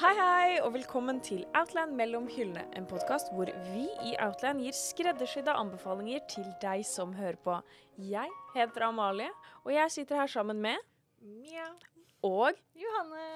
Hei, 0.00 0.14
hei, 0.16 0.52
og 0.64 0.70
velkommen 0.72 1.18
til 1.20 1.42
Outland 1.52 1.90
mellom 1.92 2.24
hyllene. 2.32 2.62
En 2.72 2.86
podkast 2.88 3.34
hvor 3.36 3.50
vi 3.66 3.82
i 4.08 4.14
Outland 4.24 4.62
gir 4.64 4.72
skreddersydde 4.72 5.52
anbefalinger 5.52 6.22
til 6.30 6.46
deg 6.62 6.86
som 6.88 7.12
hører 7.18 7.36
på. 7.44 7.58
Jeg 8.00 8.32
heter 8.54 8.86
Amalie, 8.86 9.28
og 9.60 9.74
jeg 9.74 9.92
sitter 9.92 10.22
her 10.22 10.32
sammen 10.32 10.62
med 10.64 10.80
Mia. 11.20 11.68
Og 12.24 12.56
Johanne. 12.80 13.28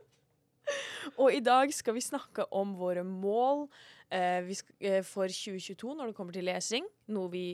Og 1.22 1.30
i 1.30 1.44
dag 1.46 1.70
skal 1.70 1.94
vi 1.94 2.02
snakke 2.08 2.50
om 2.50 2.74
våre 2.82 3.06
mål 3.06 3.68
eh, 4.10 4.50
eh, 4.82 5.00
for 5.06 5.30
2022 5.30 5.94
når 5.94 6.10
det 6.10 6.18
kommer 6.18 6.34
til 6.34 6.50
lesing. 6.50 6.90
Noe 7.14 7.30
vi 7.30 7.46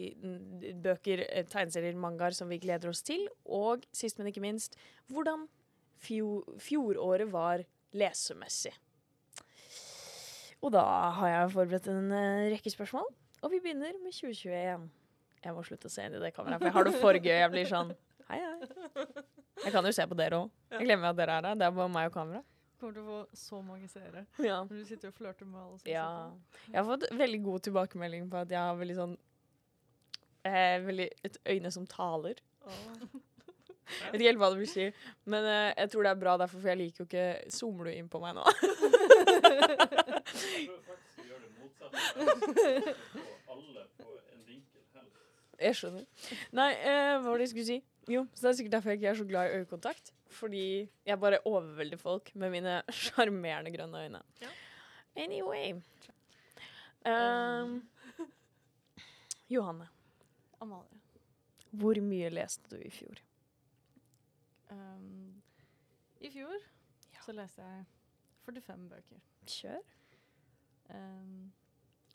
Bøker, 0.80 1.26
eh, 1.28 1.44
tegneserier, 1.44 1.92
mangaer 2.08 2.32
som 2.32 2.48
vi 2.48 2.64
gleder 2.64 2.88
oss 2.88 3.04
til. 3.04 3.28
Og 3.44 3.84
sist, 3.92 4.16
men 4.16 4.32
ikke 4.32 4.48
minst, 4.48 4.80
hvordan 5.12 5.44
fjo 6.00 6.46
fjoråret 6.62 7.28
var 7.34 7.68
lesemessig. 7.96 8.74
Og 10.58 10.72
da 10.74 10.82
har 11.14 11.28
jeg 11.30 11.50
forberedt 11.54 11.86
en 11.92 12.10
eh, 12.12 12.48
rekke 12.54 12.70
spørsmål, 12.72 13.06
og 13.46 13.52
vi 13.52 13.60
begynner 13.62 13.94
med 14.02 14.10
2021. 14.16 14.88
Jeg 15.44 15.54
må 15.54 15.62
slutte 15.62 15.86
å 15.86 15.92
se 15.92 16.02
inn 16.08 16.16
i 16.18 16.22
det 16.22 16.32
kameraet, 16.34 16.58
for 16.58 16.66
jeg 16.66 16.74
har 16.74 16.88
det 16.88 16.94
for 16.98 17.18
gøy. 17.22 17.34
Jeg 17.44 17.50
blir 17.54 17.68
sånn 17.70 17.92
Hei, 18.28 18.40
hei. 18.42 19.04
Jeg 19.64 19.72
kan 19.72 19.86
jo 19.86 19.92
se 19.94 20.04
på 20.10 20.16
dere 20.18 20.36
òg. 20.42 20.50
Jeg 20.74 20.84
glemmer 20.84 21.08
at 21.14 21.16
dere 21.16 21.36
er 21.38 21.44
der. 21.46 21.54
Det 21.62 21.64
er 21.68 21.76
bare 21.78 21.92
meg 21.94 22.10
og 22.10 22.16
kamera. 22.18 22.42
Kommer 22.78 22.98
til 22.98 23.06
å 23.06 23.06
få 23.06 23.38
så 23.40 23.60
mange 23.64 23.88
seere. 23.90 24.24
Ja. 24.44 24.58
Når 24.68 24.82
du 24.82 24.90
sitter 24.90 25.08
og 25.08 25.16
flørter 25.16 25.48
med 25.48 25.62
alle 25.62 25.78
Ja. 25.88 26.04
Jeg 26.66 26.76
har 26.76 26.84
fått 26.90 27.06
veldig 27.22 27.40
god 27.46 27.64
tilbakemelding 27.70 28.28
på 28.30 28.42
at 28.42 28.52
jeg 28.52 28.60
har 28.60 28.76
veldig 28.82 28.98
sånn 28.98 29.16
eh, 30.44 30.76
veldig 30.84 31.08
Et 31.30 31.40
øyne 31.54 31.72
som 31.74 31.86
taler. 31.88 32.42
på. 32.60 33.22
Jeg 33.88 34.12
vet 34.12 34.20
ikke 34.20 34.30
helt 34.30 34.42
hva 34.42 34.50
det 34.52 34.60
vil 34.60 34.70
si, 34.70 34.86
men 35.32 35.42
uh, 35.48 35.70
jeg 35.72 35.90
tror 35.92 36.02
det 36.04 36.12
er 36.12 36.22
bra 36.24 36.36
derfor, 36.42 36.58
for 36.60 36.68
jeg 36.72 36.80
liker 36.82 37.04
jo 37.04 37.08
ikke 37.08 37.28
Zoomer 37.54 37.84
du 37.88 37.92
inn 37.94 38.10
på 38.12 38.20
meg 38.22 38.32
nå? 38.38 38.44
Jeg 45.58 45.74
skjønner. 45.74 46.04
Nei, 46.54 46.70
eh, 46.86 47.16
hva 47.18 47.32
var 47.32 47.40
det 47.40 47.48
jeg 47.48 47.54
skulle 47.56 47.66
si? 47.66 47.78
Jo, 48.08 48.22
så 48.30 48.44
det 48.44 48.50
er 48.50 48.56
sikkert 48.60 48.74
derfor 48.76 48.92
jeg 48.92 49.00
ikke 49.00 49.10
er 49.10 49.18
så 49.18 49.26
glad 49.28 49.48
i 49.48 49.58
øyekontakt. 49.58 50.12
Fordi 50.38 50.64
jeg 51.06 51.20
bare 51.20 51.40
overvelder 51.48 51.98
folk 51.98 52.30
med 52.34 52.52
mine 52.54 52.82
sjarmerende 52.94 53.72
grønne 53.74 54.04
øyne. 54.06 54.22
Ja. 54.42 54.52
Anyway. 55.18 55.72
Um, 57.08 57.82
Johanne, 59.50 59.88
Amalie. 60.60 61.00
hvor 61.70 62.00
mye 62.04 62.30
leste 62.30 62.70
du 62.70 62.78
i 62.84 62.90
fjor? 62.92 63.18
Um, 64.70 65.42
I 66.20 66.30
fjor 66.30 66.58
så 67.24 67.32
leste 67.36 67.62
jeg 67.62 67.84
45 68.46 68.88
bøker. 68.88 69.22
Kjør. 69.48 69.80
Um, 70.94 71.52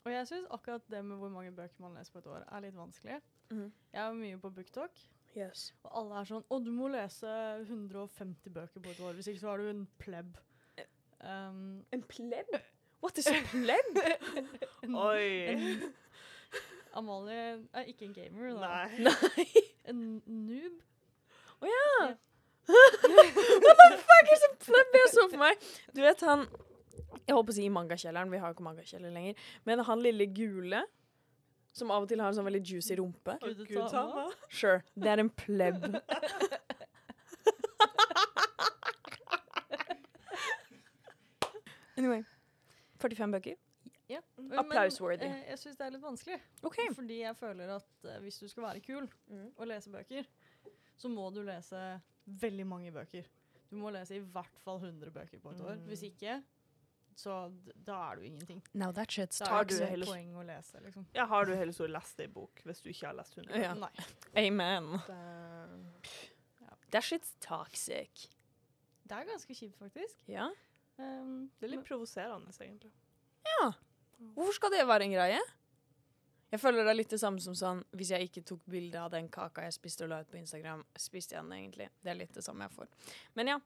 og 0.04 0.12
jeg 0.12 0.26
syns 0.28 0.48
akkurat 0.52 0.82
det 0.90 1.04
med 1.06 1.16
hvor 1.16 1.28
mange 1.32 1.52
bøker 1.54 1.80
man 1.80 1.94
leser 1.96 2.12
på 2.12 2.18
et 2.18 2.26
år, 2.26 2.44
er 2.52 2.64
litt 2.64 2.76
vanskelig. 2.76 3.20
Mm. 3.50 3.68
Jeg 3.92 4.02
er 4.06 4.16
mye 4.18 4.38
på 4.42 4.50
BookTalk, 4.50 5.04
Yes. 5.34 5.72
og 5.82 5.90
alle 5.98 6.20
er 6.20 6.24
sånn 6.30 6.44
'Å, 6.46 6.58
du 6.64 6.70
må 6.70 6.88
lese 6.92 7.30
150 7.66 8.50
bøker 8.54 8.80
på 8.80 8.90
et 8.90 9.00
år, 9.00 9.12
hvis 9.18 9.26
ikke 9.32 9.40
så 9.40 9.48
er 9.54 9.56
du 9.62 9.68
en 9.70 9.88
pleb'. 9.98 10.36
Um, 11.24 11.84
En 11.92 12.02
pleb? 12.02 12.46
What 13.02 13.18
is 13.18 13.26
a 13.26 13.40
pleb? 13.50 13.96
en, 14.84 14.94
Oi. 14.94 15.54
en, 15.54 15.94
Amalie 16.94 17.66
er 17.74 17.84
ikke 17.90 18.04
en 18.04 18.14
gamer, 18.14 18.54
da. 18.60 18.86
Nei. 18.98 19.46
En 19.90 20.22
noob. 20.26 20.82
Å 21.60 21.66
ja. 21.68 22.14
What 22.66 23.76
the 23.80 23.88
fuck 24.08 24.30
is 24.34 24.44
a 24.48 24.50
pleb 24.64 24.94
jeg 24.96 25.08
så 25.12 25.26
for 25.30 25.40
meg? 25.42 25.64
Du 25.94 26.00
vet 26.04 26.20
han 26.24 26.46
Jeg 27.26 27.34
holdt 27.36 27.48
på 27.48 27.52
å 27.54 27.56
si 27.56 27.64
i 27.64 27.72
mangakjelleren, 27.72 28.30
vi 28.32 28.38
har 28.40 28.50
jo 28.52 28.56
ikke 28.56 28.66
mangakjeller 28.66 29.12
lenger. 29.14 29.34
Men 29.64 29.80
han 29.88 30.02
lille 30.04 30.26
gule 30.36 30.82
som 31.74 31.90
av 31.90 32.04
og 32.04 32.08
til 32.10 32.20
har 32.22 32.28
en 32.30 32.36
sånn 32.36 32.46
veldig 32.46 32.60
juicy 32.68 32.94
rumpe. 33.00 33.34
Sure, 34.54 34.82
det 34.94 35.10
er 35.10 35.22
en 35.24 35.30
pleb. 35.32 35.88
Anyway. 41.96 42.24
45 42.98 43.30
bøker. 43.32 43.54
Ja. 44.08 44.20
men, 44.36 44.58
Applaus-worthy. 44.58 45.24
eh, 45.28 45.44
jeg 45.50 45.58
syns 45.58 45.76
det 45.78 45.86
er 45.86 45.92
litt 45.94 46.02
vanskelig. 46.04 46.38
OK. 46.66 46.78
Fordi 46.96 47.20
jeg 47.22 47.36
føler 47.40 47.70
at 47.76 48.08
eh, 48.08 48.18
hvis 48.24 48.38
du 48.42 48.48
skal 48.48 48.66
være 48.68 48.80
kul 48.84 49.08
Mm. 49.30 49.50
og 49.56 49.66
lese 49.66 49.90
bøker, 49.90 50.26
så 50.96 51.08
må 51.08 51.30
du 51.34 51.42
lese 51.42 51.78
veldig 52.26 52.66
mange 52.66 52.92
bøker. 52.92 53.26
Du 53.70 53.76
må 53.80 53.90
lese 53.94 54.16
i 54.16 54.20
hvert 54.20 54.58
fall 54.64 54.78
100 54.80 55.10
bøker 55.14 55.40
på 55.42 55.50
et 55.54 55.60
år. 55.64 55.78
Mm. 55.80 55.86
Hvis 55.90 56.02
ikke, 56.06 56.36
så 57.16 57.38
d 57.50 57.72
da 57.86 57.96
er 58.10 58.16
du 58.20 58.22
ingenting. 58.28 58.62
No, 58.74 58.90
that 58.92 59.10
shit 59.12 59.34
Da 59.38 59.50
er 59.60 59.64
du 59.64 59.74
det 59.74 59.80
ikke 59.80 59.90
heller- 59.90 60.06
poeng 60.12 60.34
å 60.34 60.44
lese, 60.46 60.80
liksom. 60.82 61.06
Ja, 61.14 61.26
har 61.26 61.44
du 61.44 61.54
heller 61.54 61.72
så 61.72 61.86
lest 61.90 62.20
ei 62.20 62.26
bok 62.26 62.62
hvis 62.64 62.82
du 62.82 62.90
ikke 62.90 63.06
har 63.06 63.14
lest 63.14 63.36
100? 63.36 63.60
Ja. 63.62 63.74
Nei. 63.74 63.90
Amen. 64.46 64.92
Det, 65.06 66.20
That 66.90 67.02
shit's 67.02 67.32
toxic. 67.40 68.28
Det 69.04 69.12
er 69.16 69.24
ganske 69.26 69.54
kjipt, 69.54 69.76
faktisk. 69.78 70.20
Ja? 70.30 70.46
Um, 70.98 71.50
det 71.58 71.66
er 71.66 71.72
litt 71.76 71.84
provoserende, 71.88 72.52
egentlig. 72.62 72.92
Ja. 73.44 73.72
Hvorfor 74.34 74.54
skal 74.54 74.70
det 74.70 74.86
være 74.86 75.02
en 75.08 75.12
greie? 75.16 75.40
Jeg 76.54 76.60
føler 76.62 76.86
det 76.86 76.92
er 76.92 76.98
litt 77.00 77.10
det 77.10 77.18
samme 77.18 77.42
som 77.42 77.54
sånn 77.58 77.80
Hvis 77.98 78.12
jeg 78.14 78.28
ikke 78.28 78.44
tok 78.46 78.60
bilde 78.70 79.00
av 79.02 79.10
den 79.10 79.26
kaka 79.32 79.64
jeg 79.66 79.74
spiste 79.74 80.04
og 80.06 80.12
la 80.12 80.20
ut 80.22 80.28
på 80.30 80.38
Instagram, 80.38 80.84
spiste 80.94 81.34
jeg 81.34 81.42
den 81.42 81.54
egentlig. 81.56 81.88
Det 81.98 82.12
er 82.12 82.18
litt 82.20 82.36
det 82.36 82.44
samme 82.46 82.68
jeg 82.68 82.76
får. 82.76 82.90
Men 83.34 83.48
ja. 83.50 83.56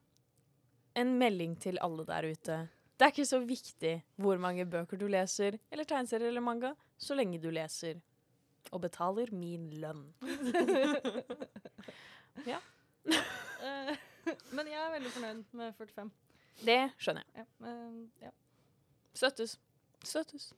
En 0.97 1.11
melding 1.21 1.53
til 1.61 1.77
alle 1.85 2.07
der 2.09 2.25
ute. 2.33 2.57
Det 2.97 3.05
er 3.05 3.13
ikke 3.13 3.27
så 3.29 3.43
viktig 3.45 3.93
hvor 4.17 4.41
mange 4.41 4.65
bøker 4.67 4.97
du 4.99 5.05
leser, 5.07 5.59
eller 5.71 5.87
tegneserier 5.87 6.33
eller 6.33 6.43
manga, 6.43 6.73
så 6.97 7.15
lenge 7.15 7.39
du 7.43 7.51
leser. 7.53 8.01
Og 8.73 8.81
betaler 8.83 9.31
min 9.37 9.69
lønn. 9.83 10.07
ja. 12.53 12.59
men 14.57 14.73
jeg 14.73 14.81
er 14.81 14.95
veldig 14.97 15.13
fornøyd 15.13 15.45
med 15.61 15.77
45. 15.77 16.09
Det 16.65 16.81
skjønner 16.97 17.29
jeg. 17.29 17.45
Ja, 17.45 17.69
um, 17.69 18.01
ja. 18.25 18.33
Støttes. 19.13 19.59
Støttes. 20.03 20.55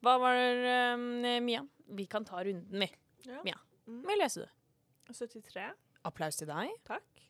Hva 0.00 0.16
var 0.20 0.36
det, 0.38 0.74
um, 0.94 1.44
Mia? 1.44 1.64
Vi 1.96 2.06
kan 2.08 2.24
ta 2.24 2.44
runden, 2.44 2.80
vi. 2.80 2.88
Ja. 3.28 3.42
Mia. 3.44 3.58
Mm. 3.86 4.02
Mye 4.06 4.18
leser 4.22 4.46
du? 4.46 5.12
73. 5.12 5.66
Applaus 6.08 6.38
til 6.40 6.48
deg. 6.48 6.70
Takk. 6.88 7.24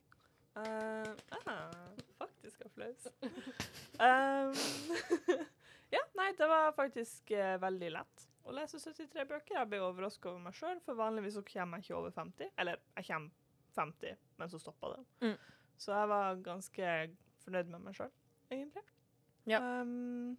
Uh, 0.54 1.14
ah, 1.46 1.70
faktisk 2.18 2.66
applaus. 2.66 3.06
Um, 3.98 4.52
ja, 5.94 6.02
nei, 6.18 6.28
det 6.38 6.50
var 6.50 6.74
faktisk 6.76 7.32
uh, 7.34 7.56
veldig 7.62 7.94
lett 7.96 8.26
å 8.46 8.54
lese 8.54 8.80
73 8.80 9.26
bøker. 9.28 9.56
Jeg 9.58 9.70
ble 9.70 9.80
overrasket 9.84 10.30
over 10.30 10.42
meg 10.44 10.56
sjøl, 10.58 10.78
for 10.84 10.98
vanligvis 10.98 11.38
så 11.38 11.44
kommer 11.46 11.80
jeg 11.80 11.88
ikke 11.88 11.98
over 11.98 12.14
50. 12.16 12.52
Eller 12.60 12.80
jeg 12.98 13.08
kommer 13.10 13.34
50, 13.78 14.22
men 14.40 14.52
så 14.52 14.60
stoppa 14.60 14.94
det. 14.94 15.02
Mm. 15.26 15.36
Så 15.80 15.96
jeg 15.96 16.12
var 16.12 16.40
ganske 16.44 16.94
fornøyd 17.44 17.72
med 17.72 17.84
meg 17.86 17.98
sjøl, 17.98 18.14
egentlig. 18.52 18.84
Ja. 19.48 19.60
Um, 19.80 20.38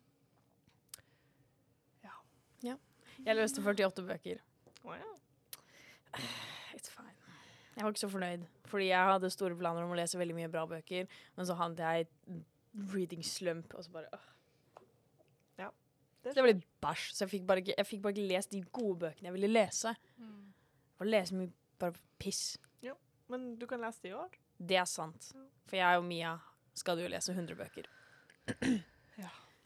Jeg 3.25 3.37
leste 3.37 3.61
48 3.61 4.05
bøker. 4.07 4.41
Oh, 4.83 4.95
ja. 4.97 5.09
It's 6.75 6.89
fine. 6.89 7.11
Jeg 7.75 7.83
var 7.85 7.93
ikke 7.93 8.03
så 8.03 8.09
fornøyd, 8.11 8.43
fordi 8.67 8.87
jeg 8.89 9.11
hadde 9.13 9.29
store 9.31 9.55
planer 9.57 9.85
om 9.85 9.93
å 9.93 9.97
lese 9.97 10.19
veldig 10.19 10.35
mye 10.37 10.49
bra 10.51 10.65
bøker, 10.69 11.07
men 11.37 11.47
så 11.47 11.55
havnet 11.59 11.79
jeg 11.79 12.07
i 12.35 12.41
reading 12.93 13.23
slump, 13.25 13.73
og 13.77 13.85
så 13.85 13.93
bare 13.95 14.09
øh. 14.13 14.27
Det, 16.21 16.35
Det 16.35 16.43
litt 16.45 16.65
bæsj, 16.83 17.07
så 17.15 17.23
jeg 17.25 17.31
fikk, 17.31 17.45
bare 17.49 17.63
ikke, 17.63 17.73
jeg 17.77 17.87
fikk 17.89 18.01
bare 18.03 18.13
ikke 18.13 18.27
lest 18.29 18.51
de 18.53 18.59
gode 18.77 18.99
bøkene 19.07 19.29
jeg 19.31 19.33
ville 19.33 19.47
lese. 19.49 19.93
Og 21.01 21.07
lese 21.07 21.33
mye 21.33 21.49
bare 21.81 21.95
piss. 22.21 22.57
Men 23.31 23.55
du 23.57 23.65
kan 23.65 23.81
lese 23.81 24.03
det 24.03 24.11
i 24.11 24.13
år. 24.13 24.35
Det 24.59 24.77
er 24.77 24.85
sant. 24.85 25.31
For 25.65 25.79
jeg 25.79 25.97
og 25.97 26.05
Mia 26.05 26.35
skal 26.77 26.99
jo 27.01 27.07
lese 27.09 27.33
100 27.33 27.55
bøker. 27.57 27.87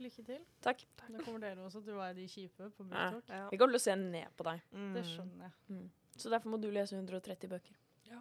Lykke 0.03 0.23
til. 0.27 0.41
Takk. 0.61 0.81
Da 1.07 1.21
kommer 1.23 1.39
dere 1.39 1.63
også 1.63 1.79
til 1.85 1.93
å 1.95 2.01
være 2.01 2.15
de 2.17 2.25
kjipe 2.27 2.67
på 2.75 2.83
Ja. 2.91 3.11
BookTalk. 3.11 3.29
Ja. 3.29 3.49
Vi 3.49 3.57
kommer 3.57 3.77
til 3.77 3.79
å 3.79 3.85
se 3.85 3.95
ned 3.95 4.27
på 4.37 4.43
deg, 4.43 4.61
Mm. 4.73 4.93
Det 4.93 5.03
skjønner 5.05 5.51
jeg. 5.69 5.89
så 6.17 6.29
derfor 6.29 6.49
må 6.51 6.61
du 6.61 6.69
lese 6.71 6.95
130 6.95 7.47
bøker. 7.49 7.75
Ja. 8.09 8.19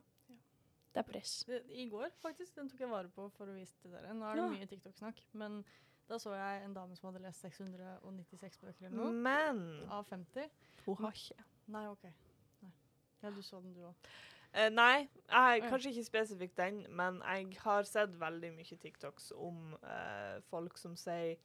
Det 0.95 0.99
er 1.03 1.03
press. 1.13 1.45
I 1.49 1.89
går, 1.91 2.11
faktisk. 2.23 2.55
Den 2.55 2.69
tok 2.71 2.79
jeg 2.81 2.89
vare 2.89 3.09
på 3.09 3.29
for 3.33 3.47
å 3.47 3.55
vise 3.55 3.75
til 3.83 3.91
dere. 3.91 4.15
Nå 4.15 4.25
er 4.31 4.35
det 4.37 4.43
Ja. 4.45 4.49
mye 4.49 4.67
TikTok-snakk, 4.69 5.19
men 5.33 5.65
da 6.09 6.15
så 6.19 6.31
jeg 6.37 6.65
en 6.65 6.75
dame 6.75 6.95
som 6.97 7.13
hadde 7.13 7.23
lest 7.23 7.41
696 7.43 8.59
bøker 8.61 8.87
eller 8.87 8.97
noe. 8.97 9.13
Men 9.13 9.91
Av 9.91 10.07
50. 10.07 10.49
hun 10.87 10.97
har 10.97 11.11
ikke. 11.13 11.45
Nei, 11.67 11.87
OK. 11.89 12.05
Nei. 12.63 12.73
Ja, 13.23 13.31
du 13.31 13.41
så 13.43 13.61
den, 13.63 13.75
du 13.75 13.81
òg. 13.81 13.95
Uh, 14.55 14.69
nei, 14.71 15.09
jeg, 15.29 15.63
kanskje 15.63 15.91
ikke 15.91 16.05
spesifikt 16.05 16.55
den, 16.57 16.87
men 16.95 17.21
jeg 17.23 17.57
har 17.59 17.83
sett 17.83 18.11
veldig 18.21 18.53
mye 18.55 18.77
TikToks 18.79 19.33
om 19.35 19.75
uh, 19.83 20.39
folk 20.49 20.79
som 20.79 20.95
sier 20.95 21.37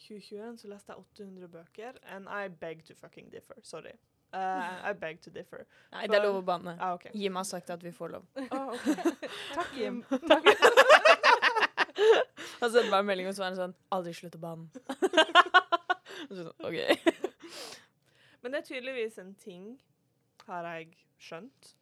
2021 0.00 0.58
så 0.62 0.70
leste 0.70 0.92
jeg 0.92 0.98
800 0.98 1.48
bøker, 1.48 1.98
and 2.14 2.28
I 2.28 2.48
beg 2.48 2.84
to 2.86 2.94
fucking 2.94 3.30
differ. 3.32 3.60
Sorry. 3.62 3.92
Uh, 4.32 4.80
I 4.90 4.92
beg 4.92 5.20
to 5.22 5.30
differ. 5.30 5.66
Nei, 5.92 6.06
det 6.06 6.20
er 6.20 6.26
lov 6.26 6.40
å 6.40 6.44
banne. 6.46 6.76
Ah, 6.78 6.94
okay. 6.96 7.12
Jim 7.14 7.36
har 7.38 7.46
sagt 7.48 7.70
at 7.70 7.82
vi 7.84 7.92
får 7.94 8.14
lov. 8.16 8.28
Ah, 8.50 8.70
ok. 8.74 8.86
Takk, 9.56 9.74
Jim. 9.76 10.02
Takk. 10.30 10.48
Han 12.60 12.70
sendte 12.72 12.88
meg 12.90 12.98
en 13.00 13.10
melding, 13.10 13.28
og 13.28 13.36
så 13.36 13.44
var 13.44 13.52
han 13.52 13.58
sånn 13.58 13.76
Aldri 13.96 14.14
slutt 14.16 14.38
å 14.38 14.42
banne. 14.42 14.68
Og 16.28 16.32
så 16.34 16.46
sånn, 16.46 16.54
OK. 16.68 16.78
Men 18.40 18.54
det 18.54 18.62
er 18.62 18.66
tydeligvis 18.70 19.18
en 19.20 19.34
ting, 19.40 19.74
har 20.46 20.66
jeg 20.68 20.94
skjønt, 21.20 21.74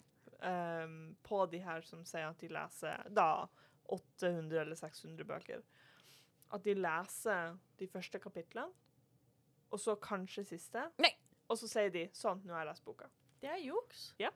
um, 0.42 0.98
på 1.26 1.44
de 1.52 1.60
her 1.62 1.84
som 1.86 2.02
sier 2.06 2.26
at 2.26 2.40
de 2.42 2.50
leser 2.50 3.04
da 3.14 3.46
800 3.88 4.62
eller 4.62 4.78
600 4.78 5.26
bøker. 5.28 5.62
At 6.50 6.62
de 6.64 6.74
leser 6.74 7.56
de 7.78 7.86
første 7.86 8.18
kapitlene, 8.22 8.70
og 9.70 9.80
så 9.82 9.96
kanskje 10.00 10.46
siste. 10.48 10.86
Nei. 11.02 11.10
Og 11.48 11.58
så 11.60 11.68
sier 11.68 11.90
de 11.92 12.06
sånn, 12.16 12.40
nå 12.44 12.54
har 12.54 12.62
jeg 12.64 12.70
lest 12.72 12.84
boka. 12.84 13.08
Det 13.42 13.50
er 13.52 13.60
juks. 13.62 14.14
Ja. 14.20 14.30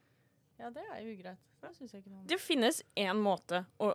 Ja, 0.60 0.68
det 0.70 0.84
er 0.92 1.00
jo 1.02 1.14
ugreit. 1.16 1.40
Det 1.62 1.70
syns 1.76 1.92
jeg 1.94 2.02
ikke 2.02 2.10
noe 2.12 2.20
om. 2.20 2.26
Det 2.28 2.38
finnes 2.40 2.82
én 3.00 3.16
måte 3.22 3.62
å 3.80 3.92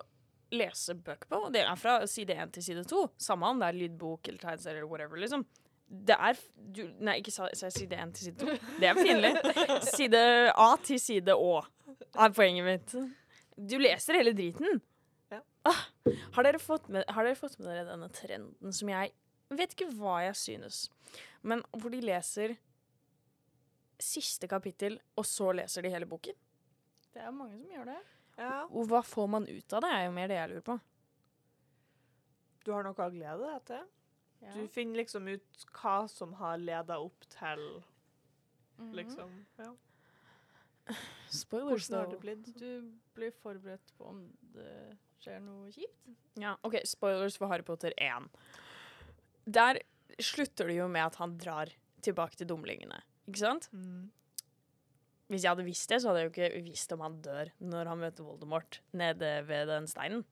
lese 0.51 0.95
bøker 0.95 1.27
på, 1.29 1.39
og 1.47 1.53
det 1.53 1.61
er 1.67 1.75
fra 1.79 1.99
side 2.07 2.33
1 2.33 2.53
til 2.57 2.63
side 2.63 2.83
2. 2.89 3.01
Samme 3.21 3.49
om 3.51 3.59
det 3.61 3.67
er 3.69 3.77
lydbok 3.81 4.27
eller 4.31 4.39
tegneserie 4.41 4.79
eller 4.81 4.89
whatever, 4.89 5.19
liksom. 5.21 5.45
Det 5.87 6.15
er 6.19 6.35
du, 6.55 6.81
Nei, 6.99 7.19
ikke 7.21 7.31
sa- 7.31 7.51
sa 7.55 7.69
side 7.71 7.95
1 7.95 8.13
til 8.17 8.29
side 8.31 8.39
2. 8.43 8.57
Det 8.81 8.89
er 8.89 8.97
pinlig. 8.97 9.33
Side 9.93 10.21
A 10.55 10.69
til 10.83 10.99
side 10.99 11.35
Å 11.37 11.51
er 12.17 12.33
poenget 12.35 12.65
mitt. 12.67 12.95
Du 13.57 13.77
leser 13.79 14.17
hele 14.19 14.33
driten. 14.35 14.81
Ja. 15.33 15.41
Ah, 15.67 15.81
har, 16.37 16.43
dere 16.47 16.59
fått 16.59 16.87
med, 16.93 17.03
har 17.11 17.23
dere 17.27 17.35
fått 17.35 17.57
med 17.59 17.67
dere 17.67 17.87
denne 17.89 18.07
trenden 18.15 18.71
som 18.73 18.89
jeg 18.93 19.11
vet 19.49 19.73
ikke 19.75 19.89
hva 19.97 20.21
jeg 20.25 20.35
synes, 20.39 20.77
men 21.43 21.63
hvor 21.75 21.91
de 21.91 21.99
leser 22.03 22.55
siste 23.99 24.47
kapittel, 24.47 24.99
og 25.17 25.25
så 25.25 25.49
leser 25.57 25.81
de 25.83 25.89
hele 25.91 26.05
boken? 26.09 26.35
Det 27.13 27.23
er 27.25 27.31
mange 27.33 27.57
som 27.57 27.71
gjør 27.73 27.87
det. 27.89 27.99
Ja. 28.37 28.65
Og 28.69 28.85
hva 28.91 28.99
får 29.01 29.27
man 29.33 29.47
ut 29.49 29.73
av 29.73 29.81
det, 29.81 29.89
er 29.97 30.03
jo 30.05 30.11
mer 30.13 30.27
det 30.29 30.37
jeg 30.37 30.51
lurer 30.51 30.65
på. 30.67 30.75
Du 32.67 32.71
har 32.75 32.83
noe 32.85 32.93
å 32.93 33.09
glede 33.13 33.39
deg 33.47 33.63
til. 33.71 33.85
Ja. 34.43 34.53
Du 34.53 34.67
finner 34.69 34.99
liksom 35.01 35.27
ut 35.31 35.63
hva 35.79 35.95
som 36.11 36.35
har 36.37 36.59
leda 36.61 36.99
opp 37.01 37.25
til 37.33 37.63
Mhm. 38.77 38.91
liksom 38.93 39.31
ja. 39.57 39.71
Spoilers, 41.33 41.87
Hvordan 41.89 41.97
har 41.99 42.11
det 42.11 42.19
blitt? 42.21 42.51
Du 42.59 42.91
blir 43.15 43.31
forberedt 43.41 43.89
på 43.97 44.05
om 44.05 44.19
det 44.53 44.97
skjer 45.23 45.41
noe 45.43 45.71
kjipt. 45.73 45.97
Ja, 46.41 46.55
OK, 46.67 46.79
spoilers 46.87 47.37
for 47.39 47.51
Harry 47.51 47.65
Potter 47.67 47.95
1. 47.97 48.29
Der 49.47 49.81
slutter 50.19 50.69
det 50.69 50.77
jo 50.79 50.87
med 50.91 51.07
at 51.07 51.19
han 51.21 51.35
drar 51.39 51.71
tilbake 52.05 52.39
til 52.39 52.49
dumlingene, 52.49 53.01
ikke 53.27 53.43
sant? 53.43 53.69
Mm. 53.73 54.07
Hvis 55.27 55.43
jeg 55.43 55.51
hadde 55.51 55.67
visst 55.67 55.91
det, 55.91 55.99
så 55.99 56.09
hadde 56.09 56.23
jeg 56.23 56.29
jo 56.29 56.35
ikke 56.37 56.65
visst 56.69 56.93
om 56.95 57.03
han 57.03 57.19
dør 57.23 57.51
når 57.59 57.91
han 57.91 57.99
møter 57.99 58.27
Voldemort 58.27 58.81
nede 58.95 59.31
ved 59.47 59.67
den 59.71 59.89
steinen. 59.91 60.23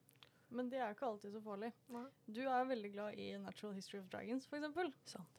Men 0.54 0.68
det 0.70 0.78
er 0.78 0.92
ikke 0.94 1.08
alltid 1.08 1.32
så 1.34 1.40
farlig. 1.42 1.72
Nei. 1.90 2.04
Du 2.30 2.40
er 2.46 2.68
veldig 2.68 2.90
glad 2.94 3.18
i 3.18 3.26
Natural 3.42 3.74
History 3.74 3.98
of 3.98 4.06
Dragons, 4.12 4.46
eksempel. 4.46 4.92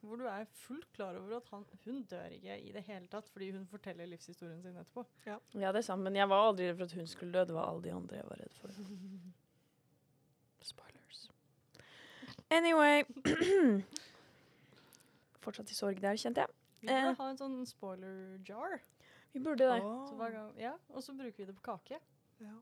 Hvor 0.04 0.20
du 0.20 0.26
er 0.28 0.44
fullt 0.66 0.90
klar 0.94 1.16
over 1.16 1.38
at 1.38 1.48
han, 1.54 1.64
hun 1.86 2.02
dør 2.10 2.34
ikke 2.36 2.58
i 2.60 2.74
det 2.76 2.84
hele 2.86 3.08
tatt 3.10 3.30
fordi 3.32 3.50
hun 3.56 3.64
forteller 3.70 4.10
livshistorien 4.10 4.60
sin 4.62 4.76
etterpå. 4.76 5.06
Ja, 5.24 5.72
det 5.72 5.80
er 5.80 5.86
sant, 5.88 6.04
men 6.04 6.18
jeg 6.18 6.28
var 6.28 6.50
aldri 6.50 6.68
redd 6.68 6.78
for 6.82 6.90
at 6.90 6.96
hun 7.00 7.08
skulle 7.08 7.32
dø. 7.34 7.46
Det 7.48 7.56
var 7.56 7.70
alle 7.72 7.86
de 7.88 7.94
andre 7.96 8.20
jeg 8.20 8.28
var 8.28 8.44
redd 8.44 8.60
for. 8.60 8.78
Spoilers. 10.62 11.30
Anyway 12.50 13.04
Fortsatt 15.44 15.70
i 15.70 15.74
sorg 15.76 16.00
der, 16.02 16.16
kjente 16.20 16.44
jeg. 16.44 16.48
Vi 16.80 16.86
burde 16.88 17.10
Eh. 17.10 17.14
ha 17.18 17.28
en 17.30 17.38
sånn 17.38 17.66
spoiler 17.66 18.38
jar. 18.46 18.80
Vi 19.32 19.40
burde 19.40 19.66
det. 19.68 19.82
Oh. 19.82 20.16
gang, 20.18 20.52
ja, 20.60 20.72
og 20.90 21.02
så 21.02 21.12
bruker 21.16 21.36
vi 21.36 21.44
det 21.46 21.54
på 21.56 21.62
kake. 21.62 21.98
Ja. 22.40 22.54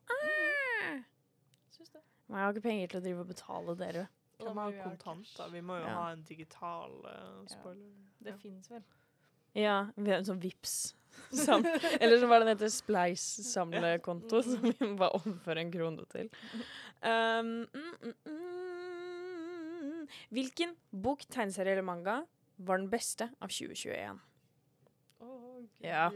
Syns 1.70 1.90
det. 1.92 2.00
Men 2.28 2.38
jeg 2.38 2.44
har 2.46 2.52
ikke 2.54 2.62
penger 2.68 2.88
til 2.88 3.00
å 3.00 3.04
drive 3.04 3.20
og 3.20 3.28
betale 3.28 3.76
dere. 3.76 4.06
Kan 4.40 4.54
må 4.56 4.60
ha 4.66 4.70
vi 4.70 4.78
ha 4.78 4.84
kontanter. 4.90 5.50
Vi 5.52 5.60
må 5.60 5.76
jo 5.78 5.86
Ja. 5.86 5.94
ha 5.94 6.12
en 6.12 6.22
digital 6.22 6.90
eh, 7.06 7.44
Ja. 7.50 7.74
Det 8.22 8.32
Ja. 8.32 8.36
fins 8.36 8.70
vel. 8.70 8.82
Ja, 9.56 9.86
vi 9.96 10.12
har 10.12 10.20
en 10.20 10.28
sånn 10.28 10.42
vips 10.42 10.76
Sam 11.32 11.64
Eller 12.00 12.20
så 12.20 12.28
var 12.28 12.40
det 12.40 12.46
den 12.46 12.52
heter 12.54 12.70
Spleis-samlekonto, 12.72 14.42
som 14.44 14.62
vi 14.62 14.74
må 14.82 14.94
bare 15.00 15.18
overføre 15.18 15.64
en 15.64 15.72
krone 15.72 16.04
til. 16.12 16.30
Um, 17.00 17.50
mm, 17.64 17.92
mm, 18.04 18.14
mm. 18.30 20.06
Hvilken 20.36 20.74
bok, 20.92 21.24
tegneserie 21.32 21.74
eller 21.74 21.86
manga 21.86 22.20
var 22.56 22.80
den 22.80 22.88
beste 22.92 23.30
av 23.42 23.52
2021? 23.52 24.20
Oh, 25.24 25.64
Ja. 25.82 26.08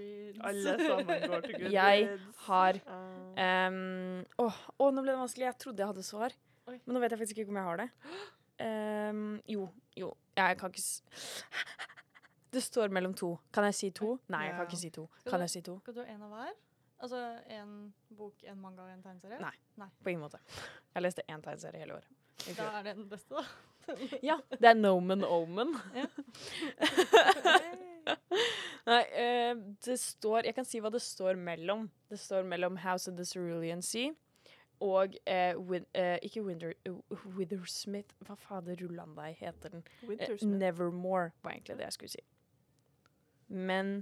Alle 0.46 0.76
sammen 0.78 1.24
går 1.26 1.46
til 1.48 1.56
Gud. 1.58 1.70
Jeg 1.80 2.18
har 2.46 2.80
um, 2.86 4.20
Åh, 4.44 4.60
åh, 4.78 4.92
nå 4.92 5.02
ble 5.02 5.14
det 5.14 5.20
vanskelig. 5.24 5.48
Jeg 5.48 5.60
trodde 5.64 5.82
jeg 5.82 5.90
hadde 5.94 6.06
svar, 6.06 6.36
Oi. 6.68 6.76
men 6.84 6.94
nå 6.94 7.02
vet 7.02 7.16
jeg 7.16 7.22
faktisk 7.24 7.42
ikke 7.42 7.54
om 7.54 7.62
jeg 7.62 7.70
har 7.72 7.82
det. 7.86 7.90
Um, 8.60 9.38
jo, 9.48 9.70
jo. 9.96 10.10
Jeg 10.36 10.58
kan 10.60 10.68
ikke 10.68 10.82
s 10.84 11.00
Det 12.50 12.62
står 12.62 12.88
mellom 12.90 13.14
to. 13.14 13.38
Kan 13.54 13.64
jeg 13.68 13.74
si 13.78 13.90
to? 13.94 14.18
Nei, 14.28 14.44
jeg 14.48 14.56
kan 14.56 14.66
ikke 14.66 14.80
si 14.80 14.90
to. 14.90 15.08
Skal 15.20 15.30
Kan 15.30 15.40
du- 15.40 15.44
jeg 15.44 15.50
si 15.50 15.60
to? 15.62 15.78
Skal 15.84 15.94
du 15.94 16.00
ha 16.00 16.06
en 16.14 16.22
av 16.22 16.30
hver? 16.30 16.52
Altså 17.00 17.20
en 17.48 17.94
bok, 18.16 18.34
en 18.44 18.58
manga 18.60 18.82
og 18.82 18.90
en 18.92 19.02
tegneserie? 19.02 19.38
Nei. 19.78 19.86
På 20.02 20.10
ingen 20.10 20.20
måte. 20.20 20.38
Jeg 20.94 21.02
leste 21.02 21.22
én 21.28 21.40
tegneserie 21.42 21.78
hele 21.80 21.94
året. 21.94 22.56
Da 22.56 22.62
er 22.78 22.82
det 22.82 22.96
den 22.96 23.08
beste, 23.08 23.34
da. 23.34 23.44
Ja, 24.22 24.36
det 24.50 24.64
er 24.68 24.74
Nomen 24.74 25.24
Omen. 25.24 25.72
Nei, 28.86 29.02
uh, 29.12 29.60
det 29.84 29.96
står 30.00 30.46
Jeg 30.48 30.54
kan 30.56 30.64
si 30.68 30.80
hva 30.82 30.90
det 30.92 31.02
står 31.04 31.38
mellom. 31.40 31.88
Det 32.10 32.18
står 32.20 32.44
mellom 32.48 32.76
House 32.84 33.10
of 33.10 33.16
the 33.16 33.24
Cerulean 33.24 33.82
Sea 33.82 34.12
og 34.80 35.14
uh, 35.28 35.60
Win, 35.68 35.84
uh, 35.92 36.16
Ikke 36.24 36.42
Winter, 36.42 36.72
Withersmith 37.36 38.14
Hva 38.24 38.36
fader 38.40 38.78
rullan 38.80 39.12
deg 39.18 39.36
heter 39.40 39.74
den? 39.74 39.82
Nevermore 40.56 41.32
var 41.44 41.52
egentlig 41.52 41.76
det 41.76 41.84
jeg 41.90 41.92
skulle 41.98 42.14
si. 42.14 42.22
Men 43.50 44.00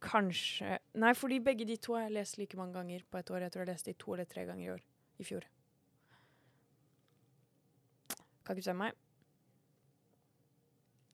kanskje 0.00 0.78
Nei, 1.00 1.12
fordi 1.16 1.40
begge 1.44 1.66
de 1.68 1.76
to 1.80 1.94
har 1.96 2.06
jeg 2.06 2.16
lest 2.18 2.38
like 2.40 2.56
mange 2.56 2.76
ganger 2.76 3.04
på 3.10 3.20
et 3.20 3.30
år. 3.30 3.46
Jeg 3.46 3.52
tror 3.52 3.64
jeg 3.64 3.72
leste 3.72 3.92
de 3.92 3.98
to 4.00 4.14
eller 4.16 4.28
tre 4.28 4.44
ganger 4.48 4.64
i 4.66 4.72
år. 4.74 4.84
I 5.20 5.24
fjor. 5.24 5.46
Kan 8.44 8.56
ikke 8.56 8.62
bestemme 8.62 8.88
meg. 8.88 8.92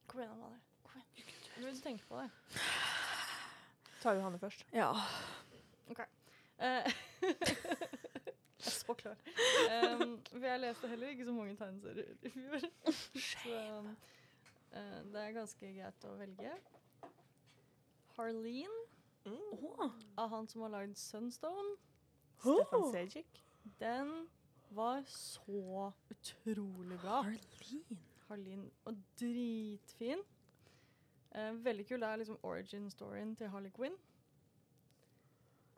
Kom 0.06 0.20
igjen, 0.22 0.32
Amalie. 0.32 0.60
Kom 0.86 1.00
igjen. 1.00 1.34
Du 1.56 1.64
vil 1.64 1.80
tenke 1.82 2.06
på 2.08 2.20
det. 2.20 2.30
Ta 4.02 4.14
Johanne 4.14 4.38
først. 4.38 4.66
Ja. 4.72 4.92
Eh, 6.58 6.92
jeg 7.22 7.34
er 8.66 8.70
så 8.70 8.94
klar. 8.94 9.16
Um, 10.00 10.20
for 10.30 10.46
jeg 10.46 10.60
leste 10.60 10.88
heller 10.88 11.08
ikke 11.08 11.24
så 11.24 11.32
mange 11.32 11.56
tegneserier 11.56 12.14
i 12.22 12.30
fjor. 12.30 12.66
så 13.18 13.58
um, 13.78 13.90
uh, 14.72 15.12
det 15.12 15.22
er 15.22 15.36
ganske 15.36 15.72
greit 15.74 16.06
å 16.08 16.14
velge. 16.20 16.54
Harleen, 18.16 18.72
Åh. 19.26 19.90
av 20.16 20.28
han 20.30 20.48
som 20.48 20.62
har 20.62 20.68
lagd 20.70 20.96
Sunstone, 20.96 21.76
Stefan 22.38 22.82
Åh. 22.82 22.92
Sejic. 22.92 23.26
den 23.80 24.28
var 24.70 25.02
så 25.06 25.92
utrolig 26.10 26.98
bra. 27.00 27.22
Harleen. 27.22 27.98
Harleen 28.28 28.70
Og 28.84 28.96
dritfin. 29.20 30.22
Eh, 31.34 31.52
veldig 31.64 31.86
kul. 31.88 32.00
Det 32.00 32.08
er 32.08 32.16
liksom 32.16 32.38
origin-storyen 32.42 33.36
til 33.36 33.48
Harley 33.48 33.70
Quinn. 33.70 33.96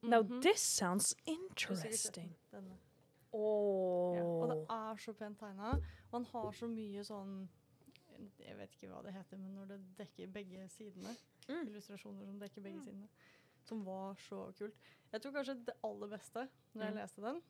Now 0.03 0.23
Mhm. 0.23 0.43
this 0.43 0.61
sounds 0.61 1.15
interesting. 1.27 2.37
denne. 2.53 2.79
Åh. 3.33 4.17
Ja, 4.17 4.23
og 4.25 4.49
det 4.49 4.67
er 4.71 4.97
så 4.97 5.13
pent 5.13 5.39
tegna. 5.39 5.71
Og 5.73 6.13
han 6.13 6.25
har 6.25 6.51
så 6.53 6.67
mye 6.67 7.05
sånn 7.05 7.49
Jeg 8.41 8.57
vet 8.57 8.71
ikke 8.73 8.89
hva 8.93 9.03
det 9.03 9.13
heter, 9.15 9.37
men 9.37 9.55
når 9.55 9.65
det 9.69 9.81
dekker 9.99 10.33
begge 10.33 10.69
sidene. 10.69 11.17
Mm. 11.49 11.67
Illustrasjoner 11.69 12.27
som 12.29 12.39
dekker 12.43 12.63
begge 12.65 12.83
sidene. 12.85 13.09
Som 13.69 13.85
var 13.85 14.15
så 14.29 14.43
kult. 14.59 14.75
Jeg 15.13 15.23
tror 15.25 15.33
kanskje 15.39 15.55
det 15.65 15.75
aller 15.85 16.09
beste 16.13 16.49
når 16.75 16.85
jeg 16.85 16.95
Mm. 16.95 17.01
leste 17.03 17.23
den, 17.23 17.43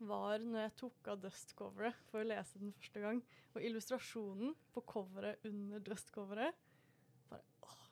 var 0.00 0.38
når 0.38 0.60
jeg 0.64 0.76
tok 0.76 1.08
av 1.12 1.20
dustcoveret 1.20 1.94
for 2.10 2.20
å 2.22 2.26
lese 2.28 2.58
den 2.58 2.72
første 2.72 3.00
gang. 3.00 3.22
Og 3.54 3.62
illustrasjonen 3.62 4.54
på 4.72 4.82
coveret 4.88 5.44
under 5.44 5.78
dustcoveret 5.80 6.54
bare, 7.28 7.42
åh, 7.62 7.86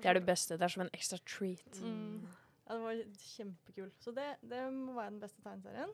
Det 0.00 0.06
er 0.06 0.14
det 0.14 0.26
beste. 0.26 0.56
Det 0.56 0.62
er 0.62 0.68
som 0.68 0.82
en 0.82 0.90
ekstra 0.92 1.18
treat. 1.24 1.80
Mm. 1.82 2.26
Ja, 2.68 2.74
det 2.74 2.82
var 2.82 2.94
kjempekul. 3.18 3.90
Så 4.00 4.14
det, 4.14 4.38
det 4.48 4.72
må 4.72 4.94
være 4.94 5.10
den 5.10 5.20
beste 5.20 5.42
tegneserien. 5.42 5.92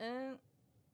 Eh, 0.00 0.36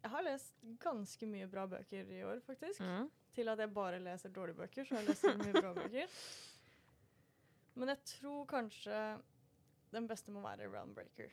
jeg 0.02 0.11
har 0.11 0.23
lest 0.26 0.55
ganske 0.83 1.26
mye 1.31 1.49
bra 1.50 1.67
bøker 1.71 2.07
i 2.11 2.23
år, 2.26 2.41
faktisk. 2.47 2.81
Mm. 2.81 3.11
Til 3.33 3.49
at 3.49 3.59
jeg 3.59 3.73
bare 3.75 3.99
leser 4.03 4.29
dårlige 4.33 4.57
bøker, 4.59 4.85
så 4.85 4.95
jeg 5.01 5.07
lest 5.09 5.25
mye 5.41 5.53
bra 5.57 5.71
bøker. 5.79 6.07
Men 7.75 7.89
jeg 7.89 7.99
tror 8.05 8.45
kanskje 8.51 8.99
den 9.93 10.09
beste 10.09 10.33
må 10.33 10.41
være 10.45 10.69
Roundbreaker. 10.73 11.31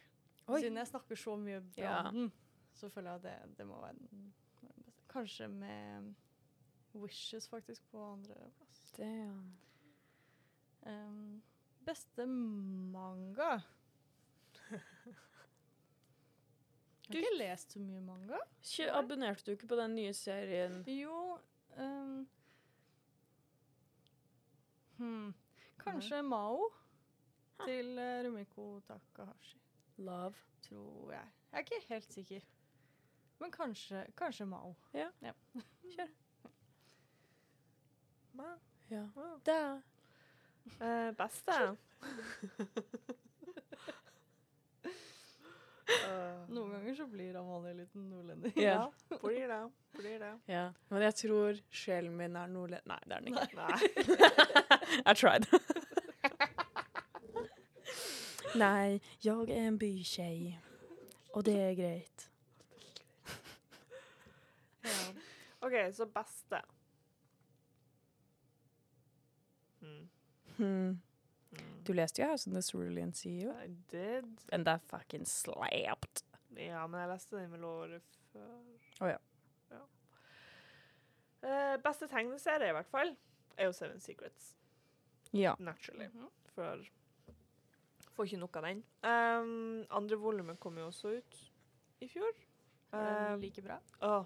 Oi. 0.50 0.60
Siden 0.62 0.78
jeg 0.80 0.88
snakker 0.88 1.16
så 1.20 1.36
mye 1.40 1.60
bra 1.62 1.84
Ja. 1.84 1.98
om 2.10 2.16
den, 2.16 2.32
så 2.74 2.90
føler 2.90 3.12
jeg 3.12 3.20
at 3.20 3.24
det, 3.50 3.58
det 3.58 3.68
må 3.68 3.82
være 3.82 3.94
den, 4.00 4.34
den 4.62 4.84
beste. 4.86 5.04
Kanskje 5.12 5.48
med 5.52 6.14
Wishes, 6.96 7.48
faktisk, 7.52 7.82
på 7.92 8.04
andreplass. 8.14 8.94
Um, 9.00 9.58
beste 11.86 12.26
manga 12.26 13.60
Jeg 17.10 17.10
har 17.10 17.16
ikke 17.26 17.38
lest 17.40 17.72
så 17.74 17.80
mye 17.82 18.02
manga. 18.06 18.38
Abonnerte 18.94 19.46
du 19.48 19.52
ikke 19.56 19.68
på 19.72 19.78
den 19.80 19.96
nye 19.98 20.14
serien 20.14 20.84
Jo 20.88 21.40
ehm, 21.80 22.28
hmm, 24.98 25.34
Kanskje 25.80 26.22
Mao 26.22 26.70
til 27.66 27.98
uh, 27.98 28.26
Rumiko 28.26 28.80
Takahashi, 28.88 29.60
Love? 29.98 30.36
tror 30.62 31.12
jeg. 31.12 31.28
Jeg 31.52 31.58
er 31.58 31.60
ikke 31.60 31.86
helt 31.90 32.14
sikker. 32.14 32.40
Men 33.40 33.52
kanskje, 33.52 34.06
kanskje 34.18 34.46
Mao. 34.46 34.76
Ja. 34.94 35.08
Wow. 38.34 38.46
Da. 39.46 39.82
Uh, 40.82 41.16
beste? 41.18 41.78
Eh, 45.90 46.42
Noen 46.54 46.72
ganger 46.76 46.94
så 46.98 47.06
blir 47.10 47.36
Amalie 47.40 47.74
litt 47.80 47.94
nordlending. 47.98 48.54
Ja. 48.62 48.92
Blir 49.24 49.48
det. 49.50 49.62
Blir 49.98 50.20
det. 50.22 50.34
ja. 50.52 50.68
Men 50.90 51.02
jeg 51.08 51.14
tror 51.24 51.52
sjelen 51.74 52.14
min 52.18 52.36
er 52.38 52.48
nordlending 52.52 52.88
Nei, 52.90 53.00
det 53.06 53.14
er 53.16 53.20
den 53.20 53.28
ikke. 53.34 53.56
Nei. 53.58 53.78
I 55.10 55.12
tried. 55.18 55.46
Nei, 58.62 58.88
jeg 59.26 59.50
er 59.54 59.66
en 59.70 59.78
bykjei. 59.82 60.38
Og 61.38 61.42
det 61.46 61.58
er 61.62 61.74
greit. 61.78 62.18
Ja. 64.86 65.00
OK, 65.62 65.74
så 65.94 66.06
beste. 66.10 66.62
Hmm. 69.82 70.10
Hmm. 70.58 71.02
Hmm. 71.90 71.94
Du 71.96 71.98
leste 71.98 72.22
jo 72.22 72.28
House 72.30 72.46
of 72.48 72.54
the 72.54 72.62
Cerulean 72.62 73.14
Sea, 73.14 73.50
I 73.50 73.68
did. 73.90 74.26
and 74.54 74.66
that 74.66 74.82
fucking 74.86 75.26
slapped. 75.26 76.24
Ja, 76.56 76.86
men 76.88 77.00
jeg 77.02 77.10
leste 77.10 77.38
den 77.38 77.52
vel 77.52 77.64
året 77.66 78.20
før. 78.34 78.52
Å, 79.02 79.08
ja. 79.10 79.18
Ja. 79.72 79.82
Uh, 81.42 81.78
beste 81.82 82.08
tegneserie, 82.12 82.70
i 82.70 82.76
hvert 82.78 82.90
fall, 82.92 83.16
er 83.58 83.66
jo 83.70 83.74
Seven 83.74 84.00
Secrets. 84.00 84.52
Ja. 85.34 85.56
Naturally. 85.60 86.08
Mhm. 86.14 86.30
For 86.54 86.86
Får 88.16 88.26
ikke 88.28 88.40
nok 88.42 88.56
av 88.60 88.64
den. 88.68 88.84
Um, 89.04 89.86
andre 89.96 90.18
volumet 90.20 90.60
kom 90.60 90.78
jo 90.78 90.90
også 90.90 91.16
ut 91.18 91.38
i 92.02 92.08
fjor. 92.08 92.34
Um, 92.92 93.40
like 93.40 93.62
bra? 93.64 93.78
Oh, 94.02 94.26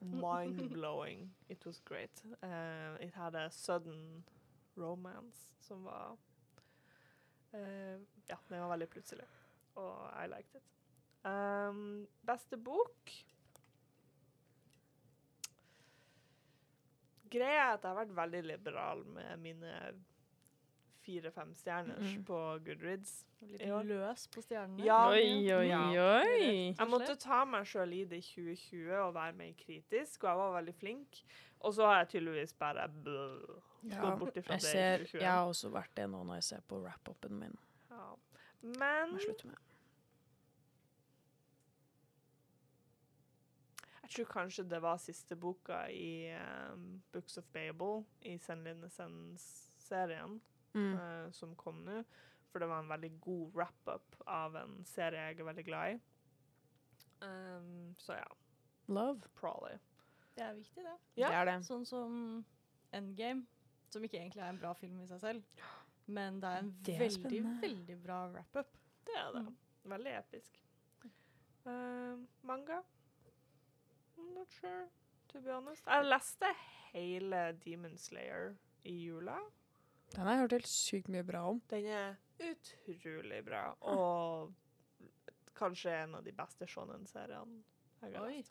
mind-blowing. 0.00 1.28
It 1.48 1.66
was 1.66 1.80
great. 1.84 2.22
Uh, 2.42 2.96
it 3.00 3.12
had 3.14 3.34
a 3.34 3.50
sudden 3.50 4.24
romance 4.76 5.52
som 5.60 5.84
var 5.84 6.16
uh, 7.54 7.96
Ja, 8.26 8.38
den 8.48 8.62
var 8.64 8.72
veldig 8.74 8.88
plutselig. 8.90 9.26
Og 9.78 9.94
I 10.16 10.26
liked 10.32 10.58
it. 10.58 10.66
Um, 11.26 12.06
beste 12.22 12.56
bok 12.56 13.10
Greia 17.26 17.64
er 17.64 17.72
at 17.74 17.82
jeg 17.82 17.90
har 17.90 17.98
vært 17.98 18.12
veldig 18.14 18.42
liberal 18.46 19.00
med 19.10 19.40
mine 19.42 19.72
fire-fem 21.06 21.54
stjerners 21.54 22.04
-hmm. 22.04 22.24
på 22.26 22.38
Goodreads. 22.66 23.26
Litt 23.40 23.62
løs 23.86 24.28
på 24.28 24.42
stjernene. 24.42 24.84
Ja. 24.84 25.10
Oi, 25.10 25.54
oi, 25.54 25.68
Ja. 25.68 26.20
oi. 26.20 26.74
Jeg 26.78 26.88
måtte 26.88 27.16
ta 27.16 27.44
meg 27.44 27.66
sjøl 27.66 27.92
i 27.92 28.04
det 28.04 28.18
i 28.18 28.22
2020 28.22 28.96
og 29.00 29.14
være 29.14 29.32
mer 29.32 29.52
kritisk, 29.52 30.24
og 30.24 30.30
jeg 30.30 30.36
var 30.36 30.56
veldig 30.60 30.74
flink. 30.74 31.22
Og 31.60 31.74
så 31.74 31.86
har 31.86 31.98
jeg 31.98 32.08
tydeligvis 32.08 32.52
bare 32.52 32.88
blå, 32.88 33.60
Ja, 33.82 34.00
gått 34.00 34.18
bort 34.18 34.36
ifra 34.36 34.54
jeg, 34.54 34.62
det 34.62 35.00
i 35.00 35.04
2020. 35.04 35.20
jeg 35.20 35.30
har 35.32 35.46
også 35.46 35.68
vært 35.70 35.96
det 35.96 36.10
nå 36.10 36.24
når 36.24 36.34
jeg 36.34 36.44
ser 36.44 36.60
på 36.68 36.80
wrap-upen 36.82 37.38
min. 37.38 37.56
Ja. 37.90 38.14
Men 38.62 39.18
slutte 39.20 39.46
med. 39.46 39.56
jeg 44.06 44.24
tror 44.24 44.42
kanskje 44.42 44.64
det 44.70 44.78
var 44.82 44.98
siste 45.02 45.36
boka 45.36 45.80
i 45.90 46.30
um, 46.72 47.02
Books 47.12 47.38
of 47.38 47.44
Babel, 47.52 48.04
i 48.22 48.36
Send 48.38 48.62
Linnesen-serien, 48.62 50.40
Mm. 50.76 50.94
uh, 51.00 51.30
som 51.32 51.54
kom 51.56 51.82
nå. 51.86 52.02
For 52.52 52.60
det 52.62 52.68
var 52.70 52.82
en 52.84 52.88
veldig 52.92 53.10
god 53.20 53.56
wrap-up 53.56 54.16
av 54.30 54.54
en 54.60 54.78
serie 54.88 55.26
jeg 55.30 55.40
er 55.40 55.48
veldig 55.48 55.64
glad 55.66 55.94
i. 55.94 55.98
Um, 57.24 57.94
så 57.98 58.12
ja, 58.18 58.28
Love. 58.88 59.20
Probably. 59.34 59.78
Det 60.36 60.44
er 60.44 60.54
viktig, 60.54 60.84
det. 60.84 60.94
Ja. 61.16 61.28
Det 61.32 61.36
er 61.40 61.48
det. 61.48 61.56
Sånn 61.66 61.84
som 61.88 62.44
Endgame, 62.94 63.46
som 63.90 64.04
ikke 64.04 64.20
egentlig 64.20 64.42
er 64.44 64.52
en 64.52 64.60
bra 64.60 64.72
film 64.76 65.00
i 65.02 65.08
seg 65.10 65.20
selv. 65.24 65.64
Men 66.06 66.38
det 66.42 66.50
er 66.52 66.62
en 66.62 66.70
Det 66.86 66.94
er 66.94 67.00
veldig, 67.02 67.18
spennende. 67.18 67.60
veldig 67.64 67.96
bra 68.04 68.18
wrap-up. 68.30 68.76
Det 69.08 69.16
er 69.18 69.32
det. 69.34 69.42
Mm. 69.48 69.56
Veldig 69.96 70.12
episk. 70.20 70.60
Uh, 71.66 72.20
manga? 72.46 72.82
I'm 74.16 74.32
not 74.34 74.52
sure, 74.60 74.86
to 75.32 75.40
be 75.40 75.50
honest. 75.52 75.82
Jeg 75.86 76.04
leste 76.06 76.52
hele 76.92 77.40
Demon 77.64 77.96
Slayer 77.98 78.54
i 78.84 78.94
jula. 79.06 79.40
Den 80.16 80.24
har 80.24 80.32
jeg 80.32 80.40
hørt 80.40 80.52
helt 80.56 80.68
sykt 80.70 81.08
mye 81.12 81.24
bra 81.28 81.42
om. 81.50 81.58
Den 81.70 81.86
er 81.92 82.14
utrolig 82.40 83.42
bra, 83.44 83.64
og 83.80 84.54
kanskje 85.56 85.92
en 86.02 86.14
av 86.16 86.24
de 86.24 86.32
beste 86.36 86.68
shonen-seriene 86.68 87.62
jeg 88.02 88.12
har 88.16 88.24
Oi, 88.24 88.44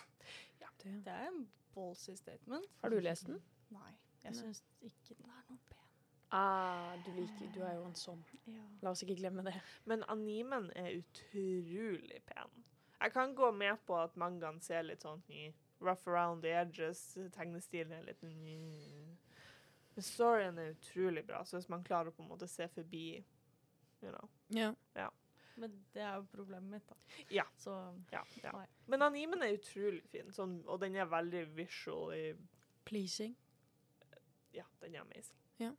Ja. 0.61 0.67
Det. 0.83 0.93
det 1.05 1.13
er 1.13 1.27
en 1.27 1.47
ballsy 1.73 2.15
statement. 2.15 2.65
Har 2.81 2.89
du 2.89 2.99
lest 2.99 3.27
den? 3.27 3.41
Nei, 3.69 3.91
jeg 4.23 4.35
syns 4.35 4.63
ikke 4.81 5.17
den 5.17 5.29
er 5.29 5.43
noe 5.49 5.59
pen. 5.69 5.89
Ah, 6.31 6.95
du 7.05 7.11
liker 7.17 7.51
Du 7.53 7.61
er 7.63 7.75
jo 7.75 7.85
en 7.85 7.95
sånn. 7.95 8.23
La 8.81 8.89
oss 8.89 9.03
ikke 9.05 9.17
glemme 9.21 9.45
det. 9.45 9.55
Men 9.85 10.03
animen 10.09 10.71
er 10.75 10.97
utrolig 10.99 12.21
pen. 12.25 12.65
Jeg 13.01 13.13
kan 13.13 13.35
gå 13.35 13.51
med 13.51 13.77
på 13.85 13.97
at 14.01 14.17
mangaen 14.17 14.61
ser 14.61 14.83
litt 14.83 15.01
sånn 15.05 15.21
rough 15.81 16.07
around 16.07 16.41
the 16.41 16.53
edges, 16.55 17.17
tegnestilen 17.35 17.91
er 17.91 18.05
litt 18.07 18.21
mm. 18.23 19.04
Men 19.95 20.03
storyen 20.03 20.57
er 20.59 20.73
utrolig 20.75 21.23
bra, 21.27 21.43
så 21.45 21.57
hvis 21.57 21.69
man 21.71 21.83
klarer 21.85 22.11
å 22.11 22.15
på 22.15 22.23
en 22.23 22.31
måte 22.33 22.49
se 22.51 22.67
forbi 22.71 23.07
you 24.01 24.11
know. 24.11 24.29
Ja. 24.93 25.09
Men 25.55 25.77
det 25.95 26.03
er 26.03 26.17
jo 26.19 26.25
problemet 26.33 26.69
mitt, 26.69 26.89
da. 26.89 26.95
Ja. 27.31 27.45
Så 27.57 27.73
ja, 28.11 28.25
ja. 28.43 28.51
Men 28.91 29.05
animen 29.05 29.43
er 29.43 29.55
utrolig 29.55 30.03
fin, 30.11 30.31
sånn, 30.35 30.59
og 30.67 30.81
den 30.83 30.97
er 30.99 31.07
veldig 31.09 31.45
visually 31.55 32.35
Pleasing. 32.85 33.33
Ja, 34.53 34.67
den 34.83 34.95
er 34.95 35.01
amazing. 35.01 35.39
Ja. 35.57 35.71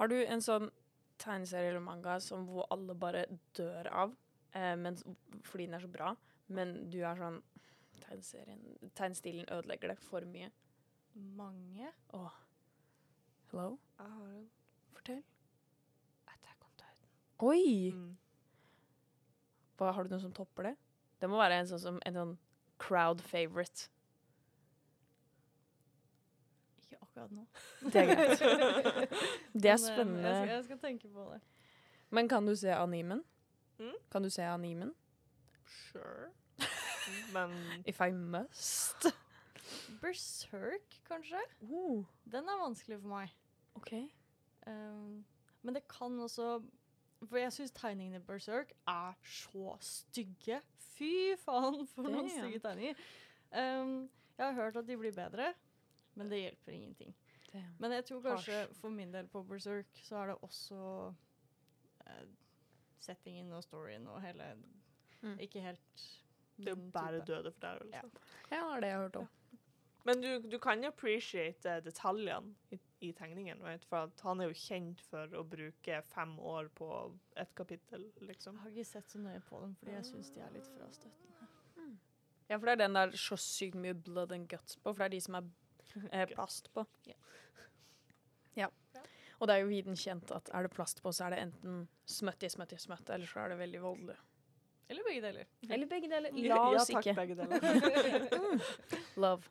Har 0.00 0.08
du 0.10 0.16
en 0.24 0.40
sånn 0.42 0.70
tegneserie 1.22 1.70
eller 1.70 1.84
manga 1.84 2.16
som 2.20 2.48
hvor 2.48 2.66
alle 2.74 2.96
bare 2.98 3.26
dør 3.54 3.86
av, 3.92 4.14
eh, 4.56 4.72
men, 4.80 4.96
fordi 5.46 5.68
den 5.68 5.76
er 5.78 5.84
så 5.84 5.90
bra, 5.92 6.14
men 6.48 6.78
du 6.90 7.02
er 7.04 7.20
sånn 7.20 7.42
Tegnestilen 8.12 9.46
ødelegger 9.48 9.92
det 9.92 10.00
for 10.04 10.26
mye. 10.28 10.50
mange 11.14 11.86
Åh. 12.12 12.34
Hello? 13.52 13.76
Jeg 13.98 14.06
har 14.08 14.28
en 14.32 14.44
Fortell. 14.94 15.22
Attack 16.26 16.62
on 16.64 16.70
Titan. 16.80 17.10
Oi! 17.44 17.90
Mm. 17.92 18.14
Hva, 19.76 19.90
har 19.92 20.06
du 20.08 20.14
noe 20.14 20.22
som 20.22 20.32
topper 20.32 20.70
det? 20.70 20.74
Det 21.20 21.28
må 21.30 21.36
være 21.36 21.58
en 21.60 21.68
sånn, 21.68 21.82
som, 21.82 21.98
en 22.08 22.16
sånn 22.16 22.32
crowd 22.80 23.20
favorite. 23.28 23.90
Ikke 26.80 26.96
akkurat 27.04 27.34
nå. 27.36 27.44
Det 27.92 28.02
er 28.06 28.08
greit. 28.12 28.38
Det 28.42 28.48
er 28.48 29.04
eh, 29.04 29.68
Jeg 29.68 29.82
skal, 29.82 29.98
spennende. 29.98 30.32
jeg 30.48 30.64
skal 30.70 30.80
tenke 30.86 31.12
på 31.12 31.26
det. 31.34 31.42
Men 32.12 32.28
kan 32.32 32.48
du 32.48 32.54
se 32.56 32.72
animen? 32.72 33.20
Mm? 33.82 33.94
Kan 34.12 34.24
du 34.24 34.30
se 34.32 34.48
animen? 34.48 34.94
Sure. 35.68 36.30
Men 37.36 37.52
If 37.90 38.00
I 38.00 38.10
must. 38.16 39.10
Berserk, 40.02 40.98
kanskje? 41.08 41.40
Oh, 41.68 42.04
Den 42.24 42.48
er 42.48 42.58
vanskelig 42.64 42.98
for 43.02 43.12
meg. 43.12 43.32
OK. 43.74 43.92
Um, 44.66 45.24
men 45.62 45.74
det 45.74 45.82
kan 45.88 46.18
også 46.20 46.62
For 47.28 47.38
jeg 47.38 47.52
syns 47.54 47.70
tegningene 47.74 48.16
i 48.18 48.24
Berserk 48.26 48.72
er 48.88 49.12
så 49.24 49.76
stygge. 49.80 50.60
Fy 50.92 51.34
faen, 51.38 51.86
for 51.94 52.02
noen 52.08 52.26
Damn. 52.26 52.32
stygge 52.34 52.58
tegninger. 52.64 52.94
Um, 53.52 54.10
jeg 54.38 54.46
har 54.46 54.52
hørt 54.58 54.76
at 54.76 54.86
de 54.88 54.96
blir 54.98 55.12
bedre, 55.14 55.52
men 56.14 56.30
det 56.30 56.40
hjelper 56.40 56.72
ingenting. 56.72 57.14
Damn. 57.52 57.74
Men 57.78 57.92
jeg 57.92 58.04
tror 58.08 58.22
kanskje 58.24 58.52
Harsh. 58.58 58.80
for 58.80 58.88
min 58.90 59.12
del 59.14 59.26
på 59.30 59.42
Berserk 59.46 59.86
så 60.02 60.16
er 60.22 60.26
det 60.32 60.36
også 60.42 60.80
uh, 62.06 62.24
settingen 63.02 63.52
og 63.52 63.62
storyen 63.62 64.06
og 64.08 64.22
hele 64.22 64.54
Mm. 65.22 65.36
Ikke 65.38 65.60
helt 65.62 66.00
det 66.58 66.66
er 66.66 66.70
jo 66.74 66.90
bare 66.90 67.20
type. 67.20 67.26
døde 67.32 67.52
fordervelse. 67.52 67.94
Ja. 67.94 68.00
Ja, 68.50 68.56
det 68.56 68.88
har 68.88 68.88
jeg 68.88 68.96
hørt 68.98 69.16
om. 69.16 69.28
Men 70.04 70.22
du, 70.22 70.48
du 70.50 70.58
kan 70.58 70.84
appreciate 70.84 71.70
eh, 71.76 71.82
detaljene 71.84 72.54
i, 72.74 72.78
i 73.02 73.10
tegningen, 73.16 73.60
right? 73.64 73.84
for 73.88 74.06
at 74.08 74.22
han 74.26 74.40
er 74.40 74.50
jo 74.50 74.58
kjent 74.58 75.02
for 75.10 75.34
å 75.38 75.42
bruke 75.46 76.00
fem 76.12 76.36
år 76.38 76.70
på 76.78 76.88
et 77.40 77.54
kapittel, 77.58 78.06
liksom. 78.22 78.58
Jeg 78.60 78.62
har 78.62 78.74
ikke 78.76 78.90
sett 78.92 79.14
så 79.14 79.22
nøye 79.22 79.42
på 79.48 79.60
dem 79.64 79.74
fordi 79.80 79.96
jeg 79.96 80.08
syns 80.10 80.32
de 80.34 80.44
er 80.44 80.54
litt 80.54 80.70
frastøtende. 80.76 81.48
Ja, 82.50 82.58
for 82.58 82.68
det 82.68 82.72
er 82.74 82.82
den 82.82 82.98
der 82.98 83.14
så 83.16 83.38
sykt 83.40 83.78
mye 83.80 83.94
blood 83.96 84.32
and 84.34 84.48
guts 84.50 84.76
på, 84.76 84.90
for 84.90 85.02
det 85.02 85.08
er 85.08 85.14
de 85.14 85.22
som 85.24 85.38
er 85.38 85.46
eh, 86.10 86.26
plast 86.34 86.68
på. 86.74 86.84
Ja. 87.08 87.16
Ja. 88.58 88.68
Og 89.38 89.48
det 89.48 89.54
er 89.54 89.64
jo 89.64 89.70
viden 89.72 89.96
kjent 89.98 90.30
at 90.34 90.50
er 90.54 90.66
det 90.66 90.74
plast 90.74 91.00
på, 91.02 91.10
så 91.16 91.26
er 91.26 91.34
det 91.34 91.40
enten 91.46 91.86
smøtti, 92.06 92.50
smøtti, 92.52 92.78
smøtt 92.78 93.08
eller 93.10 93.30
så 93.30 93.42
er 93.42 93.54
det 93.54 93.62
veldig 93.62 93.80
voldelig. 93.82 94.18
Eller 94.92 95.06
begge 95.08 95.22
deler. 95.24 95.48
Eller 95.70 95.88
begge 95.88 96.10
deler. 96.10 96.36
La 96.52 96.58
oss 96.68 96.90
ja, 96.90 96.98
takk, 96.98 97.06
ikke. 97.06 97.14
begge 97.16 97.36
deler. 97.40 98.60
Love. 99.24 99.48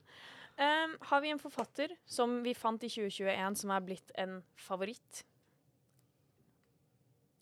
Um, 0.58 0.98
har 1.10 1.22
vi 1.22 1.30
en 1.32 1.40
forfatter 1.40 1.94
som 2.06 2.42
vi 2.44 2.54
fant 2.54 2.84
i 2.84 2.90
2021 2.92 3.56
som 3.64 3.72
er 3.74 3.86
blitt 3.86 4.12
en 4.20 4.42
favoritt? 4.56 5.24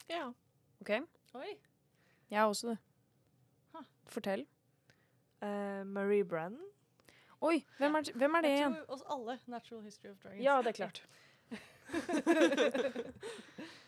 ja. 0.10 0.34
OK? 0.82 0.90
Oi. 1.36 1.58
Jeg 2.32 2.40
har 2.40 2.48
også 2.48 2.70
det. 2.70 2.78
Huh. 3.76 3.84
Fortell. 4.08 4.46
Uh, 5.44 5.84
Marie 5.86 6.24
Brennan. 6.24 6.64
Oi, 7.42 7.66
hvem 7.78 7.96
er, 7.96 8.12
hvem 8.16 8.36
er 8.36 8.42
det 8.42 8.50
Jeg 8.50 8.60
igjen? 8.60 8.74
tror 8.76 8.96
oss 8.96 9.04
alle 9.12 9.40
Natural 9.46 9.84
History 9.84 10.12
of 10.12 10.18
Dragons. 10.24 10.44
Ja, 10.44 10.62
det 10.62 10.68
er 10.68 10.78
klart. 10.80 11.04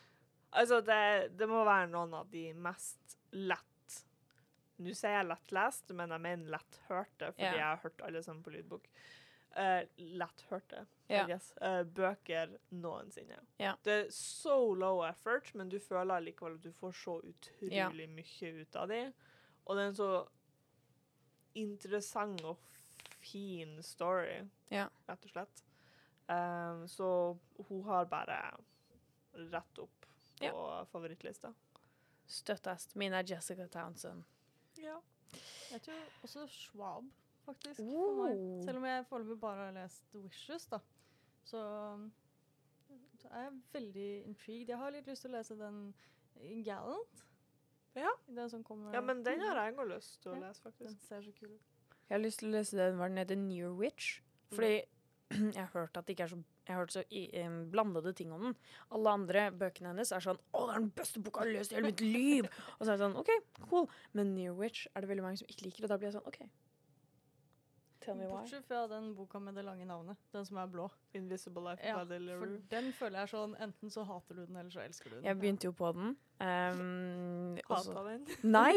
Altså, 0.51 0.82
det, 0.84 1.32
det 1.40 1.48
må 1.48 1.63
være 1.63 1.88
noen 1.88 2.13
av 2.18 2.28
de 2.32 2.50
mest 2.60 3.16
lett 3.32 3.71
Nå 4.82 4.94
sier 4.98 5.18
jeg 5.20 5.28
lettlest, 5.30 5.92
men 5.98 6.10
jeg 6.16 6.22
mener 6.24 6.52
letthørte, 6.58 7.32
fordi 7.36 7.44
Ja. 7.46 7.54
jeg 7.58 7.68
har 7.70 7.82
hørt 7.84 8.02
alle 8.08 8.24
sammen 8.24 8.44
på 8.44 8.54
lydbok. 8.56 8.88
Uh, 9.52 9.84
letthørte, 9.98 10.86
Ja. 11.10 11.26
Eh, 11.28 11.84
bøker 11.84 12.54
noensinne. 12.72 13.38
Ja. 13.60 13.74
Det 13.84 13.92
er 14.06 14.10
so 14.12 14.74
low 14.74 15.02
effort, 15.04 15.54
men 15.56 15.68
du 15.70 15.78
føler 15.80 16.22
likevel 16.24 16.56
at 16.56 16.62
du 16.64 16.72
får 16.72 16.94
så 16.96 17.18
utrolig 17.22 18.08
mye 18.10 18.62
ut 18.62 18.76
av 18.80 18.88
dem. 18.88 19.14
Og 19.68 19.76
det 19.76 19.84
er 19.84 19.88
en 19.88 19.96
så 19.96 20.28
interessant 21.56 22.42
og 22.48 22.58
fin 23.22 23.82
story, 23.84 24.48
Ja. 24.72 24.88
rett 25.08 25.26
og 25.26 25.32
slett. 25.32 25.64
Um, 26.30 26.88
så 26.88 27.38
hun 27.68 27.84
har 27.84 28.06
bare 28.06 28.58
rett 29.34 29.80
opp 29.80 30.06
på 30.40 30.86
favorittlista. 30.92 31.54
Støttest. 32.26 32.96
Min 32.96 33.14
er 33.14 33.24
Jessica 33.24 33.68
Townsend. 33.68 34.24
Ja. 34.82 34.98
Jeg 35.72 35.82
tror 35.86 36.00
også 36.24 36.46
Schwab, 36.52 37.04
faktisk. 37.46 37.80
For 37.80 38.18
meg. 38.24 38.38
Oh. 38.38 38.64
Selv 38.66 38.78
om 38.82 38.86
jeg 38.90 39.06
foreløpig 39.10 39.40
bare 39.40 39.66
har 39.70 39.76
lest 39.78 40.16
Wishes, 40.16 40.66
da. 40.72 40.80
Så, 41.48 41.62
så 43.22 43.28
er 43.32 43.44
jeg 43.48 43.54
veldig 43.74 44.08
intrigued. 44.26 44.68
Jeg 44.74 44.78
har 44.78 44.92
litt 44.96 45.08
lyst 45.08 45.26
til 45.26 45.32
å 45.34 45.38
lese 45.38 45.58
den 45.60 45.82
Gallant. 46.66 47.26
Ja. 47.96 48.12
Den 48.28 48.50
som 48.50 48.64
kommer 48.64 48.94
ja, 48.96 49.02
men 49.04 49.20
den 49.26 49.42
har 49.44 49.58
jeg 49.66 49.76
òg 49.78 49.90
lyst 49.92 50.22
til 50.24 50.32
å 50.32 50.36
Ja. 50.40 50.48
lese, 50.48 50.72
Den 50.80 50.98
ser 51.00 51.22
så 51.22 51.32
kul 51.40 51.50
ut. 51.52 51.62
Jeg 52.10 52.16
har 52.16 52.20
lyst 52.24 52.40
til 52.40 52.50
å 52.50 52.52
lese 52.58 52.78
den 52.78 52.98
hva 53.00 53.08
den 53.08 53.18
heter, 53.18 53.36
Near 53.40 53.72
Witch. 53.76 54.22
Fordi 54.52 54.82
jeg 55.56 55.56
har 55.62 55.72
hørt 55.74 55.98
at 55.98 56.06
det 56.08 56.16
ikke 56.18 56.24
er 56.24 56.34
så 56.36 56.42
Jeg 56.72 56.78
har 56.78 56.86
hørt 56.86 56.96
så 56.96 57.04
i, 57.12 57.25
um, 57.44 57.62
blandede 57.74 58.16
ting 58.18 58.32
om 58.32 58.48
den. 58.48 58.58
Alle 58.96 59.16
andre 59.20 59.46
bøkene 59.51 59.92
hennes 59.92 60.12
er 60.16 60.24
sånn 60.24 60.40
'Å, 60.40 60.66
det 60.68 60.75
er 60.75 60.80
den 60.80 60.92
beste 60.96 61.20
boka 61.20 61.44
jeg 61.44 61.51
har 61.51 61.60
lest 61.60 61.72
i 61.72 61.75
hele 61.75 61.92
mitt 61.92 62.01
liv!' 62.01 62.50
Og 62.80 62.86
så 62.86 62.94
er 62.94 62.98
det 62.98 63.06
sånn 63.06 63.20
OK, 63.20 63.32
cool. 63.70 63.88
Men 64.13 64.36
Near 64.36 64.56
Witch 64.56 64.88
er 64.96 65.01
det 65.04 65.12
veldig 65.12 65.25
mange 65.28 65.44
som 65.44 65.51
ikke 65.51 65.68
liker, 65.68 65.84
og 65.84 65.90
da 65.90 65.98
blir 65.98 66.12
jeg 66.12 66.20
sånn 66.22 66.28
OK. 66.32 66.42
Tell 68.01 68.16
me 68.16 68.25
why. 68.25 68.40
Bortsett 68.42 68.66
fra 68.66 68.88
den 68.88 69.12
boka 69.16 69.40
med 69.40 69.54
det 69.56 69.63
lange 69.66 69.86
navnet. 69.86 70.18
Den 70.34 70.46
som 70.46 70.58
er 70.58 70.70
blå. 70.72 70.88
Invisible 71.13 71.62
Life 71.62 71.86
Ja, 71.86 72.00
For 72.01 72.56
den 72.72 72.90
føler 72.98 73.20
jeg 73.20 73.30
sånn 73.30 73.54
Enten 73.62 73.94
så 73.94 74.06
hater 74.08 74.40
du 74.40 74.46
den, 74.46 74.56
eller 74.58 74.74
så 74.74 74.82
elsker 74.82 75.12
du 75.12 75.16
den. 75.20 75.25
Jeg 75.30 75.38
begynte 75.38 75.70
jo 75.70 75.74
på 75.78 75.92
den. 75.94 76.16
Um, 76.42 77.60
Hata 77.70 78.06
den. 78.08 78.25
Nei! 78.58 78.74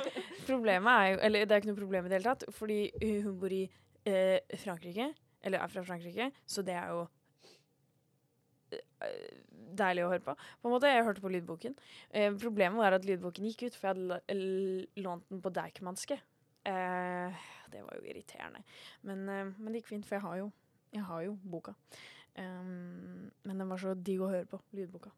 Problemet 0.50 0.92
er 0.92 1.08
jo 1.10 1.20
Eller 1.26 1.48
det 1.48 1.56
er 1.56 1.64
ikke 1.64 1.72
noe 1.72 1.80
problem 1.80 2.06
i 2.06 2.12
det 2.12 2.20
hele 2.20 2.30
tatt, 2.30 2.46
fordi 2.54 2.80
hun 3.24 3.40
bor 3.42 3.54
i 3.54 3.64
eh, 4.06 4.58
Frankrike. 4.62 5.10
Eller 5.42 5.62
er 5.62 5.70
fra 5.74 5.82
Frankrike, 5.86 6.30
så 6.46 6.62
det 6.66 6.74
er 6.74 6.94
jo 6.94 7.06
deilig 9.78 10.04
å 10.04 10.10
høre 10.12 10.24
på. 10.24 10.34
På 10.34 10.68
en 10.68 10.74
måte, 10.74 10.90
Jeg 10.90 11.06
hørte 11.06 11.24
på 11.24 11.32
lydboken. 11.32 11.76
Eh, 12.10 12.32
problemet 12.34 12.78
var 12.78 12.96
at 12.96 13.06
lydboken 13.06 13.46
gikk 13.48 13.68
ut, 13.68 13.78
for 13.78 13.88
jeg 13.88 13.96
hadde 13.96 14.86
lånt 15.04 15.28
den 15.28 15.42
på 15.44 15.52
Deichmanske. 15.54 16.18
Eh, 16.68 17.48
det 17.72 17.82
var 17.84 17.98
jo 17.98 18.04
irriterende. 18.04 18.64
Men, 19.02 19.28
eh, 19.28 19.44
men 19.56 19.72
det 19.72 19.82
gikk 19.82 19.92
fint, 19.94 20.06
for 20.06 20.16
jeg 20.16 20.26
har 20.26 20.36
jo, 20.38 20.52
jeg 20.92 21.02
har 21.02 21.22
jo 21.22 21.38
boka. 21.44 21.74
Um, 22.38 23.30
men 23.42 23.58
den 23.58 23.68
var 23.68 23.80
så 23.82 23.94
digg 23.94 24.20
å 24.22 24.30
høre 24.30 24.46
på, 24.46 24.60
lydboka. 24.76 25.10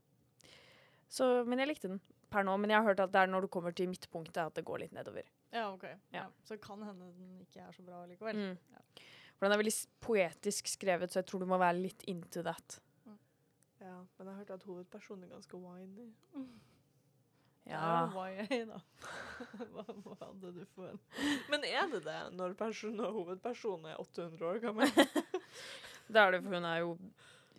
Så, 1.10 1.44
men 1.44 1.60
jeg 1.60 1.68
likte 1.68 1.90
den 1.90 2.00
per 2.32 2.46
nå. 2.46 2.54
Men 2.56 2.72
jeg 2.72 2.80
har 2.80 2.88
hørt 2.88 3.02
at 3.04 3.12
det 3.12 3.24
er 3.24 3.32
når 3.32 3.44
du 3.44 3.52
kommer 3.52 3.74
til 3.76 3.90
midtpunktet 3.90 4.40
at 4.40 4.56
det 4.56 4.64
går 4.64 4.84
litt 4.84 4.94
nedover. 4.96 5.26
Ja, 5.52 5.66
ok. 5.72 5.84
Ja. 5.90 5.98
Ja. 6.14 6.26
Så 6.46 6.56
kan 6.62 6.82
hende 6.86 7.10
den 7.10 7.42
ikke 7.42 7.64
er 7.66 7.74
så 7.76 7.84
bra 7.84 8.04
likevel. 8.08 8.38
Mm. 8.38 8.76
Ja. 8.76 9.06
For 9.36 9.46
den 9.46 9.56
er 9.56 9.62
veldig 9.62 9.74
poetisk 10.04 10.70
skrevet, 10.70 11.12
så 11.12 11.20
jeg 11.20 11.28
tror 11.30 11.42
du 11.42 11.48
må 11.50 11.58
være 11.60 11.80
litt 11.80 12.04
into 12.10 12.44
that. 12.46 12.78
Ja, 13.80 13.96
men 14.16 14.26
jeg 14.26 14.30
har 14.30 14.38
hørt 14.42 14.50
at 14.54 14.66
hovedpersonen 14.68 15.24
er 15.24 15.34
ganske 15.36 15.56
winy. 15.56 16.10
Ja. 17.68 18.08
Er 18.08 18.30
YA, 18.50 18.64
da. 18.66 18.78
hva, 19.74 19.84
hadde 20.22 20.52
du 20.56 20.62
for 20.72 20.88
en? 20.88 20.96
Men 21.52 21.62
er 21.68 21.90
det 21.92 22.00
det 22.06 22.16
når 22.34 22.56
person 22.58 22.96
og 23.04 23.12
hovedpersonen 23.18 23.92
er 23.92 24.00
800 24.00 24.46
år 24.48 24.62
gammel? 24.64 24.90
Det 26.10 26.18
er 26.18 26.32
det, 26.34 26.40
for 26.42 26.56
hun 26.56 26.64
er 26.66 26.80
jo 26.80 26.96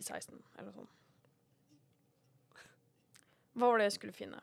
16, 0.02 0.34
eller 0.58 0.66
noe 0.66 0.74
sånt. 0.82 0.98
Hva 3.54 3.70
var 3.70 3.80
det 3.80 3.86
jeg 3.86 3.94
skulle 3.96 4.16
finne? 4.16 4.42